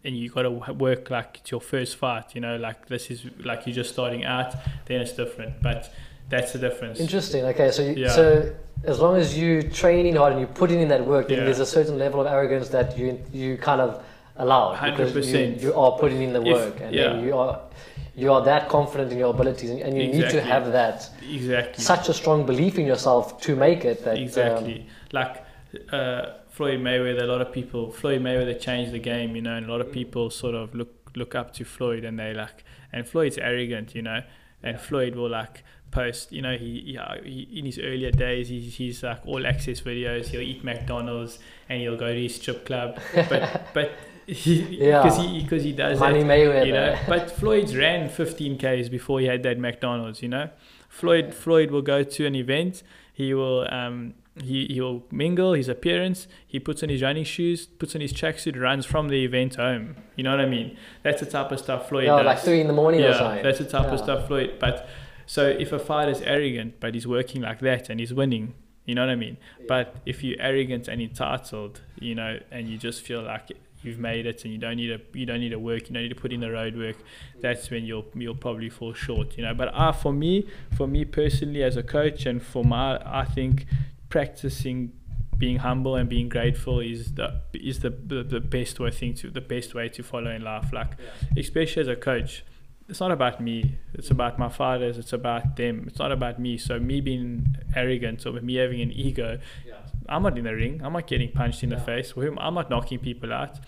[0.03, 0.49] and you got to
[0.87, 3.19] work like it's your first fight you know like this is
[3.49, 4.49] like you're just starting out
[4.87, 5.81] then it's different but
[6.29, 6.97] That's the difference.
[7.07, 7.41] Interesting.
[7.51, 8.09] Okay, so you, Yeah.
[8.19, 8.25] so
[8.91, 11.45] as long as you're training hard and you're putting in that work, then Yeah.
[11.47, 13.05] there's a certain level of arrogance that you
[13.41, 13.89] you kind of
[14.43, 15.61] allow because you, 100%.
[15.63, 17.03] you are putting in the If- work and yeah.
[17.07, 17.53] then you are
[18.17, 21.83] you are that confident in your abilities and, and you need to have that Exactly.
[21.83, 24.87] such a strong belief in yourself to make it that um, exactly.
[25.11, 25.45] like
[25.91, 29.67] uh, Floyd Mayweather, a lot of people, Floyd Mayweather changed the game, you know, and
[29.67, 33.07] a lot of people sort of look look up to Floyd and they like, and
[33.07, 34.21] Floyd's arrogant, you know,
[34.63, 38.49] and Floyd will like post, you know, he, he, uh, he in his earlier days,
[38.49, 41.39] he's, he's like all access videos, he'll eat McDonald's
[41.69, 42.99] and he'll go to his strip club,
[43.29, 43.91] but but
[44.27, 45.01] he Yeah.
[45.03, 46.65] because he because he does money that, Mayweather.
[46.67, 46.97] you know.
[47.07, 50.21] But Floyd's ran 15 k's before he had that McDonald's.
[50.21, 50.49] You know,
[50.89, 52.83] Floyd Floyd will go to an event.
[53.13, 54.13] He will um
[54.43, 56.27] he he will mingle his appearance.
[56.45, 59.95] He puts on his running shoes, puts on his tracksuit, runs from the event home.
[60.15, 60.77] You know what I mean?
[61.03, 62.25] That's the type of stuff Floyd yeah, does.
[62.25, 63.43] like three in the morning or yeah, something.
[63.43, 64.57] that's the type of stuff Floyd.
[64.59, 64.87] But
[65.25, 68.53] so if a fighter's arrogant but he's working like that and he's winning.
[68.85, 69.35] You know what I mean?
[69.67, 73.51] But if you're arrogant and entitled, you know, and you just feel like
[73.83, 76.03] you've made it and you don't need to you don't need to work, you don't
[76.03, 76.97] need to put in the road work,
[77.41, 79.53] that's when you'll you'll probably fall short, you know.
[79.53, 83.65] But uh, for me, for me personally as a coach and for my I think
[84.09, 84.93] practicing
[85.37, 89.29] being humble and being grateful is the is the the, the best way thing to
[89.29, 90.71] the best way to follow in life.
[90.73, 90.91] Like
[91.37, 92.43] especially as a coach.
[92.89, 93.75] It's not about me.
[93.93, 94.97] It's about my fathers.
[94.97, 95.83] It's about them.
[95.87, 96.57] It's not about me.
[96.57, 99.39] So me being arrogant or me having an ego,
[100.09, 100.81] I'm not in the ring.
[100.83, 102.13] I'm not getting punched in the face.
[102.17, 103.59] I'm not knocking people out.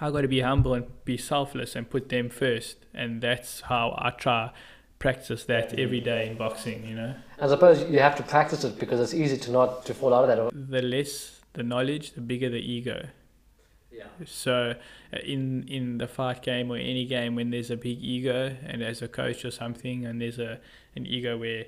[0.00, 2.86] I got to be humble and be selfless and put them first.
[2.94, 4.52] And that's how I try
[4.98, 6.86] practice that every day in boxing.
[6.86, 9.94] You know, I suppose you have to practice it because it's easy to not to
[9.94, 10.70] fall out of that.
[10.70, 13.08] the less the knowledge, the bigger the ego.
[13.90, 14.04] Yeah.
[14.24, 14.74] So,
[15.12, 18.82] uh, in in the fight game or any game, when there's a big ego and
[18.82, 20.60] as a coach or something, and there's a
[20.94, 21.64] an ego where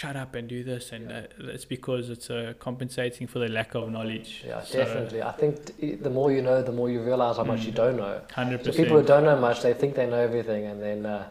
[0.00, 3.76] shut up and do this, and uh, that's because it's uh, compensating for the lack
[3.76, 4.42] of knowledge.
[4.44, 5.22] Yeah, So, definitely.
[5.22, 7.66] I think t- the more you know, the more you realize how much Mm.
[7.66, 8.20] you don't know.
[8.34, 11.28] 100% So people who don't know much, they think they know everything, and then uh,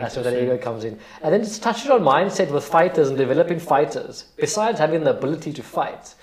[0.00, 0.98] that's where that ego comes in.
[1.22, 4.24] And then just touching on mindset with fighters and developing fighters.
[4.36, 6.16] Besides having the ability to fight,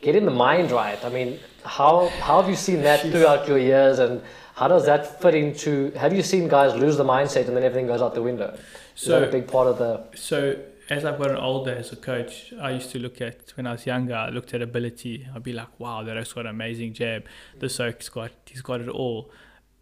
[0.00, 1.04] getting the mind right.
[1.04, 4.22] I mean, how how have you seen that throughout your years, and
[4.54, 5.90] how does that fit into?
[6.02, 8.50] Have you seen guys lose the mindset and then everything goes out the window?
[8.96, 9.92] Is that a So big part of the?
[10.14, 10.54] so
[10.90, 13.86] as I've gotten older as a coach, I used to look at when I was
[13.86, 14.14] younger.
[14.14, 15.26] I looked at ability.
[15.34, 17.24] I'd be like, wow, that has got an amazing jab.
[17.58, 19.30] This oak's got he's got it all.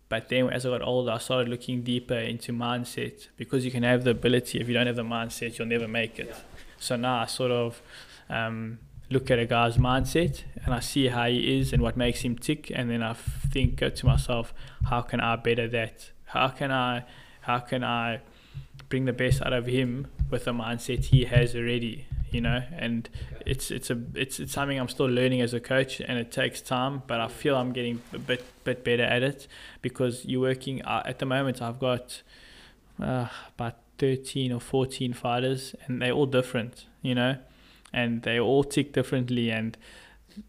[0.09, 3.83] But then as I got older, I started looking deeper into mindset because you can
[3.83, 4.61] have the ability.
[4.61, 6.35] If you don't have the mindset, you'll never make it.
[6.79, 7.81] So now I sort of
[8.29, 8.79] um,
[9.11, 12.37] look at a guy's mindset and I see how he is and what makes him
[12.37, 14.53] tick, and then I think to myself,
[14.91, 16.11] how can I better that?
[16.27, 17.05] How can I,
[17.43, 18.21] how can I
[18.93, 22.07] bring the best out of him with the mindset he has already?
[22.31, 23.09] You know, and
[23.47, 26.61] it's it's a it's it's something I'm still learning as a coach, and it takes
[26.61, 27.03] time.
[27.07, 29.49] But I feel I'm getting a bit bit better at it
[29.81, 30.83] because you're working.
[30.83, 32.23] Uh, at the moment, I've got
[33.01, 36.87] uh, about 13 or 14 fighters, and they're all different.
[37.01, 37.37] You know,
[37.95, 39.77] and they all tick differently, and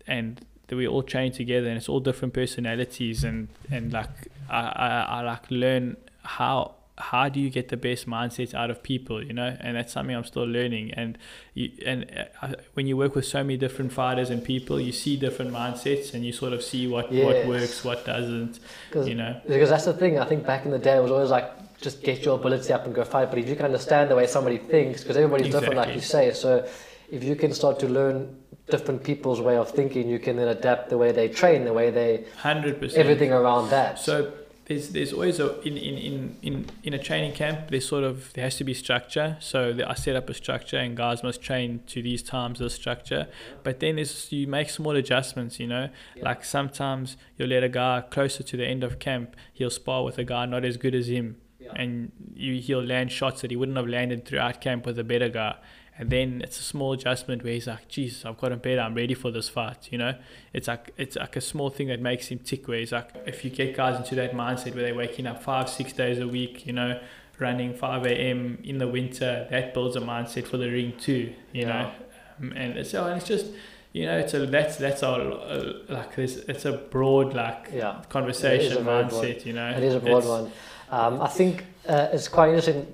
[0.05, 4.15] and we all train together, and it's all different personalities, and and like
[4.49, 4.87] I I,
[5.17, 9.33] I like learn how how do you get the best mindsets out of people you
[9.33, 11.17] know and that's something i'm still learning and
[11.55, 12.05] you and
[12.41, 16.13] uh, when you work with so many different fighters and people you see different mindsets
[16.13, 18.59] and you sort of see what what works what doesn't
[19.07, 20.19] you know Because that's the thing.
[20.19, 21.47] I think back in the day, it was always like
[21.81, 23.29] just get your ability up and go fight.
[23.29, 26.31] But if you can understand the way somebody thinks, because everybody's different, like you say,
[26.33, 26.67] so
[27.11, 28.35] if you can start to learn
[28.69, 31.89] different people's way of thinking, you can then adapt the way they train, the way
[31.91, 33.99] they 100% everything around that.
[33.99, 34.31] So
[34.65, 38.31] there's there's always a in, in, in, in, in a training camp there's sort of
[38.33, 39.37] there has to be structure.
[39.39, 42.71] So the, I set up a structure and guys must train to these times of
[42.71, 43.27] structure.
[43.63, 45.89] But then there's you make small adjustments, you know.
[46.15, 46.23] Yeah.
[46.23, 50.17] Like sometimes you'll let a guy closer to the end of camp, he'll spar with
[50.17, 51.37] a guy not as good as him.
[51.59, 51.71] Yeah.
[51.75, 55.29] And you, he'll land shots that he wouldn't have landed throughout camp with a better
[55.29, 55.55] guy.
[55.97, 58.81] And then it's a small adjustment where he's like, "Geez, I've got gotten better.
[58.81, 60.15] I'm ready for this fight." You know,
[60.51, 62.67] it's like it's like a small thing that makes him tick.
[62.67, 65.69] Where he's like, if you get guys into that mindset where they're waking up five,
[65.69, 66.99] six days a week, you know,
[67.39, 68.57] running 5 a.m.
[68.63, 71.33] in the winter, that builds a mindset for the ring too.
[71.51, 71.67] You Yeah.
[71.67, 71.91] know,
[72.39, 73.47] um, and so and it's just,
[73.91, 76.37] you know, it's a that's that's our uh, like this.
[76.47, 79.45] It's a broad like yeah, conversation It is a very broad- mindset.
[79.45, 80.51] You know, it is a broad It's- one.
[80.89, 82.87] Um, I think uh, it's quite interesting.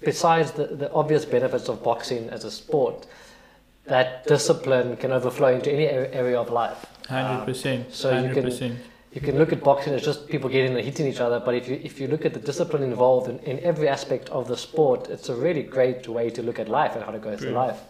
[0.00, 3.06] Besides the, the obvious benefits of boxing as a sport,
[3.86, 6.86] that discipline can overflow into any area of life.
[7.08, 7.92] Hundred percent.
[7.94, 8.78] so you can-
[9.14, 11.66] you can look at boxing as just people getting and hitting each other, but if
[11.66, 15.08] you if you look at the discipline involved in, in every aspect of the sport,
[15.08, 17.80] it's a really great way to look at life and how to go through life.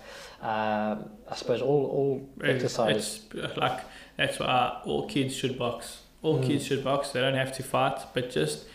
[0.40, 3.20] Um, I suppose all all It- exercise.
[3.34, 3.80] It's like
[4.16, 6.02] that's why all kids should box.
[6.22, 6.46] All Mm.
[6.46, 7.10] kids should box.
[7.10, 8.66] They don't have to fight, but just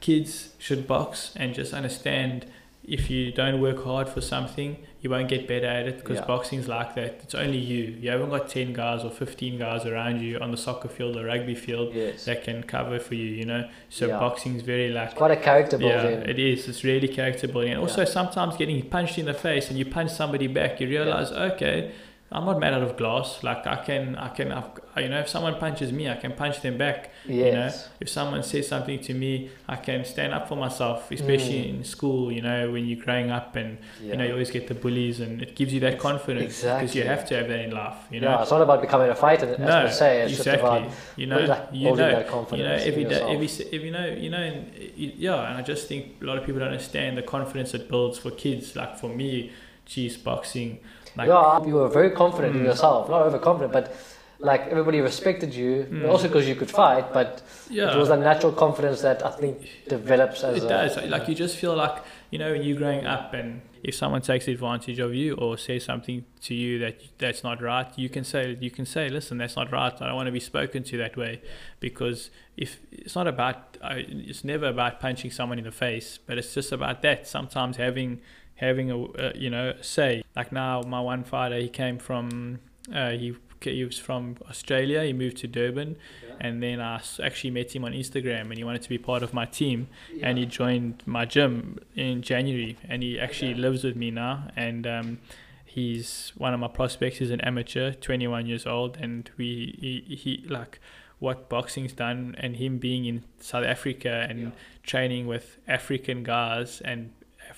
[0.00, 2.46] kids should box and just understand
[2.84, 6.24] if you don't work hard for something, you won't get better at it because Yeah.
[6.26, 7.20] boxing's like that.
[7.22, 7.96] It's only you.
[8.00, 11.24] You haven't got 10 guys or 15 guys around you on the soccer field or
[11.26, 13.68] rugby field Yes, that can cover for you, you know?
[13.90, 14.18] So Yeah.
[14.18, 16.20] boxing's very like it's quite a character building.
[16.20, 16.68] yeah, it is.
[16.68, 17.72] It's really character building.
[17.72, 18.06] And also Yeah.
[18.06, 21.90] sometimes getting punched in the face and you punch somebody back, you realize, okay,
[22.32, 23.42] I'm not made out of glass.
[23.42, 26.60] Like I can, I can, I've, you know, if someone punches me, I can punch
[26.60, 27.10] them back.
[27.26, 31.10] yes, You know, If someone says something to me, I can stand up for myself.
[31.10, 31.78] Especially Mm.
[31.78, 34.12] in school, you know, when you're growing up and yeah.
[34.12, 37.02] you know you always get the bullies, and it gives you that confidence because you
[37.02, 37.96] have to have that in life.
[38.12, 38.42] You yeah, know.
[38.42, 40.20] it's not about becoming a fighter, as no, per se.
[40.22, 40.52] It's exactly.
[40.52, 42.26] just about you know, like, you know, that
[42.56, 45.88] you know every in every if you know you know and yeah and i just
[45.88, 49.08] think a lot of people don't understand the confidence it builds for kids like for
[49.08, 49.50] me
[49.86, 50.78] geez boxing
[51.16, 52.66] like yeah, you were very confident in Mm.
[52.66, 53.94] yourself, not overconfident, but
[54.38, 56.08] like everybody respected you, Mm.
[56.08, 59.56] also because you could fight, but yeah it was that natural confidence that I think
[59.88, 60.96] develops as it a, does.
[61.14, 61.96] Like you just feel like
[62.30, 65.84] you know when you're growing up and if someone takes advantage of you or says
[65.84, 69.56] something to you that that's not right you can say you can say listen that's
[69.56, 69.94] not right.
[70.00, 71.40] I don't want to be spoken to that way.
[71.80, 76.52] Because if it's not about it's never about punching someone in the face but it's
[76.54, 77.26] just about that.
[77.26, 78.20] Sometimes having
[78.60, 82.60] having a uh, you know say like now my one fighter he came from
[82.94, 85.04] uh, he he was from Australia.
[85.04, 85.96] He moved to Durban,
[86.40, 89.34] and then I actually met him on Instagram, and he wanted to be part of
[89.34, 89.88] my team
[90.22, 93.60] and he joined my gym in January, and he actually Okay.
[93.60, 94.48] lives with me now.
[94.56, 95.18] And um,
[95.66, 97.18] he's one of my prospects.
[97.18, 100.80] He's an amateur, 21 years old, and we he, he like
[101.18, 104.50] what boxing's done, and him being in South Africa and Yeah.
[104.82, 107.10] training with African guys and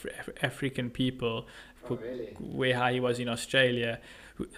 [0.04, 1.46] Af- Af- African people,
[1.90, 2.34] Oh, really?
[2.38, 3.98] where how he was in Australia.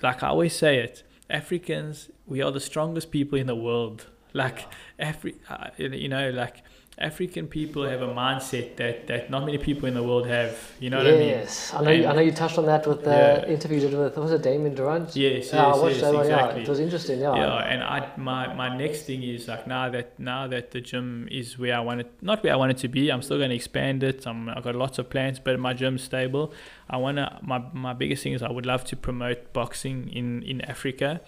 [0.03, 4.07] Like I always say it, Africans, we are the strongest people in the world.
[4.33, 4.67] Like
[4.99, 6.63] Afri- uh, you know, like
[6.99, 10.57] African people have a mindset that, that not many people in the world have.
[10.79, 11.29] You know what I mean?
[11.29, 11.91] yes, I know.
[11.91, 13.47] you, I know you touched on that with the Yeah.
[13.53, 15.17] interview you did with was it Damien Durant?
[15.17, 16.27] Yes, yeah, I yes, watched yes, that one.
[16.29, 16.63] Yeah, exactly.
[16.63, 17.21] it was interesting.
[17.21, 20.81] Yeah, Yeah, and I my my next thing is like now that now that the
[20.81, 23.11] gym is where I want it, not where I want it to be.
[23.11, 24.25] I'm still going to expand it.
[24.27, 26.53] I'm I've got lots of plans, but my gym's stable.
[26.89, 30.61] I wanna my my biggest thing is I would love to promote boxing in in
[30.61, 31.21] Africa,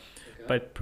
[0.49, 0.76] but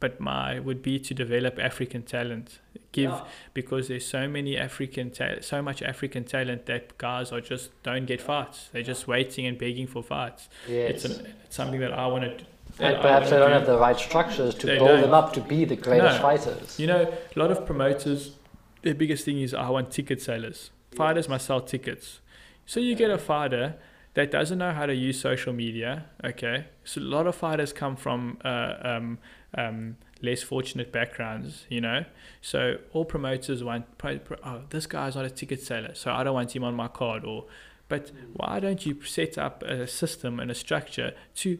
[0.00, 2.60] but my would be to develop African talent.
[2.92, 3.12] Give
[3.52, 8.06] because there's so many African ta- so much African talent that guys are just don't
[8.06, 8.68] get fights.
[8.72, 10.48] They're just waiting and begging for fights.
[10.68, 10.90] yes.
[10.90, 12.44] It's, an, it's something that I want to.
[12.84, 15.00] and perhaps they don't have the right structures to They build don't.
[15.02, 16.22] them up to be the greatest No.
[16.22, 16.78] fighters.
[16.80, 17.02] You know,
[17.34, 18.36] a lot of promoters,
[18.82, 20.70] their biggest thing is I want ticket sellers.
[20.94, 22.20] Fighters must sell tickets.
[22.64, 23.74] So you get a fighter
[24.16, 26.06] that doesn't know how to use social media.
[26.24, 29.18] Okay, so a lot of fighters come from uh, um,
[29.56, 31.66] um, less fortunate backgrounds.
[31.68, 32.04] You know,
[32.40, 36.56] so all promoters want, oh, this guy's not a ticket seller, so I don't want
[36.56, 37.26] him on my card.
[37.26, 37.44] Or,
[37.88, 41.58] but why don't you set up a system and a structure to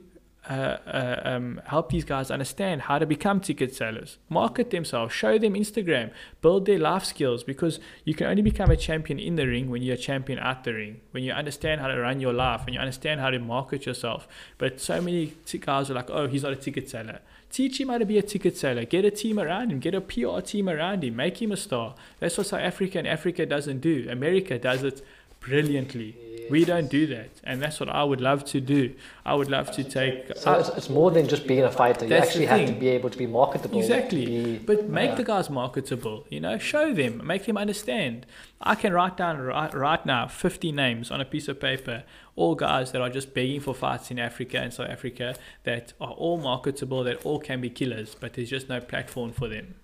[0.48, 5.38] uh, uh, um, help these guys understand how to become ticket sellers, market themselves, show
[5.38, 9.46] them Instagram, build their life skills because you can only become a champion in the
[9.46, 12.32] ring when you're a champion out the ring, when you understand how to run your
[12.32, 14.28] life and you understand how to market yourself.
[14.56, 17.20] But so many guys are like, oh, he's not a ticket seller.
[17.50, 18.84] Teach him how to be a ticket seller.
[18.84, 19.80] Get a team around him.
[19.80, 21.16] Get a PR team around him.
[21.16, 21.94] Make him a star.
[22.20, 24.06] That's what South Africa and Africa doesn't do.
[24.10, 25.04] America does it
[25.40, 26.16] brilliantly.
[26.50, 28.94] We don't do that, and that's what I would love to do.
[29.24, 30.36] I would love to take.
[30.36, 32.06] So it's, it's more than just being a fighter.
[32.06, 33.78] You actually have to be able to be marketable.
[33.78, 34.26] Exactly.
[34.26, 35.14] be- But make yeah.
[35.16, 38.26] the guys marketable, you know, show them, make them understand.
[38.60, 42.04] I can write down right, right now 50 names on a piece of paper,
[42.36, 46.12] all guys that are just begging for fights in Africa and South Africa that are
[46.12, 49.74] all marketable, that all can be killers, but there's just no platform for them.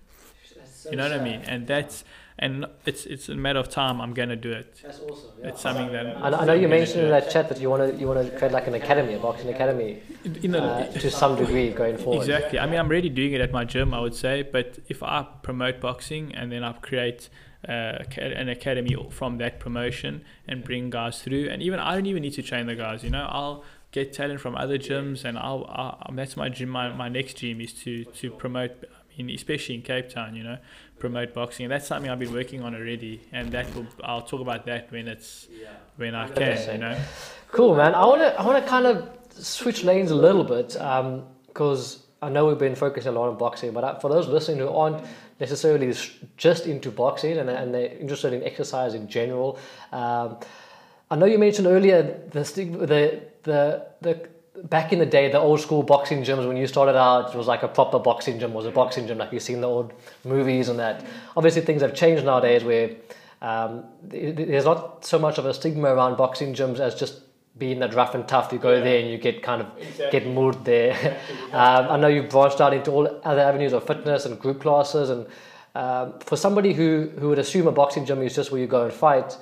[0.89, 1.41] You know what I mean?
[1.47, 2.03] And that's,
[2.39, 4.79] and it's it's a matter of time I'm going to do it.
[4.83, 5.31] That's awesome.
[5.39, 5.49] Yeah.
[5.49, 6.17] It's something that.
[6.17, 8.25] I know, I know you mentioned in that chat that you want to you want
[8.25, 10.01] to create like an academy, a boxing academy,
[10.41, 12.21] You know, uh, to some degree going forward.
[12.21, 12.59] Exactly.
[12.59, 14.41] I mean, I'm already doing it at my gym, I would say.
[14.41, 17.29] But if I promote boxing and then I create
[17.67, 22.23] uh, an academy from that promotion and bring guys through, and even I don't even
[22.23, 23.03] need to train the guys.
[23.03, 26.69] You know, I'll get talent from other gyms, and I'll, I'll that's my gym.
[26.69, 28.71] My, my next gym is to to promote.
[29.17, 30.57] I mean, especially in Cape Town, you know,
[31.05, 31.65] promote boxing.
[31.65, 34.83] And that's something I've been working on already, and that will I'll talk about that
[34.93, 35.47] when it's
[35.97, 36.57] when I can.
[36.73, 36.97] You know.
[37.57, 37.93] Cool, man.
[37.93, 38.95] I want to I want to kind of
[39.29, 40.69] switch lanes a little bit
[41.47, 44.59] because I know we've been focusing a lot on boxing, but uh, for those listening
[44.59, 45.05] who aren't
[45.41, 45.93] necessarily
[46.37, 49.59] just into boxing and, and they're interested in exercise in general,
[49.91, 50.37] um,
[51.11, 51.99] I know you mentioned earlier
[52.31, 53.03] the stig- the
[53.43, 54.13] the the
[54.65, 57.47] back in the day the old school boxing gyms when you started out it was
[57.47, 59.93] like a proper boxing gym was a boxing gym like you've seen the old
[60.23, 61.05] movies and that.
[61.35, 62.91] Obviously things have changed nowadays where
[63.41, 67.21] um, th- th- there's not so much of a stigma around boxing gyms as just
[67.57, 68.51] being that rough and tough.
[68.51, 69.67] You go there and you get kind of
[70.11, 71.19] get moved there.
[71.51, 75.09] um, I know you've branched out into all other avenues of fitness and group classes.
[75.09, 75.27] And
[75.75, 78.83] um, for somebody who, who would assume a boxing gym is just where you go
[78.83, 79.37] and fight,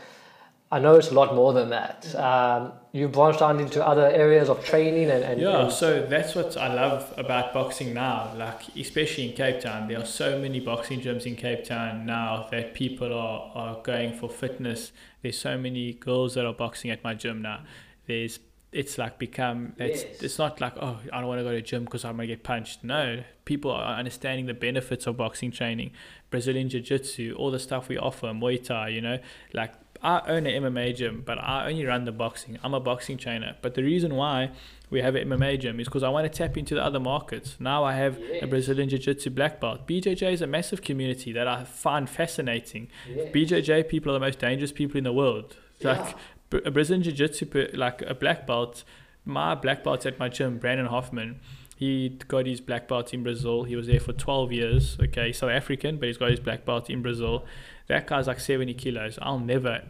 [0.74, 2.16] I know it's a lot more than that.
[2.16, 6.34] Um, you've branched out into other areas of training and, and Yeah, and- so that's
[6.34, 8.34] what I love about boxing now.
[8.38, 12.48] Like especially in Cape Town, there are so many boxing gyms in Cape Town now
[12.52, 14.94] that people are, are going for fitness.
[15.22, 17.62] There's so many girls that are boxing at my gym now.
[18.08, 18.40] There's
[18.72, 20.22] it's like become it's Yes.
[20.24, 22.44] it's not like oh I don't want to go to gym because I'm gonna get
[22.44, 22.86] punched.
[22.86, 25.92] No, people are understanding the benefits of boxing training,
[26.30, 28.88] Brazilian Jiu Jitsu, all the stuff we offer, Muay Thai.
[28.88, 29.18] You know,
[29.54, 29.74] like
[30.04, 32.58] I own an MMA gym, but I only run the boxing.
[32.64, 33.56] I'm a boxing trainer.
[33.62, 34.52] But the reason why
[34.90, 37.56] we have an MMA gym is because I want to tap into the other markets.
[37.60, 39.88] Now I have a Brazilian Jiu Jitsu black belt.
[39.88, 42.90] BJJ is a massive community that I find fascinating.
[43.08, 45.56] BJJ people are the most dangerous people in the world.
[45.82, 46.16] Like
[46.52, 48.84] a Brazilian Jiu Jitsu, like a black belt,
[49.24, 51.40] my black belt at my gym, Brandon Hoffman,
[51.82, 53.64] he got his black belt in Brazil.
[53.64, 54.98] He was there for 12 years.
[55.02, 57.44] Okay, he's South African, but he's got his black belt in Brazil.
[57.92, 59.20] That guy's like 70 kilos.
[59.22, 59.82] I'll never,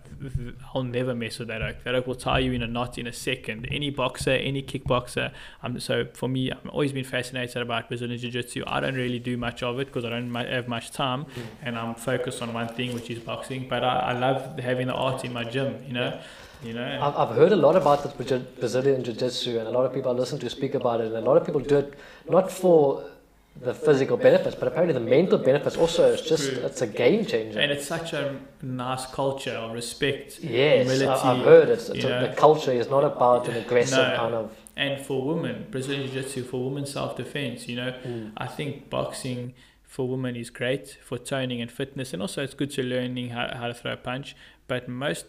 [0.74, 1.84] I'll never mess with that oak.
[1.84, 3.68] That oak will tie you in a knot in a second.
[3.70, 5.32] Any boxer, any kickboxer.
[5.62, 8.64] Um, so for me, I've always been fascinated about Brazilian Jiu Jitsu.
[8.66, 11.28] I don't really do much of it because I don't have much time,
[11.62, 13.68] and I'm focused on one thing, which is boxing.
[13.70, 15.84] But I, I love having the art in my gym.
[15.86, 16.20] You know,
[16.64, 17.00] you know.
[17.04, 20.10] I've, I've heard a lot about the Brazilian Jiu Jitsu, and a lot of people
[20.10, 21.94] I listen to speak about it, and a lot of people do it
[22.28, 23.11] not for
[23.60, 26.14] the physical benefits, but apparently the mental benefits also.
[26.14, 26.64] It's just, True.
[26.64, 27.60] it's a game changer.
[27.60, 32.28] and it's such a nice culture of respect yes, humility, I've heard it's, it's a,
[32.30, 34.16] the culture is not about an aggressive No.
[34.16, 34.56] kind of.
[34.78, 38.32] and for women brazilian jiu-jitsu for women self-defense you know Mm.
[38.38, 42.72] i think boxing for women is great for toning and fitness and also it's good
[42.72, 44.36] to learning how, how to throw a punch
[44.68, 45.26] but most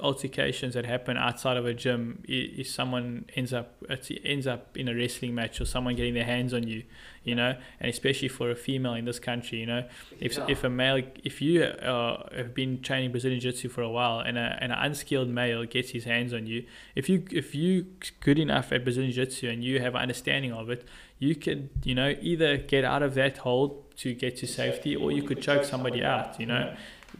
[0.00, 4.76] altercations that happen outside of a gym is, is someone ends up it ends up
[4.76, 6.82] in a wrestling match or someone getting their hands on you
[7.22, 7.56] you know?
[7.80, 9.84] And especially for a female in this country you know?
[10.20, 10.46] If, Yeah.
[10.48, 14.36] if a male if you uh, have been training brazilian jiu-jitsu for a while and,
[14.36, 16.64] a, and an unskilled male gets his hands on you
[16.94, 17.86] if you if you
[18.20, 20.84] good enough at brazilian jiu-jitsu and you have an understanding of it
[21.18, 25.12] you could you know either get out of that hold to get to safety or
[25.12, 26.74] you could choke somebody out you know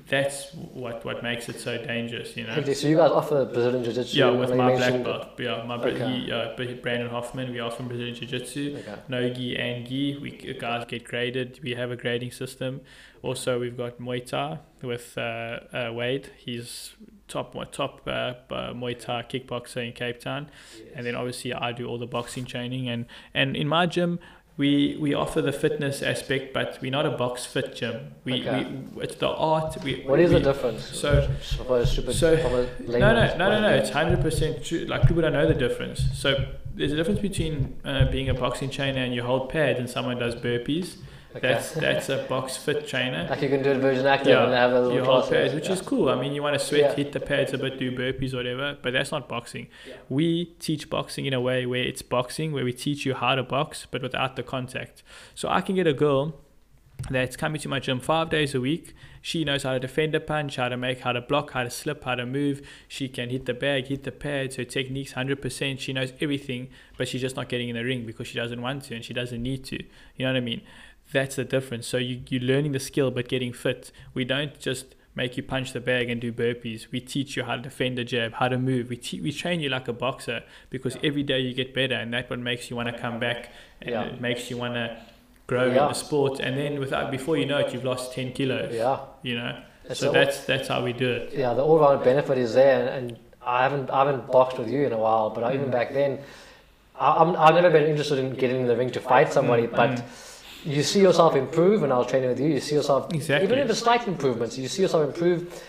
[0.08, 3.82] that's what what makes it so dangerous you know Okay, so you guys offer Brazilian
[3.84, 4.18] Jiu Jitsu?
[4.18, 6.30] yeah with my black belt yeah my Okay.
[6.30, 8.94] uh, Brandon Hoffman we offer Brazilian Jiu-Jitsu Okay.
[9.08, 10.18] no gi and gi.
[10.20, 11.60] We guys get graded.
[11.62, 12.80] We have a grading system.
[13.22, 16.30] Also, we've got Muay Thai with uh, uh, Wade.
[16.36, 16.94] He's
[17.26, 20.50] top top uh, uh, Muay Thai kickboxer in Cape Town,
[20.94, 22.88] and then obviously I do all the boxing training.
[22.88, 24.18] And and in my gym.
[24.56, 28.12] We, we offer the fitness aspect, but we're not a box fit gym.
[28.24, 28.64] We, Okay.
[28.94, 29.76] we it's the art.
[29.82, 30.84] We, What is we, the difference?
[30.84, 31.28] So
[31.84, 33.70] stupid, so- no, no, no, no, no.
[33.74, 34.84] It's hundred percent true.
[34.84, 36.04] Like people don't know the difference.
[36.14, 36.28] So
[36.72, 40.18] there's a difference between uh, being a boxing trainer and you hold pads and someone
[40.20, 40.98] does burpees.
[41.36, 41.48] Okay.
[41.48, 43.26] That's that's a box fit trainer.
[43.28, 45.30] Like you can do it version active Yeah, and have a little You hold class.
[45.30, 45.72] pads, which yeah.
[45.72, 46.08] is cool.
[46.08, 46.94] I mean, you want to sweat, Yeah.
[46.94, 48.78] hit the pads a bit, do burpees, or whatever.
[48.80, 49.68] But that's not boxing.
[50.08, 53.42] We teach boxing in a way where it's boxing, where we teach you how to
[53.42, 55.02] box, but without the contact.
[55.34, 56.40] So I can get a girl
[57.10, 58.94] that's coming to my gym five days a week.
[59.20, 61.70] She knows how to defend a punch, how to make, how to block, how to
[61.70, 62.60] slip, how to move.
[62.88, 64.56] She can hit the bag, hit the pads.
[64.56, 65.80] Her technique's hundred percent.
[65.80, 66.68] She knows everything,
[66.98, 69.14] but she's just not getting in the ring because she doesn't want to and she
[69.14, 69.76] doesn't need to.
[70.16, 70.60] You know what I mean?
[71.12, 71.86] That's the difference.
[71.86, 73.92] So you you're learning the skill but getting fit.
[74.14, 76.90] We don't just make you punch the bag and do burpees.
[76.90, 78.88] We teach you how to defend a jab, how to move.
[78.88, 82.12] We te- we train you like a boxer because every day you get better, and
[82.14, 83.50] that what makes you want to come back,
[83.80, 84.02] and Yeah.
[84.04, 84.96] it makes you want to
[85.46, 86.40] grow in the sport.
[86.40, 88.74] And then without before you know it, you've lost ten kilos.
[88.74, 88.98] Yeah.
[89.22, 91.32] You know, It's so all- that's that's how we do it.
[91.34, 94.68] yeah, the all round benefit is there, and, and I haven't I haven't boxed with
[94.68, 95.72] you in a while, but I, even Mm.
[95.78, 96.18] back then,
[96.98, 99.76] I, I'm, I've never been interested in getting in the ring to fight somebody, Mm,
[99.76, 100.02] but mm.
[100.64, 102.48] You see yourself improve, and I was training with you.
[102.48, 103.46] You see yourself Exactly.
[103.46, 105.62] even if it's slight improvements, you see yourself improve.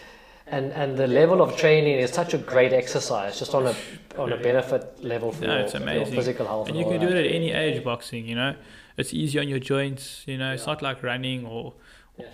[0.47, 3.75] And, and the level of training is such a great exercise, just on a
[4.17, 6.67] on a benefit level for No, it's your physical health.
[6.69, 7.25] and and you can do that.
[7.25, 7.83] it at any age.
[7.83, 8.53] Boxing, you know,
[8.95, 10.23] it's easy on your joints.
[10.27, 11.73] You know, it's not like running or.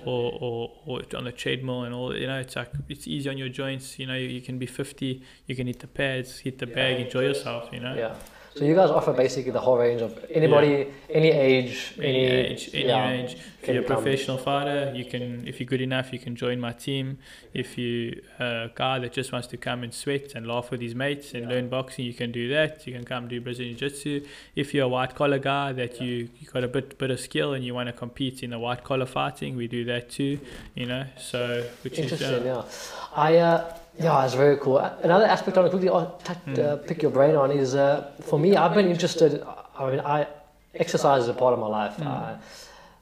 [0.05, 3.35] Or, or, or on the treadmill and all you know it's like it's easy on
[3.39, 6.59] your joints you know you, you can be 50 you can hit the pads hit
[6.59, 8.13] the bag enjoy yourself you know Yeah.
[8.55, 12.85] So you guys offer basically the whole range of anybody, any age, any, age, any
[12.85, 13.37] yeah, age.
[13.61, 13.95] If you're a come.
[13.95, 15.47] professional fighter, you can.
[15.47, 17.19] If you're good enough, you can join my team.
[17.53, 20.93] If you a guy that just wants to come and sweat and laugh with his
[20.93, 21.49] mates and Yeah.
[21.51, 22.85] learn boxing, you can do that.
[22.85, 24.25] You can come do Brazilian Jiu-Jitsu.
[24.55, 27.53] If you're a white collar guy that you you got a bit bit of skill
[27.53, 30.39] and you want to compete in the white collar fighting, we do that too.
[30.75, 33.15] You know, so which is Interesting, uh, yeah.
[33.15, 34.77] I uh, yeah, it's very cool.
[34.79, 36.05] Another aspect I want to quickly uh,
[36.45, 36.55] Hmm.
[36.59, 38.55] uh, pick your brain on is uh, for me.
[38.55, 39.43] I've been interested.
[39.77, 40.27] I mean, I
[40.75, 42.07] exercise is a part of my life Hmm.
[42.07, 42.33] uh,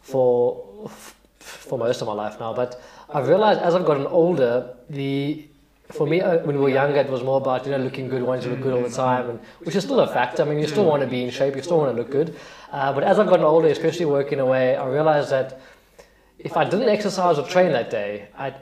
[0.01, 0.89] for
[1.39, 2.53] for most of my life now.
[2.53, 2.81] But
[3.13, 5.45] I've realized as I've gotten older, the
[5.91, 8.21] for me uh, when we were younger, it was more about you know looking good,
[8.23, 10.43] wanting to look good all the time, and which is still a factor.
[10.43, 12.35] I mean, you still want to be in shape, you still want to look good.
[12.71, 15.59] Uh, but as I've gotten older, especially working away, I realized that
[16.37, 18.53] if I didn't exercise or train that day, I,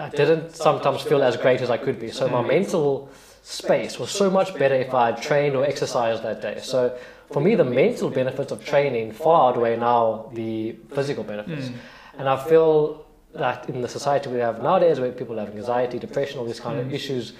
[0.00, 2.10] I didn't sometimes feel as great as I could be.
[2.10, 3.10] So my mental
[3.42, 6.58] space was so much better if I had trained or exercised that day.
[6.62, 6.96] So
[7.30, 11.68] for me, the mental benefits of training far outweigh now the physical benefits.
[11.68, 11.76] Hmm.
[12.18, 16.38] And I feel that in the society we have nowadays, where people have anxiety, depression,
[16.38, 16.94] all these kind of hmm.
[16.94, 17.34] issues,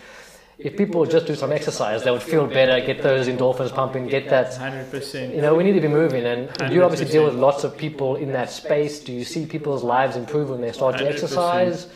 [0.58, 4.28] if people just do some exercise, they would feel better, get those endorphins pumping, get
[4.28, 5.34] that hundred percent.
[5.34, 8.16] you know, we need to be moving, and you obviously deal with lots of people
[8.16, 9.00] in that space.
[9.00, 11.88] Do you see people's lives improve when they start to 100%.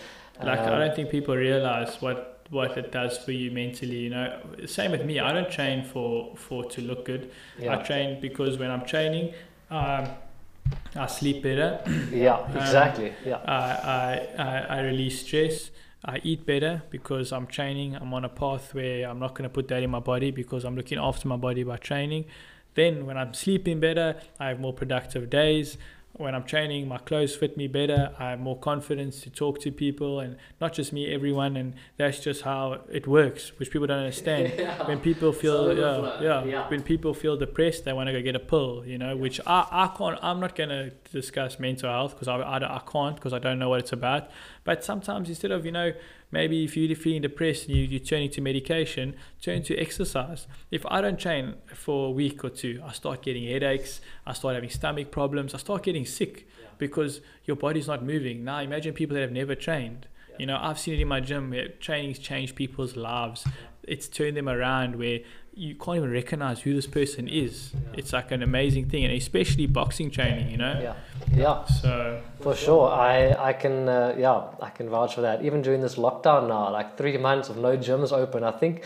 [0.43, 3.99] Like Um, I don't think people realize what what it does for you mentally.
[3.99, 5.19] You know, same with me.
[5.21, 7.31] I don't train for for to look good.
[7.67, 9.35] I train because when I'm training,
[9.71, 10.09] um,
[10.95, 11.81] I sleep better.
[12.11, 13.15] yeah, exactly.
[13.25, 13.63] Yeah, I,
[14.39, 15.71] I, I, I release stress.
[16.05, 17.97] I eat better because I'm training.
[17.97, 20.65] I'm on a path where I'm not going to put that in my body because
[20.65, 22.27] I'm looking after my body by training.
[22.75, 25.79] Then, when I'm sleeping better, I have more productive days.
[26.17, 28.13] When I'm training, my clothes fit me better.
[28.21, 31.57] I have more confidence to talk to people and not just me, everyone.
[31.57, 34.53] And that's just how it works, which people don't understand.
[34.87, 36.69] When people feel, yeah, yeah, Yeah.
[36.69, 39.67] when people feel depressed, they want to go get a pill, you know, which I,
[39.71, 43.33] I can't, I'm not going to discuss mental health because I, I, I can't because
[43.33, 44.31] I don't know what it's about.
[44.65, 45.93] But sometimes instead of, you know,
[46.31, 50.47] maybe if you're feeling depressed and you, you're turning to medication, turn to exercise.
[50.71, 54.55] If I don't train for a week or two, I start getting headaches, I start
[54.55, 56.49] having stomach problems, I start getting sick
[56.79, 58.43] because your body's not moving.
[58.43, 60.09] Now imagine people that have never trained.
[60.39, 63.47] You know, I've seen it in my gym where training's changed people's lives.
[63.85, 65.21] It's turned them around where
[65.57, 67.73] you can't even recognize who this person is.
[67.95, 70.81] It's like an amazing thing, and especially boxing training, you know.
[70.83, 70.95] yeah,
[71.35, 72.89] yeah, So for sure.
[72.89, 75.45] I I can uh, yeah I can vouch for that.
[75.45, 78.85] Even during this lockdown now, like three months of no gyms open, I think.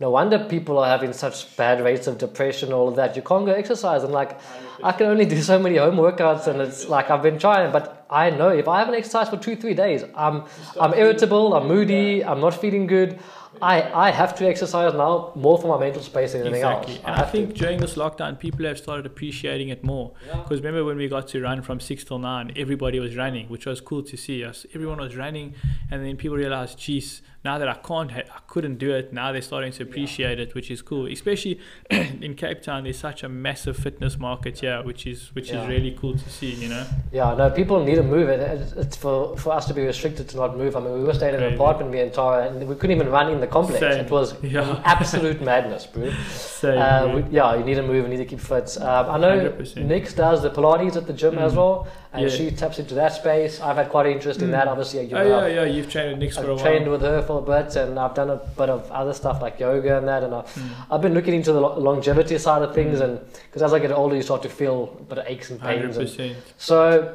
[0.00, 3.16] No wonder people are having such bad rates of depression, all of that.
[3.16, 4.38] You can't go exercise, and like,
[4.82, 8.06] I can only do so many home workouts, and it's like I've been trying, but
[8.08, 10.44] I know if I haven't exercised for two, three days, I'm,
[10.80, 13.18] I'm irritable, I'm moody, I'm not feeling good.
[13.60, 17.02] I, I have to exercise now more for my mental space than anything exactly, else.
[17.04, 17.32] and I have to.
[17.32, 20.12] think during this lockdown, people have started appreciating it more.
[20.32, 23.66] Because remember when we got to run from six till nine, everybody was running, which
[23.66, 24.66] was cool to see us.
[24.74, 25.54] Everyone was running,
[25.90, 29.04] and then people realized, geez, now that I can't, ha- I couldn't do it.
[29.20, 31.04] Now they're starting to appreciate it, which is cool.
[31.18, 31.54] Especially
[32.26, 35.62] in Cape Town, there's such a massive fitness market here, which is which Yeah.
[35.62, 36.52] is really cool to see.
[36.62, 36.84] You know,
[37.18, 38.26] Yeah, no, people need to move.
[38.36, 40.72] It, it's- it's for, for us to be restricted to not move.
[40.76, 43.08] I mean, we were staying in an apartment, me and Tara, and we couldn't even
[43.18, 43.80] run in the complex.
[43.80, 44.04] Same.
[44.04, 44.82] It was Yeah.
[44.96, 46.10] absolute madness, bro.
[46.60, 47.14] so Uh, yeah.
[47.14, 48.68] we, yeah, you need to move, you need to keep fit.
[48.88, 49.84] Um, I know 100%.
[49.94, 51.60] Nix does the Pilates at the gym as Mm.
[51.60, 51.76] well,
[52.12, 52.28] and Yeah.
[52.28, 53.60] she taps into that space.
[53.60, 54.52] I've had quite an interest in Mm.
[54.52, 54.68] that.
[54.68, 56.58] Obviously, you know, oh yeah, I've- yeah, you've trained with Nix for a I've while.
[56.58, 59.60] trained with her for a bit, and I've done a bit of other stuff like
[59.60, 60.22] yoga and that.
[60.22, 60.62] And I, Mm.
[60.90, 63.04] I've been looking into the longevity side of things, Mm.
[63.04, 65.60] and because as I get older, you start to feel a bit of aches and
[65.60, 65.96] pains.
[65.96, 66.36] And percent.
[66.56, 67.08] so,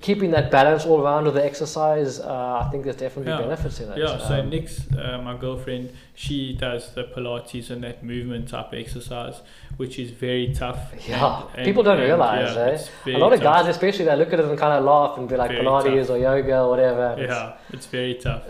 [0.00, 3.40] keeping that balance all around with the exercise, uh, I think there's definitely Yeah.
[3.40, 3.98] benefits in it.
[3.98, 5.90] Yeah, so Um, Nix, uh, my girlfriend,
[6.22, 9.40] she does the Pilates and that movement type exercise,
[9.76, 10.92] which is very tough.
[11.08, 13.10] Yeah, And- people don't and, realize, eh?
[13.10, 13.64] a lot of tough.
[13.64, 16.00] guys, especially, they look at it and kind of laugh and be like Very Pilates
[16.06, 16.10] tough.
[16.10, 17.06] or yoga or whatever.
[17.14, 18.44] and it's- Yeah, it's very tough.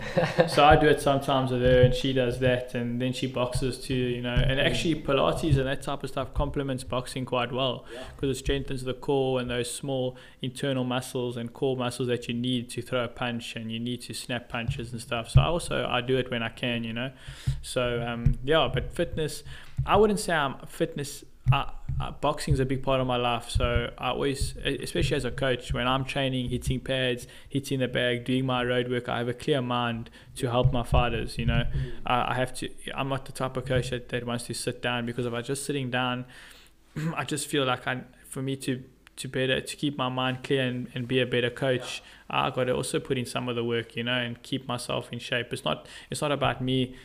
[0.51, 3.79] so I do it sometimes with her, and she does that, and then she boxes
[3.79, 4.35] too, you know.
[4.49, 8.83] And actually, Pilates and that type of stuff complements boxing quite well because it strengthens
[8.83, 13.03] the core and those small internal muscles and core muscles that you need to throw
[13.03, 15.29] a punch and you need to snap punches and stuff.
[15.31, 17.09] So I also I do it when I can, you know.
[17.63, 19.43] So um, yeah, but fitness,
[19.85, 21.23] I wouldn't say I'm fitness.
[21.51, 21.65] Uh,
[21.99, 25.31] uh, boxing is a big part of my life, so I always, especially as a
[25.31, 29.27] coach, when I'm training, hitting pads, hitting the bag, doing my road work, I have
[29.27, 31.37] a clear mind to help my fighters.
[31.37, 31.65] You know,
[32.05, 32.69] I I have to.
[32.95, 35.41] I'm not the type of coach that, that wants to sit down because if I
[35.41, 36.25] just sitting down,
[37.15, 38.83] I just feel like I, for me to
[39.15, 42.63] to better to keep my mind clear and, and be a better coach, I got
[42.65, 45.53] to also put in some of the work, you know, and keep myself in shape.
[45.53, 46.95] It's not it's not about me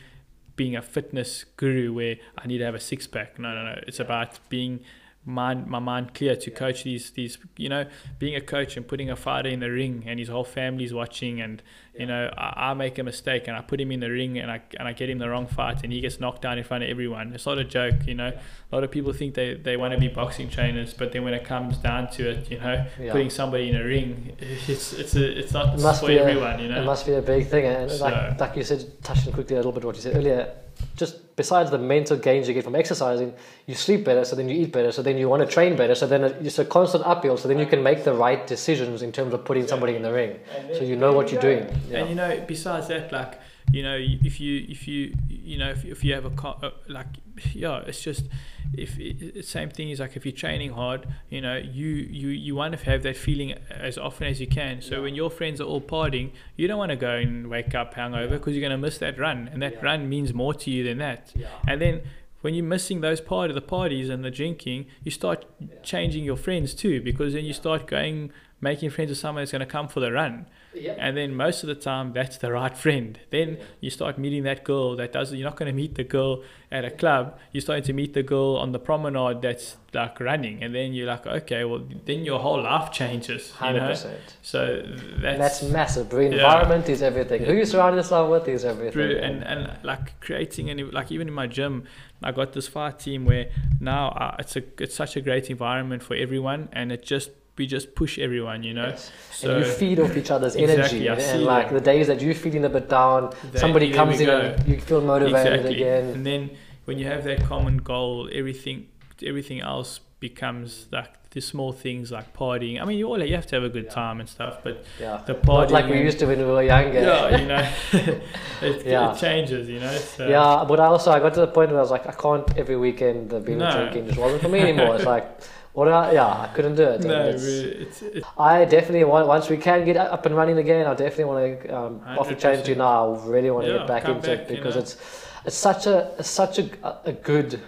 [0.59, 3.39] being a fitness guru where I need to have a six pack.
[3.39, 3.79] No, no, no.
[3.87, 4.81] It's about being
[5.29, 7.85] mind my mind clear to coach these these you know
[8.17, 11.39] being a coach and putting a fighter in the ring and his whole family's watching
[11.39, 11.61] and
[11.97, 14.49] you know I, I, make a mistake and I put him in the ring and
[14.49, 16.83] I and I get him the wrong fight and he gets knocked down in front
[16.83, 17.33] of everyone.
[17.33, 18.31] It's not a joke you know.
[18.71, 21.33] A lot of people think they, they want to be boxing trainers but then when
[21.35, 25.39] it comes down to it you know putting somebody in a ring it's it's a,
[25.39, 26.81] it's not it for everyone a, you know.
[26.81, 29.59] it must be a big thing and so, like, like you said touching quickly a
[29.59, 30.53] little bit what you said earlier
[30.95, 33.33] just besides the mental gains you get from exercising,
[33.65, 35.95] you sleep better, so then you eat better, so then you want to train better,
[35.95, 39.11] so then it's a constant uphill, so then you can make the right decisions in
[39.11, 40.39] terms of putting somebody in the ring,
[40.73, 41.65] so you know what you're doing.
[41.89, 41.99] Yeah.
[41.99, 43.39] And you know, besides that, like
[43.71, 47.07] you know, if you if you you know if, if you have a uh, like
[47.53, 48.25] yeah, it's just
[48.73, 52.55] if it, same thing is like if you're training hard, you know, you you you
[52.55, 54.81] want to have that feeling as often as you can.
[54.81, 55.01] So yeah.
[55.01, 58.31] when your friends are all partying, you don't want to go and wake up hungover
[58.31, 59.81] because you're going to miss that run, and that yeah.
[59.81, 61.31] run means more to you than that.
[61.35, 61.47] Yeah.
[61.67, 62.01] And then
[62.41, 65.45] when you're missing those part of the parties and the drinking, you start
[65.83, 69.59] changing your friends too because then you start going making friends with someone that's going
[69.59, 70.45] to come for the run.
[70.73, 70.97] Yep.
[70.99, 73.19] And then most of the time, that's the right friend.
[73.31, 73.63] Then yeah.
[73.81, 75.33] you start meeting that girl that does.
[75.33, 77.39] You're not going to meet the girl at a club.
[77.51, 81.07] You're starting to meet the girl on the promenade that's like running, and then you're
[81.07, 83.51] like, okay, well, then your whole life changes.
[83.51, 84.19] Hundred percent.
[84.43, 84.83] So
[85.17, 86.09] that's that's massive.
[86.09, 86.93] The environment yeah.
[86.93, 87.43] is everything.
[87.43, 89.17] Who you surround yourself with is everything.
[89.17, 91.85] And and like creating and like even in my gym,
[92.21, 93.49] I got this fire team where
[93.79, 97.67] now uh, it's a it's such a great environment for everyone, and it just we
[97.67, 98.87] just push everyone, you know.
[98.87, 99.11] Yes.
[99.31, 102.33] So and you feed off each other's energy, exactly, and, like the days that you're
[102.33, 104.39] feeling a bit down, somebody comes in go.
[104.39, 105.75] and you feel motivated exactly.
[105.75, 106.05] again.
[106.15, 106.49] And then
[106.85, 108.87] when you have that common goal, everything
[109.23, 112.81] everything else becomes like the small things like partying.
[112.81, 114.01] I mean, you all you have to have a good yeah.
[114.01, 115.21] time and stuff, but yeah.
[115.27, 117.01] the partying, Not like we used to when we were younger.
[117.01, 117.71] Yeah, you know,
[118.61, 119.13] it, yeah.
[119.13, 119.95] it changes, you know.
[119.95, 120.27] So.
[120.27, 122.57] Yeah, but I also I got to the point where I was like, I can't
[122.57, 123.71] every weekend the beer no.
[123.71, 124.95] drinking just wasn't for me anymore.
[124.95, 125.27] It's like
[125.73, 127.01] what I, yeah, I couldn't do it.
[127.01, 130.87] No, it's, it's, it's, I definitely want once we can get up and running again.
[130.87, 133.13] I definitely want to um, offer change to you now.
[133.13, 134.83] I really want to yeah, get back into back, it because you know?
[134.83, 137.61] it's it's such a it's such a, a good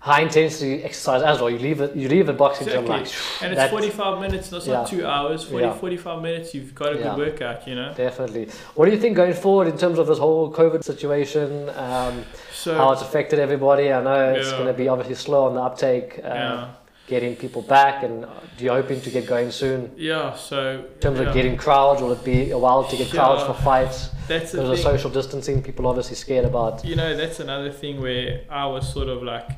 [0.00, 1.50] high intensity exercise as well.
[1.50, 2.88] You leave it you leave a boxing exactly.
[2.88, 4.84] gym like and it's 45 minutes, not yeah.
[4.84, 5.44] two hours.
[5.44, 5.72] 40, yeah.
[5.72, 6.54] 45 minutes.
[6.54, 7.16] You've got a good yeah.
[7.16, 7.66] workout.
[7.66, 7.94] You know.
[7.94, 8.48] Definitely.
[8.74, 11.68] What do you think going forward in terms of this whole COVID situation?
[11.70, 13.92] Um, so, how it's affected everybody.
[13.92, 16.20] I know it's going to be obviously slow on the uptake.
[16.22, 16.68] Uh,
[17.08, 19.90] getting people back and do you hoping to get going soon?
[19.96, 21.26] Yeah so in terms yeah.
[21.26, 24.10] of getting crowds will it be a while to get yeah, crowds for fights?
[24.28, 26.84] That's the There's a social distancing people obviously scared about.
[26.84, 29.48] You know that's another thing where i was sort of like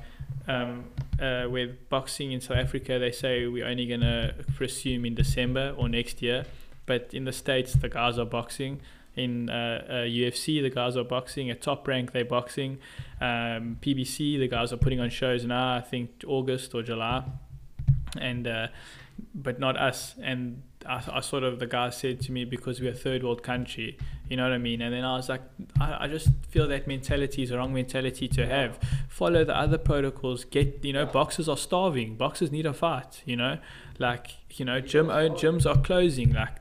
[0.46, 0.84] um,
[1.20, 5.74] uh, with boxing in south africa they say we're only going to resume in december
[5.76, 6.44] or next year.
[6.86, 8.80] But in the states the guys are boxing
[9.24, 11.50] in uh, uh, UFC, the guys are boxing.
[11.50, 12.78] At Top Rank, they're boxing.
[13.20, 15.76] Um, PBC, the guys are putting on shows now.
[15.76, 17.24] I think August or July,
[18.18, 18.68] and uh,
[19.34, 20.14] but not us.
[20.22, 23.42] And I, I, sort of the guy said to me because we're a third world
[23.42, 23.98] country,
[24.28, 24.80] you know what I mean.
[24.80, 25.42] And then I was like,
[25.80, 28.78] I, I just feel that mentality is a wrong mentality to have.
[29.08, 30.44] Follow the other protocols.
[30.44, 32.16] Get you know, boxers are starving.
[32.16, 33.22] Boxers need a fight.
[33.24, 33.58] You know,
[33.98, 36.32] like you know, gym gyms are closing.
[36.32, 36.59] Like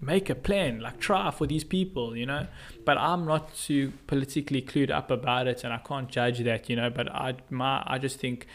[0.00, 2.46] make a plan, like try for these people, you know.
[2.84, 6.76] But I'm not too politically clued up about it, and I can't judge that, you
[6.76, 6.90] know.
[6.90, 8.46] But I, my, I just think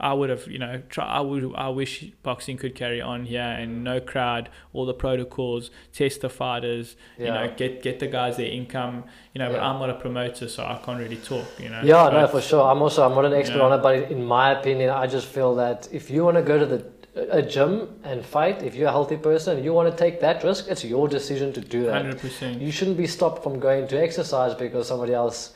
[0.00, 1.04] I would have, you know, try.
[1.04, 1.52] I would.
[1.54, 6.28] I wish boxing could carry on here and no crowd, all the protocols, test the
[6.28, 7.26] fighters, yeah.
[7.26, 9.46] you know, get get the guys their income, you know.
[9.46, 9.56] Yeah.
[9.58, 11.82] But I'm not a promoter, so I can't really talk, you know.
[11.84, 12.68] Yeah, but, no, for sure.
[12.68, 13.64] I'm also I'm not an expert yeah.
[13.64, 16.58] on it, but in my opinion, I just feel that if you want to go
[16.58, 16.84] to the
[17.14, 20.42] a gym and fight, if you're a healthy person, and you want to take that
[20.42, 22.04] risk, it's your decision to do that.
[22.04, 22.60] 100%.
[22.60, 25.54] You shouldn't be stopped from going to exercise because somebody else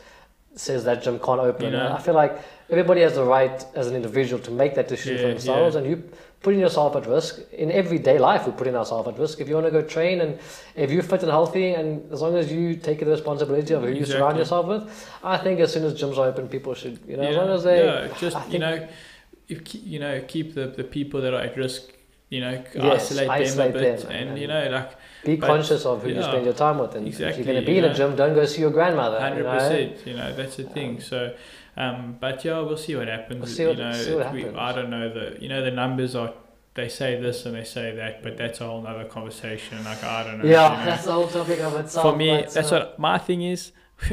[0.55, 1.67] says that gym can't open.
[1.67, 1.93] You know?
[1.93, 2.39] I feel like
[2.69, 5.81] everybody has the right as an individual to make that decision yeah, for themselves, yeah.
[5.81, 6.11] and you
[6.43, 8.47] putting yourself at risk in everyday life.
[8.47, 9.41] We're putting ourselves at risk.
[9.41, 10.39] If you want to go train and
[10.75, 13.89] if you're fit and healthy, and as long as you take the responsibility of who
[13.89, 14.01] exactly.
[14.01, 17.17] you surround yourself with, I think as soon as gyms are open, people should, you
[17.17, 17.31] know, yeah.
[17.31, 18.87] as long as they, yeah, just you know
[19.49, 21.83] you you know keep the, the people that are at risk
[22.29, 25.37] you know yes, isolate, isolate, them a bit them and, and, you know like be
[25.37, 27.67] conscious of who yeah, you spend your time with and exactly, if you're going to
[27.67, 30.37] be in know, a gym don't go see your grandmother 100% you know, you know
[30.37, 31.35] that's the thing so
[31.77, 34.49] um, but yeah we'll see what happens we'll see what, you know see what we,
[34.49, 36.33] I don't know the you know the numbers are
[36.77, 39.83] they say this and they say that, but that's a whole other conversation.
[39.83, 40.45] Like I don't know.
[40.45, 40.85] Yeah, you know.
[40.91, 42.05] that's the whole topic of itself.
[42.05, 43.73] For me, that's uh, what my thing is.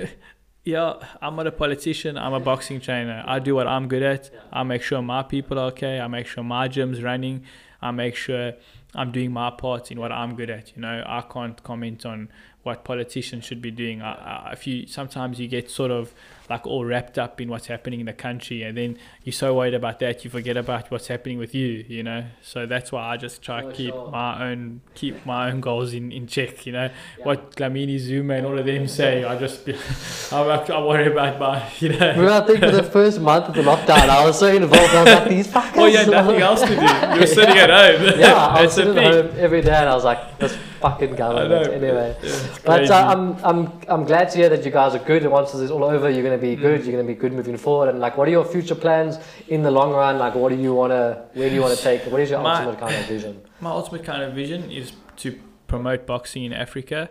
[0.64, 2.18] yeah, I'm not a politician.
[2.18, 3.24] I'm a boxing trainer.
[3.28, 4.30] I do what I'm good at.
[4.52, 6.00] I make sure my people are okay.
[6.00, 7.44] I make sure my gym's running.
[7.82, 8.54] I make sure
[8.96, 10.76] I'm doing my part in what I'm good at.
[10.76, 12.30] You know, I can't comment on
[12.64, 14.02] what politicians should be doing.
[14.02, 16.14] I, I, if you sometimes you get sort of
[16.50, 19.74] like all wrapped up in what's happening in the country, and then you're so worried
[19.74, 21.84] about that you forget about what's happening with you.
[21.88, 24.12] You know, so that's why I just try to For keep sure.
[24.12, 26.66] my own keep my own goals in, in check.
[26.66, 26.90] You know,
[27.24, 29.68] what Dlamini Zuma and all of them say, I just
[30.32, 32.12] I'm, I worry about my you know.
[32.12, 34.94] Remember, I think for the first month of the lockdown, I was so involved.
[34.96, 35.74] I was like, these fuckers.
[35.84, 36.76] Well, you had nothing else to do.
[36.76, 38.20] You were sitting at home.
[38.20, 40.56] Yeah, I was That's the sitting at home every day, and I was like, this
[40.82, 41.68] fucking government.
[41.74, 42.16] Anyway.
[42.22, 45.24] Yeah, But uh, I'm, I'm, I'm glad to hear that you guys are good.
[45.24, 46.84] And once this is all over, you're going to be good.
[46.84, 47.90] You're going to be good moving forward.
[47.90, 50.18] And like, what are your future plans in the long run?
[50.18, 51.24] Like, what do you want to?
[51.34, 52.02] Where do you want to take?
[52.12, 53.42] What is your My- ultimate kind of vision?
[53.62, 57.10] my ultimate kind of vision is to promote boxing in Africa.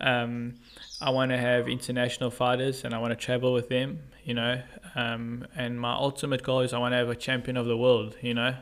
[0.00, 0.54] Um,
[1.00, 4.60] I want to have international fighters and I want to travel with them, you know.
[4.96, 8.16] Um, and my ultimate goal is I want to have a champion of the world,
[8.20, 8.54] you know.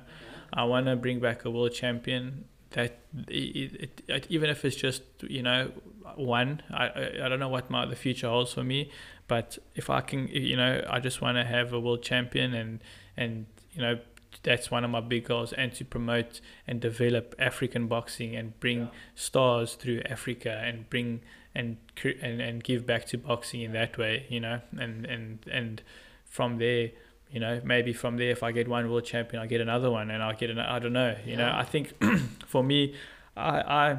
[0.53, 2.99] I want to bring back a world champion that
[3.29, 5.71] it, it, it, even if it's just you know
[6.17, 8.91] one I, I I don't know what my the future holds for me
[9.29, 12.81] but if I can you know I just want to have a world champion and
[13.17, 13.99] and you know
[14.43, 18.89] that's one of my big goals and to promote and develop African boxing and bring
[19.15, 21.21] stars through Africa and bring
[21.55, 21.77] and
[22.23, 25.83] and, and give back to boxing in that way you know and and and
[26.25, 26.91] from there
[27.33, 30.11] you know maybe from there if I get one world champion I get another one
[30.11, 31.93] and I'll get an I don't know you know I think
[32.47, 32.95] for me
[33.37, 33.99] I I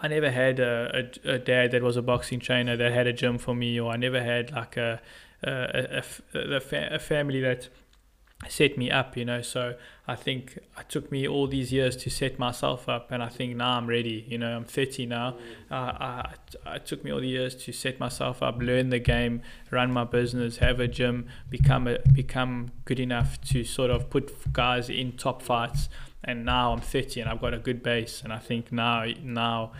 [0.00, 3.12] I never had a, a, a dad that was a boxing trainer that had a
[3.12, 5.00] gym for me, or I never had like a
[6.60, 7.68] fa- a family that
[8.48, 9.42] set me up, you know.
[9.42, 9.74] So
[10.06, 13.56] I think it took me all these years to set myself up, and I think
[13.56, 14.24] now I'm ready.
[14.28, 15.36] You know, I'm 30 now.
[15.70, 16.34] Uh, I,
[16.66, 20.04] it took me all the years to set myself up, learn the game, run my
[20.04, 25.12] business, have a gym, become a, become good enough to sort of put guys in
[25.12, 25.88] top fights.
[26.22, 29.72] And now I'm 30 and I've got a good base, and I think now now.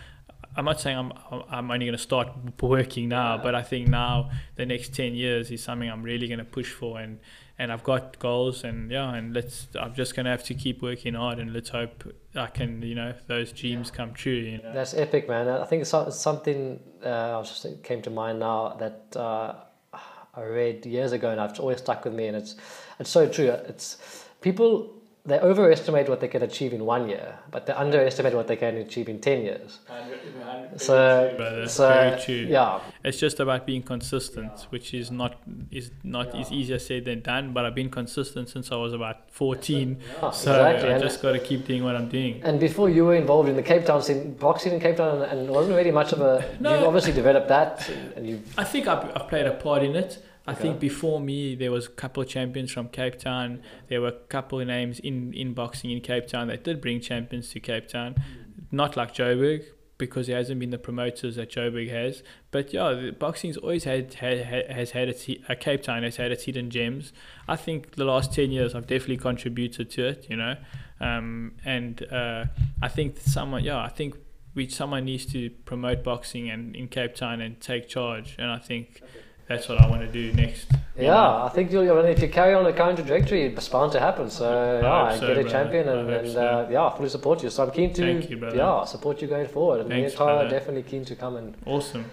[0.57, 1.11] I'm not saying I'm
[1.49, 2.29] I'm only going to start
[2.61, 6.39] working now, but I think now the next 10 years is something I'm really going
[6.39, 7.19] to push for and
[7.57, 11.13] and I've got goals and yeah and let's I'm just to have to keep working
[11.13, 12.03] hard and let's hope
[12.35, 15.47] I can you know those dreams come true you know That's epic, man.
[15.47, 19.55] I think it's something uh, just came to mind now that uh,
[20.35, 22.27] I read years ago, and I've always stuck with me.
[22.27, 22.55] And it's
[22.99, 23.47] it's so true.
[23.47, 23.97] It's
[24.41, 24.93] people
[25.25, 28.77] they overestimate what they can achieve in one year, but they underestimate what they can
[28.77, 29.79] achieve in ten years.
[30.77, 35.41] So, so yeah, it's just about being consistent which is not
[35.71, 39.31] is not is easier said than done but I've been consistent since I was about
[39.31, 40.89] 14 yeah, so exactly.
[40.89, 43.47] I And- just got to keep doing what I'm doing And before you were involved
[43.49, 46.21] in the Cape Town scene, boxing in Cape Town, and it wasn't really much of
[46.21, 46.43] a.
[46.59, 46.73] No.
[46.75, 48.41] You've obviously developed that, and you.
[48.57, 50.23] I think I've, I've played a part in it.
[50.47, 50.61] I Okay.
[50.61, 53.61] think before me there was a couple of champions from Cape Town.
[53.89, 56.99] There were a couple of names in, in boxing in Cape Town that did bring
[57.01, 58.15] champions to Cape Town.
[58.71, 59.63] Not like Joburg
[59.97, 62.21] because there hasn't been the promoters that Joburg has.
[62.51, 66.31] But yeah, the boxing's always had, had, has had its uh, Cape Town has had
[66.31, 67.13] its hidden gems.
[67.47, 70.27] I think the last ten years I've definitely contributed to it.
[70.29, 70.55] You know,
[70.99, 72.45] um, and uh,
[72.81, 74.15] I think someone yeah I think
[74.53, 78.35] we someone needs to promote boxing and in Cape Town and take charge.
[78.37, 79.01] And I think
[79.47, 80.67] that's what I want to do next.
[80.97, 81.43] Yeah, know.
[81.43, 84.29] I think you'll, if you carry on the current trajectory, it's bound to happen.
[84.29, 84.81] So, I
[85.13, 85.49] yeah, so, get a brother.
[85.49, 86.41] champion and, and so.
[86.41, 87.49] uh, yeah, fully support you.
[87.49, 88.55] So I'm keen to you, brother.
[88.55, 89.81] yeah support you going forward.
[89.81, 90.49] And me Thanks, and are brother.
[90.49, 92.05] definitely keen to come and Awesome.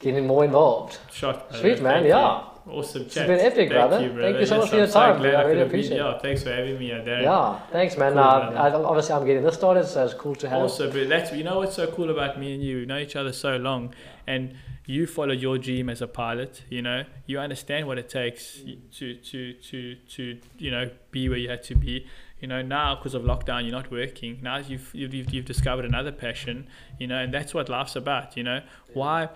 [0.00, 0.98] get more involved.
[1.12, 1.48] Shot.
[1.48, 1.62] brother.
[1.62, 2.38] Sweet, man, Thank yeah.
[2.40, 2.72] you.
[2.72, 3.28] Awesome It's chat.
[3.28, 4.00] been epic, Thank brother.
[4.04, 5.20] You, Thank you so Yes, much for your so time.
[5.20, 6.02] glad I really appreciate it.
[6.04, 7.22] Yeah, thanks for having me, uh, Darren.
[7.22, 8.12] Yeah, thanks, man.
[8.14, 8.50] Cool, uh.
[8.50, 10.58] I, obviously, I'm getting this started, so it's cool to have.
[10.62, 12.78] Also, but that's you know what's so cool about me and you.
[12.78, 13.94] We know each other so long,
[14.26, 14.54] and
[14.86, 16.62] you followed your dream as a pilot.
[16.70, 18.78] You know, you understand what it takes mm.
[18.98, 22.06] to to to to you know be where you had to be.
[22.40, 24.38] You know, now because of lockdown, you're not working.
[24.42, 26.68] Now you've, you've you've you've discovered another passion.
[26.98, 28.36] You know, and that's what life's about.
[28.36, 28.60] You know,
[28.94, 29.28] why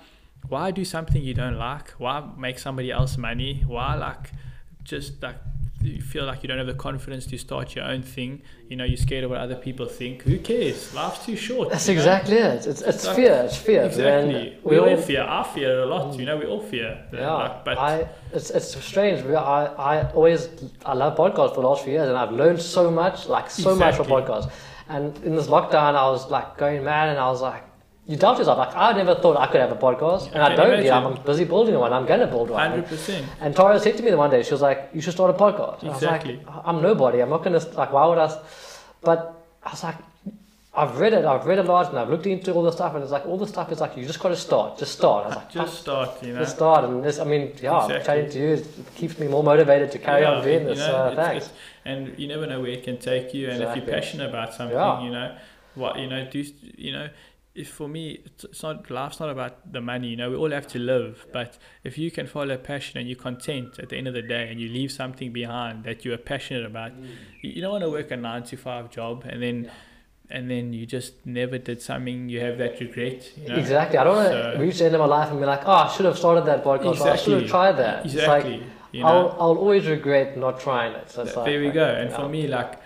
[0.49, 1.91] why do something you don't like?
[1.93, 3.65] Why make somebody else money?
[3.67, 4.33] Why like
[4.85, 5.37] just like
[5.83, 8.43] you feel like you don't have the confidence to start your own thing?
[8.69, 10.23] You know, you're scared of what other people think.
[10.23, 10.95] Who cares?
[10.95, 11.71] Life's too short.
[11.71, 12.01] That's you know?
[12.01, 12.67] exactly it.
[12.67, 13.43] It's, it's Like- fear.
[13.45, 13.83] It's fear.
[13.85, 14.49] Exactly.
[14.55, 15.23] And We all fear.
[15.23, 16.15] I fear a lot.
[16.15, 16.27] You mm.
[16.27, 17.05] know, we all fear.
[17.13, 19.25] Yeah, Like, but I it's it's strange.
[19.27, 20.49] I I always
[20.85, 23.75] I love podcasts for the last few years, and I've learned so much, like so
[23.75, 24.51] much from podcasts.
[24.89, 27.63] And in this lockdown, I was like going mad, and I was like,
[28.11, 28.59] you doubt yourself.
[28.65, 30.73] Like I never thought I could have a podcast, and I don't.
[30.75, 30.93] Imagine.
[30.93, 31.93] I'm busy building one.
[31.99, 32.61] I'm gonna build one.
[32.71, 33.25] hundred percent.
[33.41, 35.39] And Tara said to me the one day, she was like, "You should start a
[35.47, 36.35] podcast." And Exactly.
[36.35, 37.19] I was like, "I'm nobody.
[37.23, 37.93] I'm not gonna like.
[37.97, 38.39] Why would I?" s-"
[39.09, 39.21] But
[39.65, 39.97] I was like,
[40.81, 43.03] I've read it, I've read a lot, and I've looked into all the stuff, and
[43.03, 45.25] it's like all the stuff is like you just got to start, just start.
[45.25, 46.39] I was like, Just start, you know.
[46.43, 48.05] just start, and this, I mean, yeah, Exactly.
[48.07, 50.79] chatting to you it keeps me more motivated to carry Yeah, on doing you this.
[50.79, 51.47] know, uh, thanks.
[51.47, 53.45] it's- and you never know where it can take you.
[53.51, 55.03] And if you're passionate about something, Yeah.
[55.03, 55.29] you know,
[55.75, 56.45] what you know, do
[56.87, 57.09] you know?
[57.55, 60.09] If for me, it's, not life's not about the money.
[60.09, 61.27] You know, we all have to live.
[61.33, 64.49] But if you can follow passion and you're content at the end of the day,
[64.49, 67.09] and you leave something behind that you are passionate about, mm.
[67.43, 69.65] you, you don't want to work a nine to five job and then.
[69.65, 69.71] Yeah.
[70.33, 72.29] And then you just never did something.
[72.29, 73.29] You have that regret.
[73.37, 73.57] You know?
[73.57, 73.99] Exactly.
[73.99, 75.73] I don't want So- to reach the end of my life and be like, oh,
[75.73, 77.01] I should have started that podcast.
[77.01, 78.07] Or I should have tried that.
[78.07, 78.63] It's like, Exactly.
[78.93, 79.09] you know?
[79.09, 81.11] I'll, I'll always regret not trying it.
[81.11, 81.85] So it's like, there we go.
[81.85, 82.80] And for me, like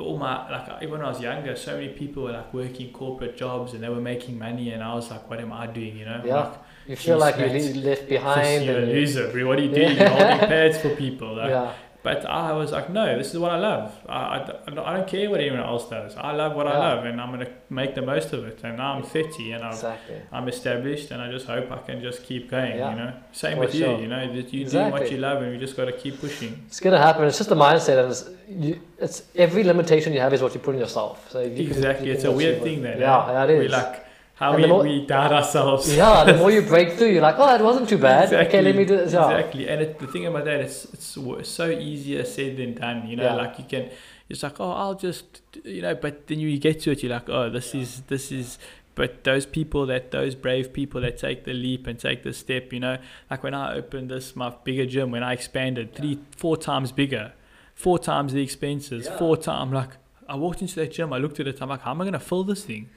[0.00, 3.36] all my like even when I was younger, so many people were like working corporate
[3.36, 5.96] jobs and they were making money, and I was like, what am I doing?
[5.98, 6.22] You know?
[6.24, 6.34] Yeah.
[6.36, 6.54] Like,
[6.86, 7.76] you feel like you mate.
[7.76, 8.64] le- left behind.
[8.64, 9.46] you're a loser.
[9.46, 9.96] What are you doing?
[9.96, 10.00] Yeah.
[10.18, 11.36] You're holding pads for people.
[11.36, 11.72] Like, yeah.
[12.02, 13.94] But I was like, no, this is what I love.
[14.08, 14.50] I, I,
[14.90, 16.16] I don't care what anyone else does.
[16.16, 18.58] I love what I love, and I'm gonna make the most of it.
[18.64, 20.16] And now I'm 30, and I've, Exactly.
[20.32, 22.76] I'm established, and I just hope I can just keep going.
[22.78, 22.90] Yeah.
[22.90, 23.96] You know, same For with sure.
[23.96, 24.02] you.
[24.02, 26.64] You know, that you doing what you love, and you just gotta keep pushing.
[26.68, 27.24] It's gonna happen.
[27.24, 30.60] It's just a mindset, and it's, you, it's every limitation you have is what you
[30.60, 31.30] put in yourself.
[31.30, 33.32] So you can- Exactly, you it's a weird thing that Yeah, eh?
[33.32, 33.58] yeah, it is.
[33.60, 34.06] we like
[34.40, 35.94] how we, more- we doubt ourselves.
[35.94, 38.32] yeah, the more you break through, you're like, oh, it wasn't too bad.
[38.46, 39.12] Okay, let me do this.
[39.12, 39.30] Yeah.
[39.30, 43.06] Exactly, and it, the thing about that, it's w- so easier said than done.
[43.06, 43.34] You know, Yeah.
[43.42, 43.90] like you can,
[44.30, 47.28] it's like oh, I'll just you know, but then you get to it, you're like
[47.28, 48.58] oh, this is this is.
[48.96, 52.72] But those people that those brave people that take the leap and take the step,
[52.72, 52.98] you know,
[53.30, 57.32] like when I opened this my bigger gym, when I expanded three, four times bigger,
[57.74, 59.16] four times the expenses, Yeah.
[59.16, 59.90] four times like
[60.30, 62.20] I walked into that gym, I looked at it, I'm like, how am I gonna
[62.30, 62.88] fill this thing?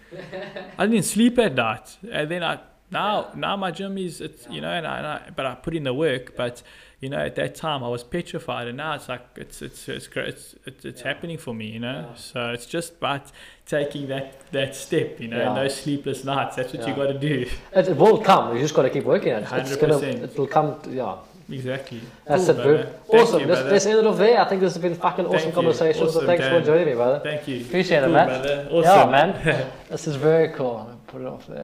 [0.78, 2.60] I didn't sleep at night, and then I
[2.92, 5.74] now now my gym is it's you know, and I, and I but I put
[5.76, 6.62] in the work, but
[7.02, 10.08] you know at that time I was petrified, and now it's like it's it's it's
[10.16, 12.00] it's it's, it's happening for me, you know.
[12.16, 13.24] So it's just about
[13.66, 15.54] taking that that step, you know, Yeah.
[15.56, 16.56] those sleepless nights.
[16.58, 17.50] That's what you got to do.
[17.76, 18.44] It, will come.
[18.56, 19.52] You just got to keep working at it.
[19.72, 20.80] It's gonna, it will come.
[20.90, 21.16] Yeah,
[21.50, 22.02] Exactly.
[22.26, 22.64] that's Cool, it,
[23.10, 23.20] bro.
[23.20, 23.42] Awesome.
[23.42, 24.40] you, let's, end it off there.
[24.40, 26.02] I think this has been fucking awesome Thank conversation.
[26.02, 27.20] so Awesome, thanks for joining me, brother.
[27.20, 27.62] Thank you.
[27.62, 28.28] Appreciate it, man.
[28.28, 28.68] brother.
[28.72, 29.72] Yeah, man.
[29.90, 30.78] this is very cool.
[30.78, 31.62] I'm going to Put it off there.